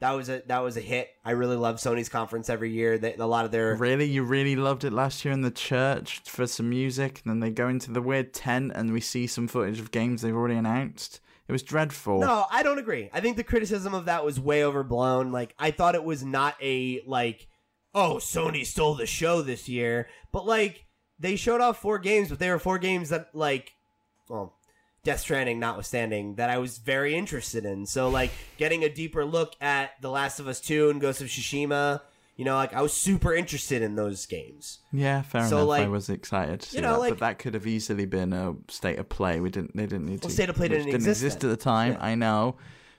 [0.00, 1.08] That was a that was a hit.
[1.24, 2.98] I really love Sony's conference every year.
[2.98, 6.20] They, a lot of their Really, you really loved it last year in the church
[6.26, 9.48] for some music, and then they go into the weird tent and we see some
[9.48, 11.20] footage of games they've already announced.
[11.48, 12.20] It was dreadful.
[12.20, 13.08] No, I don't agree.
[13.12, 15.32] I think the criticism of that was way overblown.
[15.32, 17.48] Like I thought it was not a like
[17.96, 20.84] oh, Sony stole the show this year, but like
[21.18, 23.72] they showed off four games, but they were four games that like
[24.28, 24.54] well,
[25.02, 27.86] Death Stranding notwithstanding that I was very interested in.
[27.86, 31.28] So like getting a deeper look at The Last of Us 2 and Ghost of
[31.28, 32.02] Tsushima,
[32.36, 34.80] you know, like I was super interested in those games.
[34.92, 35.86] Yeah, fair So, enough.
[35.86, 38.32] I was excited to see you know, that, like- but that could have easily been
[38.32, 39.40] a state of play.
[39.40, 39.74] We didn't.
[39.76, 40.30] They didn't need to.
[40.30, 41.92] State of Play which didn't exist at the time.
[41.92, 42.04] Yeah.
[42.04, 42.56] I know.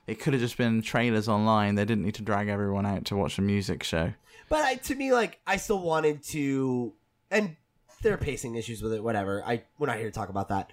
[0.07, 1.76] It could have just been trailers online.
[1.76, 4.14] They didn't need to drag everyone out to watch a music show.
[4.49, 6.94] But I, to me, like I still wanted to,
[7.32, 7.56] and
[8.02, 9.03] there are pacing issues with it.
[9.03, 9.44] Whatever.
[9.45, 10.72] I we're not here to talk about that.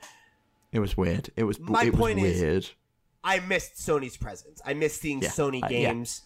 [0.73, 1.31] It was weird.
[1.37, 1.59] It was.
[1.59, 2.73] My it was point is-
[3.27, 4.61] I missed Sony's presence.
[4.67, 5.93] I missed seeing Yeah, Sony uh, yeah.
[5.93, 6.23] games.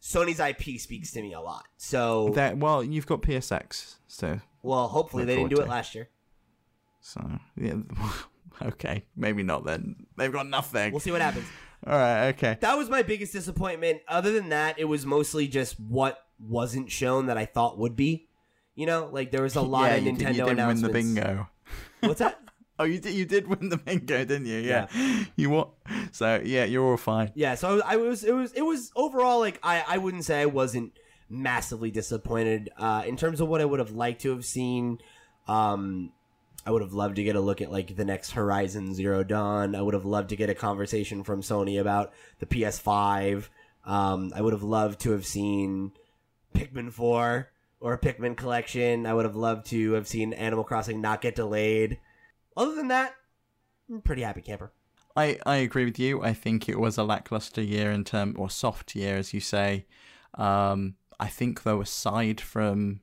[0.00, 1.64] Sony's IP speaks to me a lot.
[1.76, 5.68] So, That well, you've got PSX, so well, hopefully they didn't do to it it.
[5.68, 6.08] last year.
[7.00, 7.20] so
[7.56, 7.74] yeah.
[8.62, 10.06] okay, maybe not then.
[10.16, 10.92] They've got nothing.
[10.92, 11.46] We'll see what happens.
[11.86, 12.28] All right.
[12.28, 12.58] Okay.
[12.60, 14.02] That was my biggest disappointment.
[14.06, 18.28] Other than that, it was mostly just what wasn't shown that I thought would be.
[18.74, 20.88] You know, like there was a lot yeah, of Nintendo did, you didn't win the
[20.88, 21.48] bingo.
[22.00, 22.38] What's that?
[22.80, 23.12] Oh, you did.
[23.12, 24.58] You did win the bingo, didn't you?
[24.60, 24.86] Yeah.
[25.36, 25.68] You what?
[26.12, 27.30] So yeah, you're all fine.
[27.34, 30.46] Yeah, so I was it was it was overall like I I wouldn't say I
[30.46, 30.94] wasn't
[31.28, 34.98] massively disappointed uh in terms of what I would have liked to have seen
[35.46, 36.10] um
[36.66, 39.74] I would have loved to get a look at like the next Horizon Zero Dawn.
[39.74, 43.50] I would have loved to get a conversation from Sony about the PS5.
[43.84, 45.92] Um I would have loved to have seen
[46.54, 47.50] Pikmin 4
[47.80, 49.06] or a Pikmin collection.
[49.06, 51.98] I would have loved to have seen Animal Crossing not get delayed.
[52.56, 53.14] Other than that,
[53.90, 54.72] I'm pretty happy camper.
[55.16, 56.22] I, I agree with you.
[56.22, 59.86] I think it was a lackluster year in term or soft year, as you say.
[60.34, 63.00] Um, I think though, aside from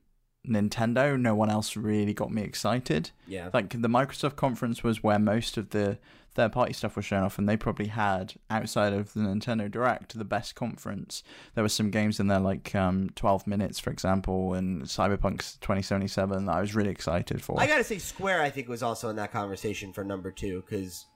[0.47, 3.11] Nintendo, no one else really got me excited.
[3.27, 3.49] Yeah.
[3.53, 5.99] Like the Microsoft conference was where most of the
[6.37, 10.17] third party stuff was shown off, and they probably had outside of the Nintendo Direct
[10.17, 11.23] the best conference.
[11.55, 16.45] There were some games in there like um, 12 minutes, for example, and Cyberpunk 2077
[16.45, 17.59] that I was really excited for.
[17.59, 21.07] I gotta say, Square, I think was also in that conversation for number two because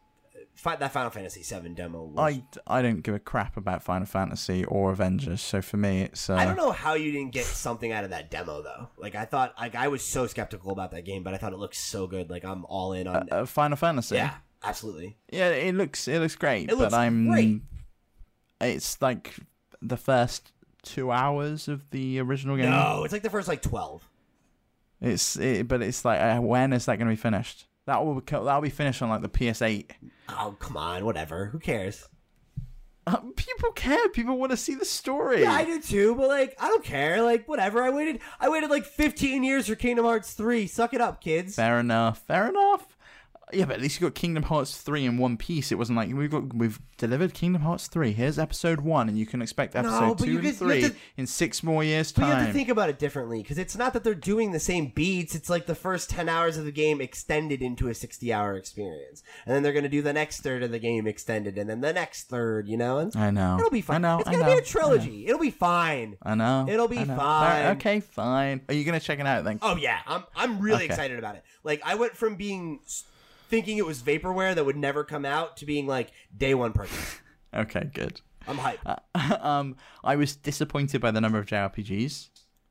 [0.66, 2.04] that Final Fantasy VII demo.
[2.04, 2.36] Was,
[2.68, 6.30] I, I don't give a crap about Final Fantasy or Avengers, so for me it's
[6.30, 8.90] uh, I don't know how you didn't get something out of that demo though.
[8.98, 11.60] Like I thought, like I was so skeptical about that game, but I thought it
[11.60, 12.30] looked so good.
[12.30, 13.28] Like I'm all in on.
[13.32, 14.16] uh, Final Fantasy.
[14.16, 15.18] yeah, absolutely.
[15.32, 17.62] yeah, it looks it looks great, It looks but I'm great.
[18.62, 19.36] it's like
[19.82, 20.52] the first
[20.84, 22.70] two hours of the original game.
[22.72, 24.08] No, it's like the first like twelve.
[25.02, 27.66] It's it, but it's like uh, when is that going to be finished?
[27.88, 29.90] That will be, that'll be finished on like the PS8.
[30.30, 31.46] Oh come on, whatever.
[31.48, 32.08] Who cares?
[33.08, 34.10] Uh, people care.
[34.10, 35.42] People want to see the story.
[35.42, 37.24] Yeah, I do too, but like I don't care.
[37.24, 37.82] Like whatever.
[37.82, 38.20] I waited.
[38.40, 40.68] I waited like 15 years for Kingdom Hearts 3.
[40.68, 41.56] Suck it up, kids.
[41.56, 42.20] Fair enough.
[42.28, 42.91] Fair enough.
[43.54, 45.72] Yeah, but at least you got Kingdom Hearts three in one piece.
[45.72, 48.12] It wasn't like we've got we've delivered Kingdom Hearts three.
[48.14, 51.28] Here's episode one, and you can expect episode but two and have three to- in
[51.28, 52.26] six more years' time.
[52.26, 54.60] But you have to think about it differently because it's not that they're doing the
[54.60, 55.36] same beats.
[55.36, 59.24] It's like the first 10 hours of the game extended into a 60 hour experience.
[59.46, 61.82] And then they're going to do the next third of the game extended and then
[61.82, 63.00] the next third, you know?
[63.00, 63.58] And I know.
[63.58, 64.04] it'll be fine.
[64.06, 64.20] I know.
[64.20, 65.26] It's going to be a trilogy.
[65.28, 66.18] It'll be fine.
[66.24, 66.66] I know.
[66.70, 67.16] It'll be know.
[67.16, 67.52] fine.
[67.64, 68.62] Fair- Okay, fine.
[68.68, 69.58] Are you gonna check it out then?
[69.62, 70.00] Oh, yeah.
[70.06, 70.86] I'm, I'm really Okay.
[70.86, 71.44] excited about it.
[71.64, 72.80] Like, I went from being
[73.52, 77.20] thinking it was vaporware that would never come out to being like day one purchase.
[77.54, 78.22] Okay, good.
[78.48, 78.78] I'm hyped.
[78.86, 79.76] Uh, um,
[80.06, 82.30] I was disappointed by the number of JRPGs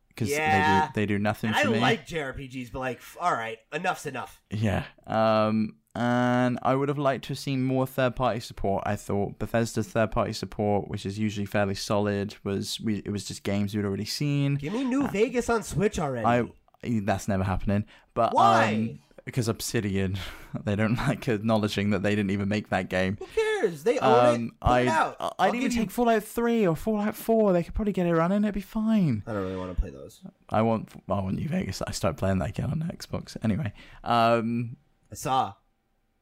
[0.09, 0.81] because Yeah.
[0.81, 1.81] they do they do nothing And I me.
[1.81, 4.41] like JRPGs, but like, all right, enough's enough.
[4.51, 4.85] Yeah.
[5.07, 8.85] Um, and I would have liked to have seen more third party support.
[8.87, 13.27] I thought Bethesda's third party support, which is usually fairly solid, was we it was
[13.27, 14.55] just games we'd already seen.
[14.55, 16.25] Give me New Vegas on Switch already.
[16.25, 17.85] I that's never happening.
[18.15, 18.73] But Why?
[18.93, 18.99] Um,
[19.31, 20.19] because Obsidian,
[20.65, 23.17] they don't like acknowledging that they didn't even make that game.
[23.19, 23.83] Who cares?
[23.85, 24.61] They own Um, it.
[24.61, 25.17] Put I'd, it out.
[25.21, 27.53] I'd I'll even give you- take Fallout Three or Fallout Four.
[27.53, 28.43] They could probably get it running.
[28.45, 29.23] It'd be fine.
[29.27, 30.21] I don't really want to play those.
[30.49, 31.83] I want I want New Vegas.
[31.87, 33.37] I started playing that again on Xbox.
[33.43, 33.73] Anyway,
[34.05, 34.77] um,
[35.11, 35.55] I saw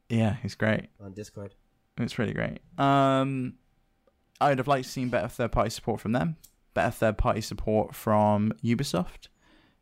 [0.09, 0.89] yeah, it's great.
[1.01, 1.55] on Discord.
[1.98, 2.60] It's really great.
[2.78, 3.55] Um,
[4.40, 6.36] I'd have liked to seen better third party support from them.
[6.74, 9.28] Better third party support from Ubisoft.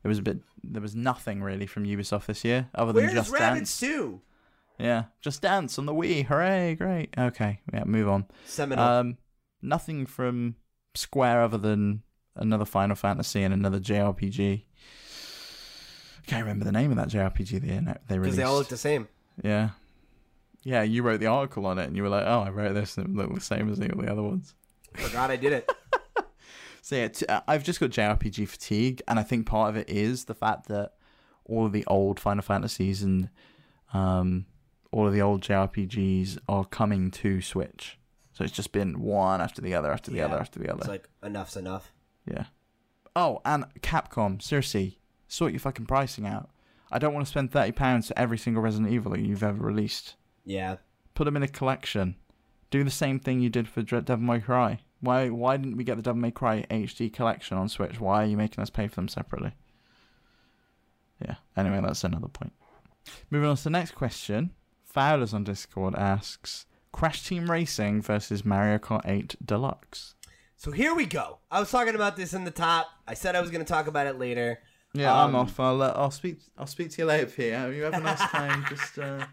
[0.06, 0.38] It was a bit.
[0.62, 3.80] There was nothing really from Ubisoft this year, other than Where's Just Rabbids Dance.
[3.80, 4.20] 2?
[4.78, 6.26] Yeah, Just Dance on the Wii.
[6.26, 6.76] Hooray!
[6.76, 7.12] Great.
[7.18, 8.26] Okay, yeah, move on.
[8.44, 8.84] Seminole.
[8.84, 9.18] Um,
[9.60, 10.54] nothing from
[10.94, 12.04] Square other than
[12.36, 14.62] another Final Fantasy and another JRPG.
[16.18, 18.76] I can't remember the name of that JRPG they they Because they all look the
[18.76, 19.08] same.
[19.42, 19.70] Yeah.
[20.62, 22.96] Yeah, you wrote the article on it and you were like, oh, I wrote this
[22.96, 24.54] and it looked the same as the, the other ones.
[24.94, 25.68] Forgot I did it.
[26.86, 29.90] So yeah, t- uh, I've just got JRPG fatigue, and I think part of it
[29.90, 30.92] is the fact that
[31.44, 33.28] all of the old Final Fantasies and
[33.92, 34.46] um,
[34.92, 37.98] all of the old JRPGs are coming to Switch.
[38.34, 40.26] So it's just been one after the other, after the Yeah.
[40.26, 40.78] other, after the other.
[40.78, 41.92] It's like, enough's enough.
[42.24, 42.44] Yeah.
[43.16, 46.50] Oh, and Capcom, seriously, sort your fucking pricing out.
[46.92, 49.66] I don't want to spend thirty pounds for every single Resident Evil that you've ever
[49.66, 50.14] released.
[50.44, 50.76] Yeah.
[51.14, 52.14] Put them in a collection.
[52.70, 54.78] Do the same thing you did for Devil May Cry.
[55.00, 55.28] Why?
[55.28, 58.00] Why didn't we get the Devil May Cry HD collection on Switch?
[58.00, 59.52] Why are you making us pay for them separately?
[61.22, 61.36] Yeah.
[61.56, 62.52] Anyway, that's another point.
[63.30, 64.52] Moving on to the next question.
[64.84, 70.14] Fowlers on Discord asks: Crash Team Racing versus Mario Kart 8 Deluxe.
[70.56, 71.38] So here we go.
[71.50, 72.88] I was talking about this in the top.
[73.06, 74.58] I said I was going to talk about it later.
[74.94, 75.60] Yeah, Um, I'm off.
[75.60, 77.70] I'll uh, I'll speak I'll speak to you later, Peter.
[77.72, 78.64] You have a nice time.
[78.70, 79.26] Just uh...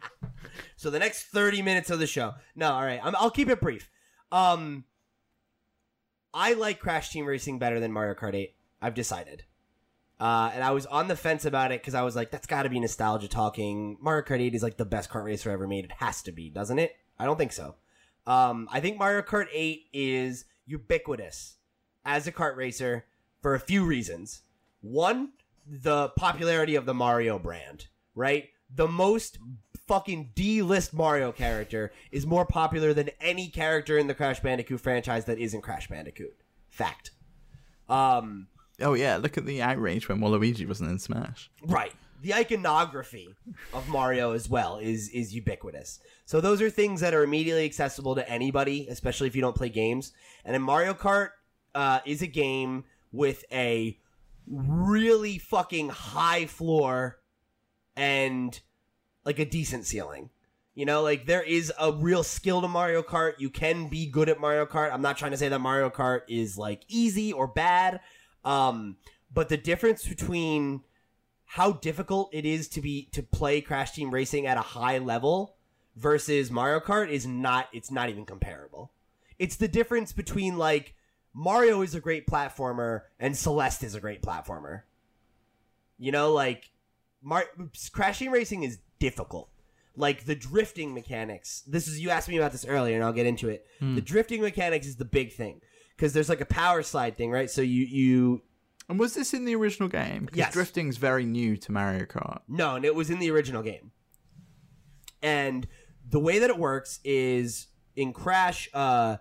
[0.75, 2.33] So the next 30 minutes of the show.
[2.55, 2.99] No, all right.
[3.01, 3.89] I'm, I'll keep it brief.
[4.33, 4.83] Um,
[6.33, 8.55] I like Crash Team Racing better than Mario Kart 8.
[8.81, 9.43] I've decided.
[10.19, 12.63] Uh, and I was on the fence about it because I was like, that's got
[12.63, 13.97] to be nostalgia talking.
[14.01, 15.85] Mario Kart 8 is like the best kart racer ever made.
[15.85, 16.95] It has to be, doesn't it?
[17.19, 17.75] I don't think so.
[18.25, 21.57] Um, I think Mario Kart 8 is ubiquitous
[22.05, 23.05] as a kart racer
[23.41, 24.43] for a few reasons.
[24.81, 25.33] One,
[25.67, 28.49] the popularity of the Mario brand, right?
[28.73, 29.37] The most
[29.93, 35.25] fucking D-list Mario character is more popular than any character in the Crash Bandicoot franchise
[35.25, 36.35] that isn't Crash Bandicoot.
[36.69, 37.11] Fact.
[37.87, 38.47] Um,
[38.81, 41.49] Oh yeah, look at the outrage when Waluigi wasn't in Smash.
[41.63, 41.93] Right.
[42.21, 43.35] The iconography
[43.73, 45.99] of Mario as well is is ubiquitous.
[46.25, 49.69] So those are things that are immediately accessible to anybody, especially if you don't play
[49.69, 50.13] games.
[50.45, 51.29] And then Mario Kart
[51.75, 53.99] uh, is a game with a
[54.47, 57.19] really fucking high floor
[57.95, 58.59] and
[59.25, 60.29] like a decent ceiling.
[60.75, 63.33] You know, like there is a real skill to Mario Kart.
[63.37, 64.91] You can be good at Mario Kart.
[64.91, 67.99] I'm not trying to say that Mario Kart is like easy or bad.
[68.43, 68.97] Um,
[69.31, 70.81] but the difference between
[71.45, 75.55] how difficult it is to be to play Crash Team Racing at a high level
[75.95, 78.91] versus Mario Kart is not it's not even comparable.
[79.37, 80.95] It's the difference between like
[81.33, 84.81] Mario is a great platformer and Celeste is a great platformer.
[85.99, 86.71] You know, like
[87.21, 87.49] Mar-
[87.91, 89.49] Crash Team Racing is difficult.
[89.95, 91.61] Like the drifting mechanics.
[91.67, 93.65] This is you asked me about this earlier, and I'll get into it.
[93.79, 95.61] The drifting mechanics is the big thing
[95.95, 97.49] because there's like a power slide thing, right?
[97.49, 98.41] So you you
[98.89, 100.25] And was this in the original game?
[100.27, 100.53] 'Cause Yes.
[100.53, 102.41] drifting's very new to Mario Kart.
[102.47, 103.91] No, and it was in the original game.
[105.21, 105.67] And
[106.09, 109.17] the way that it works is in Crash, uh,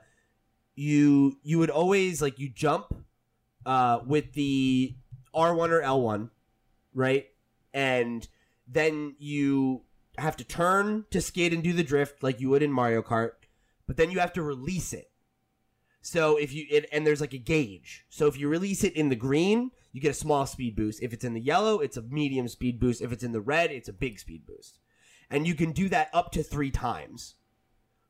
[0.75, 2.87] you you would always like you jump
[3.67, 4.97] uh, with the
[5.35, 6.31] R one or L one,
[6.95, 7.27] right?
[7.75, 8.27] And
[8.73, 9.83] then you
[10.19, 13.31] have to turn to skid and do the drift like you would in Mario Kart,
[13.87, 15.11] but then you have to release it.
[16.01, 18.05] So if you it, and there's like a gauge.
[18.11, 21.03] So if you release it in the green, you get a small speed boost.
[21.03, 23.01] If it's in the yellow, it's a medium speed boost.
[23.01, 24.79] If it's in the red, it's a big speed boost.
[25.31, 27.37] And you can do that up to three times.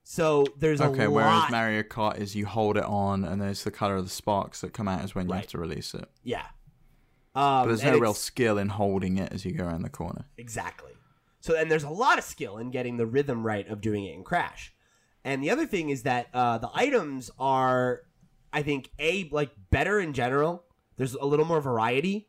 [0.04, 1.50] So there's Okay, whereas.
[1.50, 4.72] Mario Kart is you hold it on and there's the color of the sparks that
[4.72, 5.40] come out is when you Right.
[5.42, 6.08] have to release it.
[6.24, 6.46] yeah.
[7.34, 10.26] Um, But there's no real skill in holding it as you go around the corner.
[10.36, 10.92] Exactly.
[11.40, 14.14] So, and there's a lot of skill in getting the rhythm right of doing it
[14.14, 14.72] in Crash.
[15.24, 18.02] And the other thing is that uh, the items are,
[18.52, 20.64] I think, a like better in general.
[20.96, 22.28] There's a little more variety,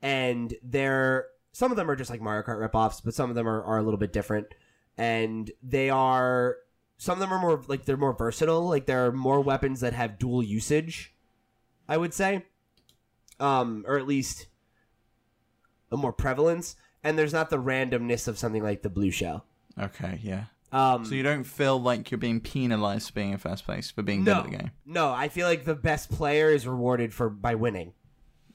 [0.00, 3.48] and they're some of them are just like Mario Kart ripoffs, but some of them
[3.48, 4.48] are, are a little bit different,
[4.96, 6.56] and they are
[6.96, 8.68] some of them are more like they're more versatile.
[8.68, 11.14] Like there are more weapons that have dual usage.
[11.88, 12.44] I would say,
[13.40, 14.46] um, or at least
[15.90, 16.76] a more prevalence.
[17.02, 19.44] And there's not the randomness of something like the blue shell.
[19.78, 20.44] Okay, yeah.
[20.72, 24.02] Um, So you don't feel like you're being penalized for being in first place for
[24.02, 24.70] being no, good at the game.
[24.86, 27.92] no, I feel like the best player is rewarded for by winning.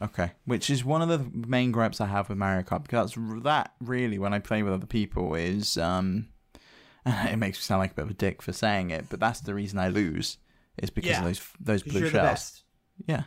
[0.01, 3.43] Okay, which is one of the main gripes I have with Mario Kart because that's,
[3.43, 6.29] that really, when I play with other people, is um,
[7.05, 9.41] it makes me sound like a bit of a dick for saying it, but that's
[9.41, 10.37] the reason I lose
[10.77, 11.19] is because Yeah.
[11.19, 12.13] of those those blue shells.
[12.13, 12.63] best.
[13.05, 13.23] Yeah,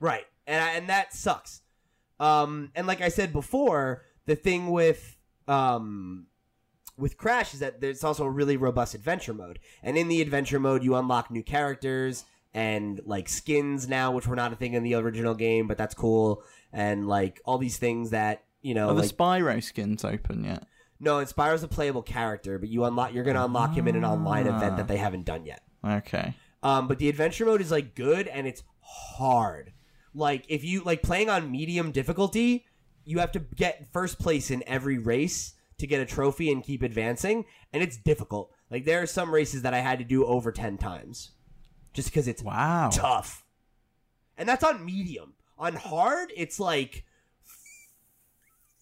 [0.00, 0.24] Right.
[0.46, 1.62] And I, and that sucks.
[2.18, 5.16] Um and like I said before, the thing with
[5.48, 6.26] um
[6.96, 9.58] with Crash is that there's also a really robust adventure mode.
[9.82, 14.36] And in the adventure mode you unlock new characters and like skins now, which were
[14.36, 16.42] not a thing in the original game, but that's cool.
[16.72, 20.64] And like all these things that, you know, are the like Spyro skins open yet?
[21.02, 24.04] no, and Spyro's a playable character, but you unlock you're gonna unlock him in an
[24.04, 24.76] online event Ah.
[24.76, 25.62] that they haven't done yet.
[25.82, 29.72] Okay, Um, but the adventure mode is like good and it's hard.
[30.14, 32.66] Like if you like playing on medium difficulty,
[33.04, 36.82] you have to get first place in every race to get a trophy and keep
[36.82, 38.52] advancing, and it's difficult.
[38.70, 41.30] Like there are some races that I had to do over ten times,
[41.92, 42.90] just because it's wow.
[42.92, 43.44] tough.
[44.36, 45.34] And that's on medium.
[45.58, 47.04] On hard, it's like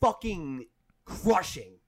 [0.00, 0.66] fucking
[1.05, 1.78] crushing.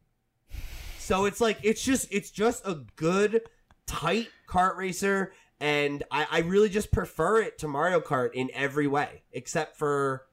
[0.98, 3.42] So it's like it's just it's just a good
[3.86, 8.86] tight kart racer and I, I really just prefer it to Mario Kart in every
[8.86, 10.26] way, except for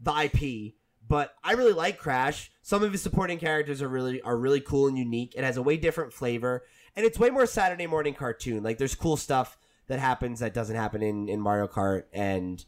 [0.00, 0.74] the IP.
[1.08, 2.50] But I really like Crash.
[2.62, 5.34] Some of his supporting characters are really are really cool and unique.
[5.36, 6.64] It has a way different flavor,
[6.96, 8.62] and it's way more Saturday morning cartoon.
[8.62, 12.64] Like there's cool stuff that happens that doesn't happen in in Mario Kart, and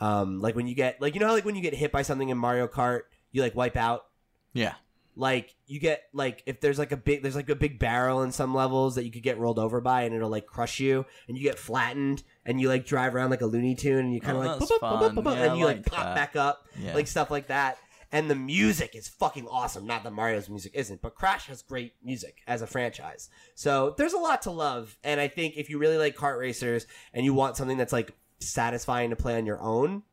[0.00, 2.02] um, like when you get like you know how like when you get hit by
[2.02, 4.06] something in Mario Kart, you like wipe out
[4.52, 4.74] Yeah,
[5.20, 8.30] like you get like if there's like a big there's like a big barrel in
[8.30, 11.36] some levels that you could get rolled over by and it'll like crush you and
[11.36, 14.36] you get flattened and you like drive around like a Looney Tune and you kind
[14.38, 15.16] of Oh, like boop, boop, boop, fun.
[15.16, 16.14] boop, boop, Yeah, and you like like pop that.
[16.14, 16.94] back up Yeah.
[16.94, 17.78] like stuff like that
[18.12, 21.94] and the music is fucking awesome not that Mario's music isn't but Crash has great
[22.02, 25.78] music as a franchise so there's a lot to love and I think if you
[25.78, 29.60] really like kart racers and you want something that's like satisfying to play on your
[29.60, 30.04] own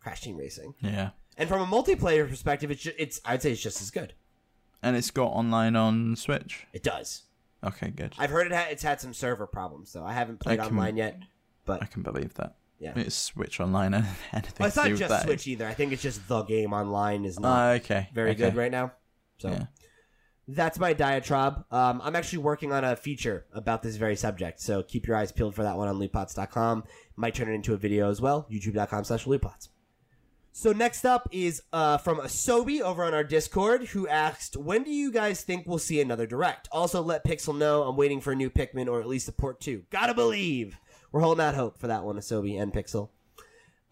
[0.00, 1.10] Crash Team Racing yeah.
[1.36, 4.14] and from a multiplayer perspective it's ju- it's I'd say it's just as good
[4.82, 6.66] And it's got online on Switch.
[6.72, 7.22] it does
[7.62, 8.14] Okay, good.
[8.18, 10.04] I've heard it ha- it's had some server problems, though.
[10.04, 11.20] I haven't played I can- online yet,
[11.66, 12.56] but I can believe that.
[12.78, 12.94] Yeah.
[12.96, 15.22] It's Switch Online and anything well, it's to not do with just that.
[15.24, 15.66] Switch either.
[15.66, 18.08] I think it's just the game online is not Ah, okay.
[18.14, 18.38] very okay.
[18.44, 18.92] good right now.
[19.36, 19.64] So Yeah.
[20.48, 21.62] that's my diatribe.
[21.70, 25.30] Um, I'm actually working on a feature about this very subject, so keep your eyes
[25.30, 26.84] peeled for that one on lootpots.com.
[27.16, 28.46] Might turn it into a video as well.
[28.50, 29.68] YouTube.com slash lootpots.
[30.52, 34.90] So next up is uh, from Asobi over on our Discord, who asked, "When do
[34.90, 38.36] you guys think we'll see another direct?" Also, let Pixel know I'm waiting for a
[38.36, 39.84] new Pikmin or at least a port two.
[39.90, 40.76] Gotta believe
[41.12, 43.10] we're holding out hope for that one, Asobi and Pixel.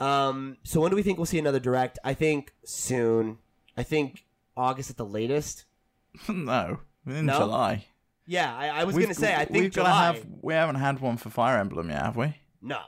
[0.01, 1.99] Um, so when do we think we'll see another direct?
[2.05, 3.39] I think soon.
[3.77, 4.25] I think
[4.57, 5.65] August at the latest.
[6.29, 7.39] no, in No?
[7.39, 7.87] July.
[8.27, 9.89] Yeah, I, I was We've- gonna say I think we've July.
[9.89, 10.27] gotta have.
[10.43, 12.35] We haven't had one for Fire Emblem yet, have we?
[12.61, 12.81] No.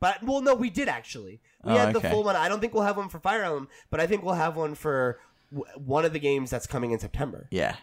[0.00, 1.40] But well, no, we did actually.
[1.64, 2.10] We Oh, had the okay.
[2.10, 2.36] full one.
[2.36, 4.74] I don't think we'll have one for Fire Emblem, but I think we'll have one
[4.74, 5.18] for
[5.52, 7.48] w- one of the games that's coming in September.
[7.50, 7.76] Yeah.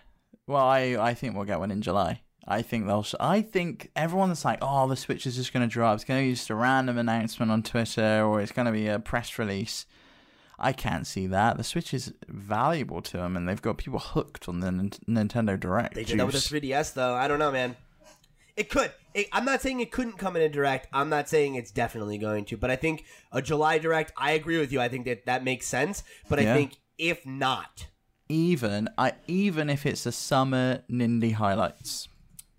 [0.48, 2.22] Well, I I think we'll get one in July.
[2.48, 3.06] I think they'll.
[3.20, 5.96] I think everyone's like, oh, the Switch is just going to drop.
[5.96, 8.88] It's going to be just a random announcement on Twitter, or it's going to be
[8.88, 9.86] a press release.
[10.58, 11.58] I can't see that.
[11.58, 15.60] The Switch is valuable to them, and they've got people hooked on the Nin- Nintendo
[15.60, 15.96] Direct.
[15.96, 17.14] They did that with the 3DS, though.
[17.16, 17.76] I don't know, man.
[18.58, 18.92] It could.
[19.14, 20.88] It, I'm not saying it couldn't come in a direct.
[20.94, 22.58] I'm not saying it's definitely going to.
[22.58, 24.14] But I think a July direct.
[24.18, 24.80] I agree with you.
[24.80, 26.04] I think that that makes sense.
[26.30, 27.88] But I think if not,
[28.30, 32.08] even I even if it's a summer Nindy highlights,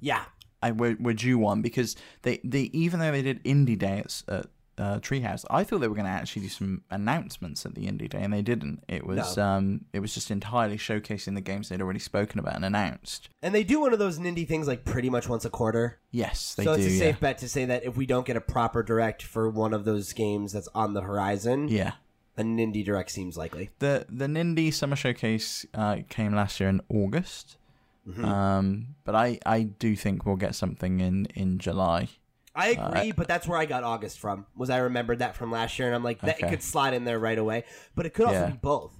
[0.01, 0.25] yeah,
[0.63, 4.23] I would would you one because they they even though they did Indie Day at,
[4.29, 4.47] at
[4.79, 8.09] uh, Treehouse, I thought they were going to actually do some announcements at the Indie
[8.09, 8.85] Day, and they didn't.
[8.89, 9.43] It was No.
[9.45, 13.29] um it was just entirely showcasing the games they'd already spoken about and announced.
[13.43, 15.99] and they do one of those Nindy things like pretty much once a quarter.
[16.11, 16.83] Yes, they so do.
[16.83, 16.99] it's a yeah.
[16.99, 19.85] safe bet to say that if we don't get a proper direct for one of
[19.85, 21.93] those games that's on the horizon, yeah.
[22.37, 23.71] a Nindy direct seems likely.
[23.79, 27.57] The the Nindy Summer Showcase uh, came last year in August.
[28.09, 28.25] Mm-hmm.
[28.25, 32.09] Um, but I, I do think we'll get something in, in July.
[32.57, 34.47] I agree, but that's where I got August from.
[34.57, 37.05] Was I remembered that from last year, and I'm like, that it could slide in
[37.05, 37.65] there right away.
[37.95, 38.51] But it could also Yeah.
[38.51, 38.95] be both.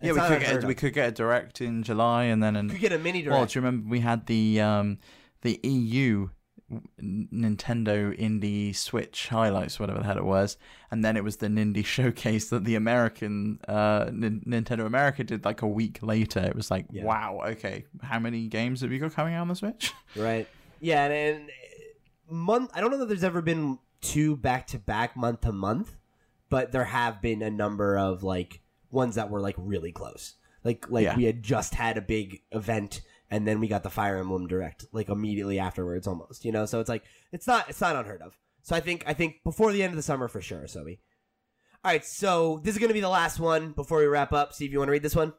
[0.00, 0.64] Yeah, we could get of.
[0.64, 3.38] we could get a direct in July and then an could get a mini Well,
[3.38, 3.52] direct.
[3.54, 4.98] do you remember we had the um
[5.42, 6.28] the EU
[7.02, 10.56] Nintendo Indie Switch highlights, whatever the hell it was,
[10.90, 15.44] and then it was the Nindy showcase that the American uh, N- Nintendo America did
[15.44, 16.40] like a week later.
[16.40, 17.04] It was like, Yeah.
[17.04, 19.92] wow, okay, how many games have you got coming out on the Switch?
[20.16, 20.48] Right.
[20.80, 21.50] Yeah, and, and
[22.30, 22.70] month.
[22.74, 25.94] I don't know that there's ever been two back to back month to month,
[26.50, 28.60] but there have been a number of like
[28.90, 30.34] ones that were like really close.
[30.64, 31.16] Like like Yeah.
[31.16, 33.00] we had just had a big event
[33.30, 36.44] and then we got the Fire Emblem Direct like immediately afterwards almost.
[36.44, 38.38] You know, so it's like it's not it's not unheard of.
[38.62, 40.98] So I think I think before the end of the summer for sure, Sobi.
[41.84, 44.52] All right, so this is going to be the last one before we wrap up.
[44.52, 45.32] See if you want to read this one.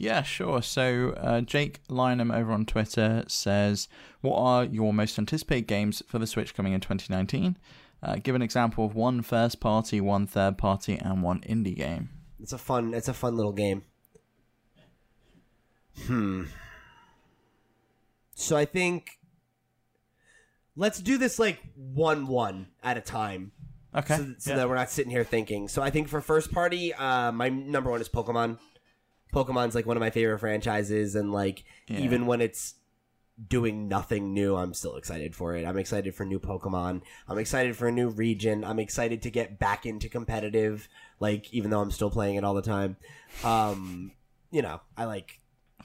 [0.00, 0.62] Yeah, sure.
[0.62, 3.86] So uh, Jake Lynham over on Twitter says,
[4.22, 7.58] "What are your most anticipated games for the Switch coming in 2019?
[8.02, 12.08] Uh, give an example of one first party, one third party, and one indie game."
[12.40, 12.94] It's a fun.
[12.94, 13.82] It's a fun little game.
[16.06, 16.44] Hmm.
[18.34, 19.18] So I think
[20.76, 23.52] let's do this like one one at a time,
[23.94, 24.16] Okay.
[24.16, 24.56] so, so yeah.
[24.56, 25.68] that we're not sitting here thinking.
[25.68, 28.56] So I think for first party, uh, my number one is Pokemon.
[29.32, 31.98] Pokemon's like one of my favorite franchises, and like Yeah.
[32.00, 32.74] even when it's
[33.48, 35.64] doing nothing new, I'm still excited for it.
[35.64, 37.00] I'm excited for new Pokemon.
[37.26, 38.64] I'm excited for a new region.
[38.64, 40.88] I'm excited to get back into competitive,
[41.20, 42.96] like even though I'm still playing it all the time.
[43.42, 44.12] Um,
[44.50, 45.40] you know, I like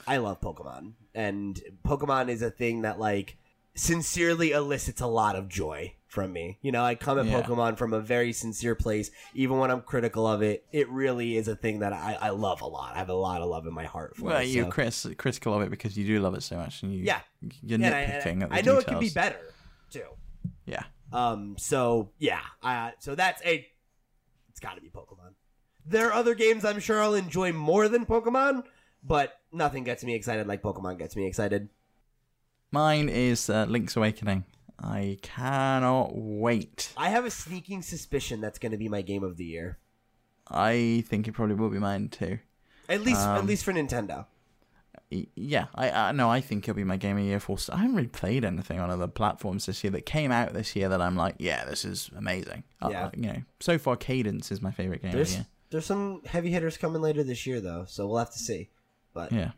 [0.05, 0.93] I love Pokemon.
[1.13, 3.37] And Pokemon is a thing that like
[3.73, 6.57] sincerely elicits a lot of joy from me.
[6.63, 7.41] You know, I come at Yeah.
[7.43, 10.65] Pokemon from a very sincere place, even when I'm critical of it.
[10.71, 12.95] It really is a thing that I, I love a lot.
[12.95, 14.25] I have a lot of love in my heart for it.
[14.25, 14.45] well, it.
[14.47, 17.03] you're so- cris- critical of it because you do love it so much, and you
[17.03, 17.19] Yeah.
[17.61, 18.83] you're Yeah, I- nitpicking the I, I know details.
[18.83, 19.53] it can be better
[19.91, 20.05] too.
[20.65, 20.83] Yeah.
[21.13, 21.55] Um.
[21.59, 22.39] So yeah.
[22.63, 23.67] Uh, so that's a.
[24.49, 25.33] It's got to be Pokemon.
[25.85, 28.63] There are other games I'm sure I'll enjoy more than Pokemon,
[29.03, 31.69] but nothing gets me excited like Pokemon gets me excited.
[32.71, 34.45] Mine is uh, Link's Awakening.
[34.79, 36.91] I cannot wait.
[36.97, 39.77] I have a sneaking suspicion that's going to be my game of the year.
[40.49, 42.39] I think it probably will be mine too.
[42.89, 44.25] At least, at Um, least for Nintendo.
[45.09, 47.39] Yeah, I uh, no, I think it'll be my game of the year.
[47.39, 50.75] For I haven't really played anything on other platforms this year that came out this
[50.75, 52.63] year that I'm like, yeah, this is amazing.
[52.81, 53.09] Uh, Yeah.
[53.15, 55.45] you know, so far Cadence is my favorite game of the There's year.
[55.69, 58.69] there's some heavy hitters coming later this year though, so we'll have to see.
[59.13, 59.51] But Yeah,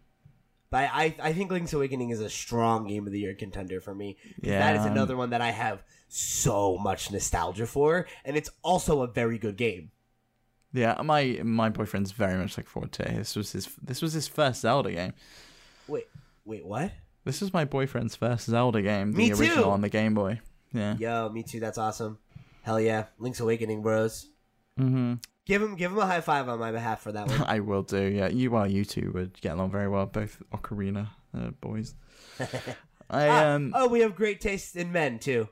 [0.69, 3.95] But I, I, think Link's Awakening is a strong game of the year contender for
[3.95, 4.17] me.
[4.41, 9.01] Yeah, that is another one that I have so much nostalgia for, and it's also
[9.01, 9.91] a very good game.
[10.73, 11.01] yeah.
[11.01, 13.15] My my boyfriend's very much looking forward to it.
[13.15, 15.13] This was his this was his first Zelda game.
[15.87, 16.07] Wait,
[16.43, 16.91] wait, what?
[17.23, 19.69] This is my boyfriend's first Zelda game, the Me original too.
[19.69, 20.41] on the Game Boy.
[20.73, 20.97] Yeah.
[20.97, 21.61] Yo, me too.
[21.61, 22.17] That's awesome.
[22.63, 24.27] Hell yeah, Link's Awakening, bros.
[24.77, 25.13] Mm hmm
[25.47, 27.41] Give him, give him a high five on my behalf for that one.
[27.47, 28.01] I will do.
[28.01, 31.95] Yeah, you well, you two would get along very well, both Ocarina uh, boys.
[33.09, 33.71] I Ah, um.
[33.73, 35.47] oh, we have great taste in men too.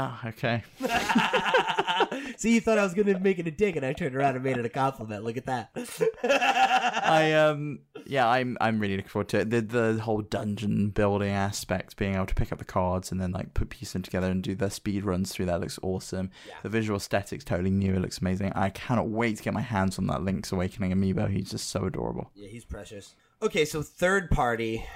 [0.00, 0.62] Ah, okay.
[2.36, 4.44] See, you thought I was gonna make it a dig, and I turned around and
[4.44, 5.24] made it a compliment.
[5.24, 5.70] Look at that.
[7.04, 9.50] I um yeah, I'm I'm really looking forward to it.
[9.50, 13.32] The the whole dungeon building aspect, being able to pick up the cards and then
[13.32, 16.30] like put pieces them together and do the speed runs through that looks awesome.
[16.46, 16.54] Yeah.
[16.62, 17.94] The visual aesthetics totally new.
[17.94, 18.52] It looks amazing.
[18.54, 21.28] I cannot wait to get my hands on that Link's Awakening amiibo.
[21.28, 22.30] He's just so adorable.
[22.36, 23.16] Yeah, he's precious.
[23.42, 24.86] Okay, so third party.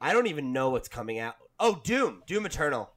[0.00, 1.36] I don't even know what's coming out.
[1.60, 2.90] Oh, Doom, Doom Eternal.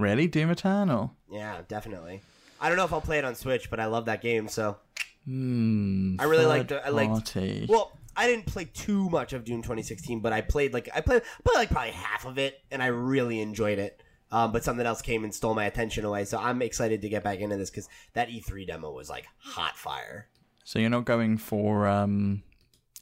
[0.00, 1.14] Really, Doom Eternal.
[1.30, 2.22] Yeah, definitely.
[2.60, 4.48] I don't know if I'll play it on Switch, but I love that game.
[4.48, 4.76] So,
[5.24, 6.16] Hmm.
[6.18, 6.82] I really liked it.
[6.84, 7.66] I liked- party.
[7.68, 11.22] well, I didn't play too much of Doom 2016, but I played like I played,
[11.44, 14.02] played like probably half of it, and I really enjoyed it.
[14.32, 17.24] Um, but something else came and stole my attention away, so I'm excited to get
[17.24, 20.28] back into this because that E3 demo was like hot fire.
[20.64, 22.42] So you're not going for um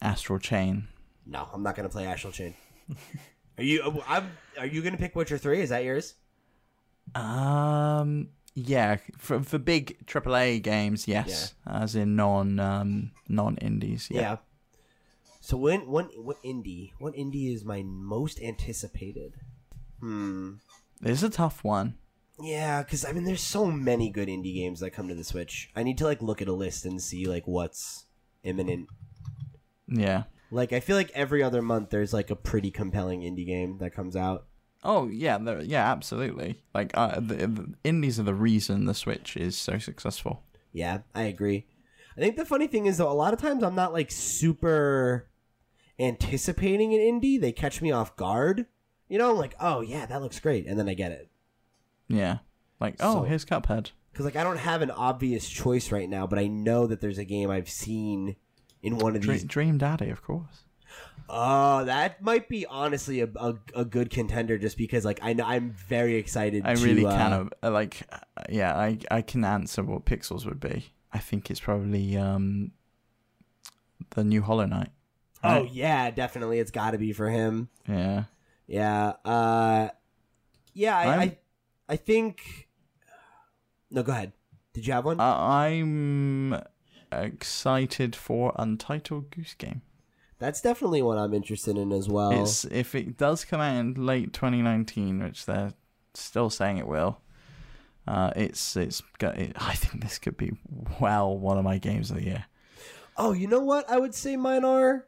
[0.01, 0.89] Astral Chain.
[1.27, 2.55] No, I'm not gonna play Astral Chain.
[3.59, 4.03] are you?
[4.09, 4.31] I'm.
[4.59, 5.61] Are you gonna pick Witcher Three?
[5.61, 6.15] Is that yours?
[7.15, 11.55] Um yeah, for for big AAA games, yes.
[11.67, 14.09] As in non um non indies.
[14.11, 14.21] Yeah.
[14.21, 14.37] Yeah.
[15.41, 16.93] So when what what indie?
[16.99, 19.35] What indie is my most anticipated?
[20.01, 20.55] Hmm.
[21.03, 21.97] It's a tough one.
[22.41, 25.71] Yeah, because I mean, there's so many good indie games that come to the Switch.
[25.75, 28.07] I need to like look at a list and see like what's
[28.43, 28.89] imminent.
[29.87, 30.25] Yeah.
[30.51, 33.95] Like I feel like every other month there's like a pretty compelling indie game that
[33.95, 34.47] comes out.
[34.85, 36.63] Oh yeah, yeah, absolutely.
[36.75, 40.43] Like uh, the, the indies are the reason the Switch is so successful.
[40.73, 41.67] Yeah, I agree.
[42.17, 45.29] I think the funny thing is though, a lot of times I'm not like super
[45.99, 47.41] anticipating an indie.
[47.41, 48.67] They catch me off guard.
[49.09, 51.29] You know, I'm like, oh yeah, that looks great, and then I get it.
[52.09, 52.39] Yeah.
[52.81, 53.91] Like oh, So- here's Cuphead.
[54.13, 57.19] because like I don't have an obvious choice right now, but I know that there's
[57.19, 58.37] a game I've seen
[58.83, 59.45] in one of Dream, these.
[59.45, 60.65] Dream Daddy, of course.
[61.31, 65.45] Oh, that might be honestly a, a, a good contender just because like I know
[65.45, 66.65] I'm very excited.
[66.65, 70.07] I to, really uh, kind of uh, like, uh, yeah, I I can answer what
[70.07, 70.87] pixels would be.
[71.12, 72.73] I think it's probably um
[74.11, 74.91] the new Hollow Knight.
[75.45, 76.59] Oh yeah, definitely.
[76.61, 77.69] It's got to be for him.
[77.87, 78.25] yeah.
[78.66, 79.15] Yeah.
[79.25, 79.89] Uh,
[80.75, 80.97] yeah.
[80.97, 81.39] I, I
[81.91, 82.69] I think.
[83.91, 84.33] No, go ahead.
[84.73, 85.20] Did you have one?
[85.20, 86.61] Uh, I'm
[87.11, 89.83] excited for Untitled Goose Game.
[90.39, 92.43] That's definitely one I'm interested in as well.
[92.43, 95.73] It's if it does come out in late 2019, which they're
[96.15, 97.20] still saying it will.
[98.06, 99.39] Uh, it's it's got.
[99.39, 100.52] It, I think this could be
[101.01, 102.44] well one of my games of the year.
[103.16, 103.90] Oh, you know what?
[103.90, 105.06] I would say mine are.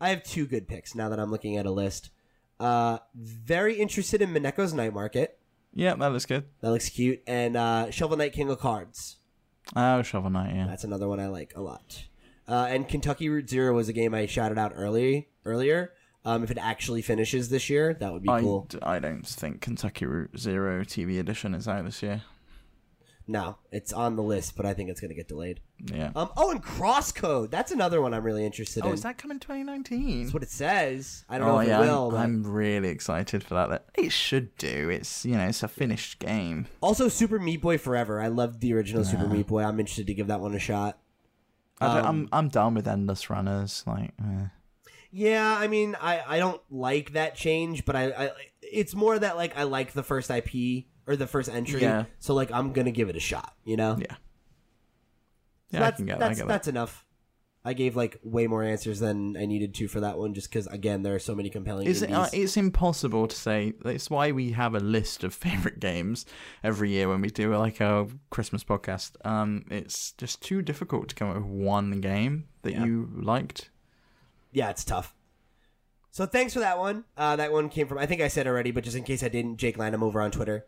[0.00, 2.10] I have two good picks now that I'm looking at a list.
[2.58, 5.38] Uh, very interested in Mineko's Night Market.
[5.74, 6.44] Yeah, that looks good.
[6.62, 7.22] That looks cute.
[7.26, 9.16] And uh, Shovel Knight King of Cards.
[9.76, 10.66] Oh, Shovel Knight, yeah.
[10.66, 12.04] That's another one I like a lot.
[12.50, 15.92] Uh, and Kentucky Route Zero was a game I shouted out early earlier.
[16.24, 18.66] Um, if it actually finishes this year, that would be I, cool.
[18.68, 22.22] d- I don't think Kentucky Route Zero TV edition is out this year.
[23.26, 25.60] No, it's on the list, but I think it's going to get delayed.
[25.86, 26.10] Yeah.
[26.16, 27.52] Um, oh, and Crosscode.
[27.52, 28.90] That's another one I'm really interested oh, in.
[28.90, 30.22] Oh, is that coming 2019?
[30.22, 31.24] That's what it says.
[31.28, 32.06] I don't oh know if yeah, it will.
[32.06, 33.84] I'm, but- I'm really excited for that.
[33.94, 34.90] It should do.
[34.90, 36.66] It's you know it's a finished game.
[36.80, 38.20] Also, Super Meat Boy Forever.
[38.20, 39.62] I loved the original Super Meat Boy.
[39.62, 40.98] I'm interested to give that one a shot.
[41.80, 43.84] I don't, Um, I'm I'm done with endless runners.
[43.86, 44.46] Like, eh.
[45.12, 48.30] Yeah, I mean, I, I don't like that change, but I, I
[48.62, 52.04] it's more that like I like the first IP or the first entry, Yeah.
[52.20, 53.54] so like I'm gonna give it a shot.
[53.64, 54.14] You know, yeah,
[55.72, 56.52] So yeah, I can get, I that's get that.
[56.52, 57.04] that's enough.
[57.62, 60.66] I gave like way more answers than I needed to for that one, just because
[60.68, 61.86] again there are so many compelling.
[61.88, 63.74] It's, uh, it's impossible to say.
[63.82, 66.24] That's why we have a list of favorite games
[66.64, 69.12] every year when we do like a Christmas podcast.
[69.26, 72.84] Um, it's just too difficult to come up with one game that Yeah.
[72.86, 73.68] you liked.
[74.52, 75.14] yeah, it's tough.
[76.12, 77.04] So thanks for that one.
[77.16, 79.28] Uh, that one came from I think I said already, but just in case I
[79.28, 80.66] didn't, Jake Lanham over on Twitter.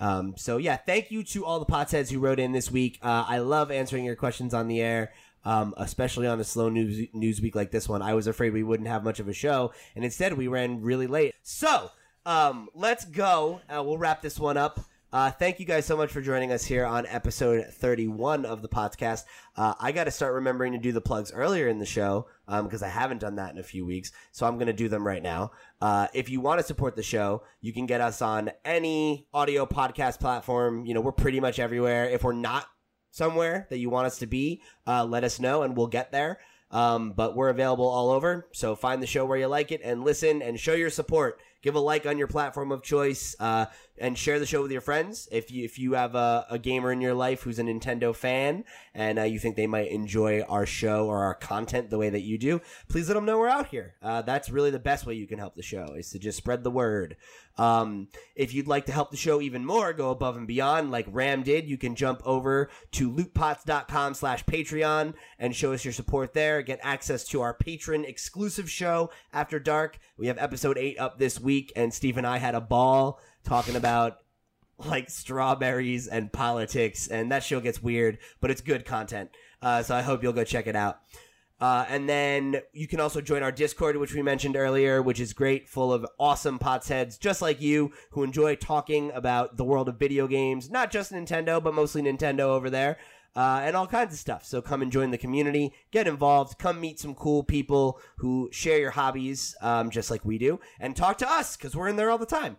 [0.00, 2.98] Um, so yeah, thank you to all the potsheads who wrote in this week.
[3.02, 5.12] Uh, I love answering your questions on the air,
[5.44, 8.02] um, especially on a slow news news week like this one.
[8.02, 11.06] I was afraid we wouldn't have much of a show, and instead we ran really
[11.06, 11.34] late.
[11.42, 11.90] So
[12.26, 13.60] um, let's go.
[13.68, 14.80] Uh, we'll wrap this one up.
[15.12, 18.68] Uh, thank you guys so much for joining us here on episode 31 of the
[18.68, 19.24] podcast.
[19.54, 22.28] Uh, I got to start remembering to do the plugs earlier in the show
[22.62, 24.10] because I haven't done that in a few weeks.
[24.30, 25.52] So I'm going to do them right now.
[25.82, 29.66] Uh, if you want to support the show, you can get us on any audio
[29.66, 30.86] podcast platform.
[30.86, 32.08] You know, we're pretty much everywhere.
[32.08, 32.66] If we're not
[33.12, 36.40] somewhere that you want us to be, uh, let us know and we'll get there.
[36.72, 38.48] Um, but we're available all over.
[38.52, 41.38] So find the show where you like it and listen and show your support.
[41.60, 43.66] Give a like on your platform of choice uh,
[44.02, 45.28] and share the show with your friends.
[45.30, 48.64] If you if you have a, a gamer in your life who's a Nintendo fan
[48.94, 52.22] and uh, you think they might enjoy our show or our content the way that
[52.22, 53.94] you do, please let them know we're out here.
[54.02, 56.64] Uh, that's really the best way you can help the show is to just spread
[56.64, 57.16] the word.
[57.58, 61.06] Um, if you'd like to help the show even more, go above and beyond like
[61.08, 61.68] Ram did.
[61.68, 66.62] You can jump over to lootpots.com slash Patreon and show us your support there.
[66.62, 69.98] Get access to our patron exclusive show after dark.
[70.16, 73.76] We have episode eight up this week, and Steve and I had a ball talking
[73.76, 74.18] about
[74.78, 79.30] like strawberries and politics, and that show gets weird, but it's good content.
[79.60, 81.00] Uh, so I hope you'll go check it out.
[81.60, 85.32] Uh, and then you can also join our Discord, which we mentioned earlier, which is
[85.32, 89.88] great, full of awesome pots heads just like you who enjoy talking about the world
[89.88, 92.98] of video games, not just Nintendo, but mostly Nintendo over there,
[93.36, 94.44] uh, and all kinds of stuff.
[94.44, 98.78] So come and join the community, get involved, come meet some cool people who share
[98.78, 102.10] your hobbies, um, just like we do, and talk to us because we're in there
[102.10, 102.56] all the time.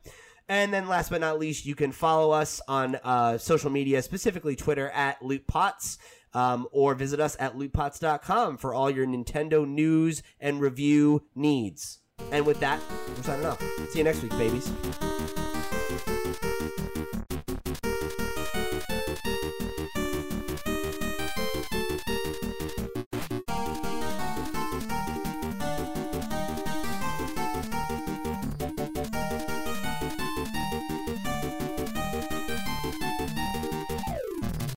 [0.49, 4.56] And then last but not least, you can follow us on uh, social media, specifically
[4.56, 5.98] Twitter at LootPots,
[6.34, 11.99] um, or visit us at lootpots.com for all your Nintendo news and review needs.
[12.32, 12.82] And with that,
[13.15, 13.61] we're signing off.
[13.90, 14.72] See you next week, babies.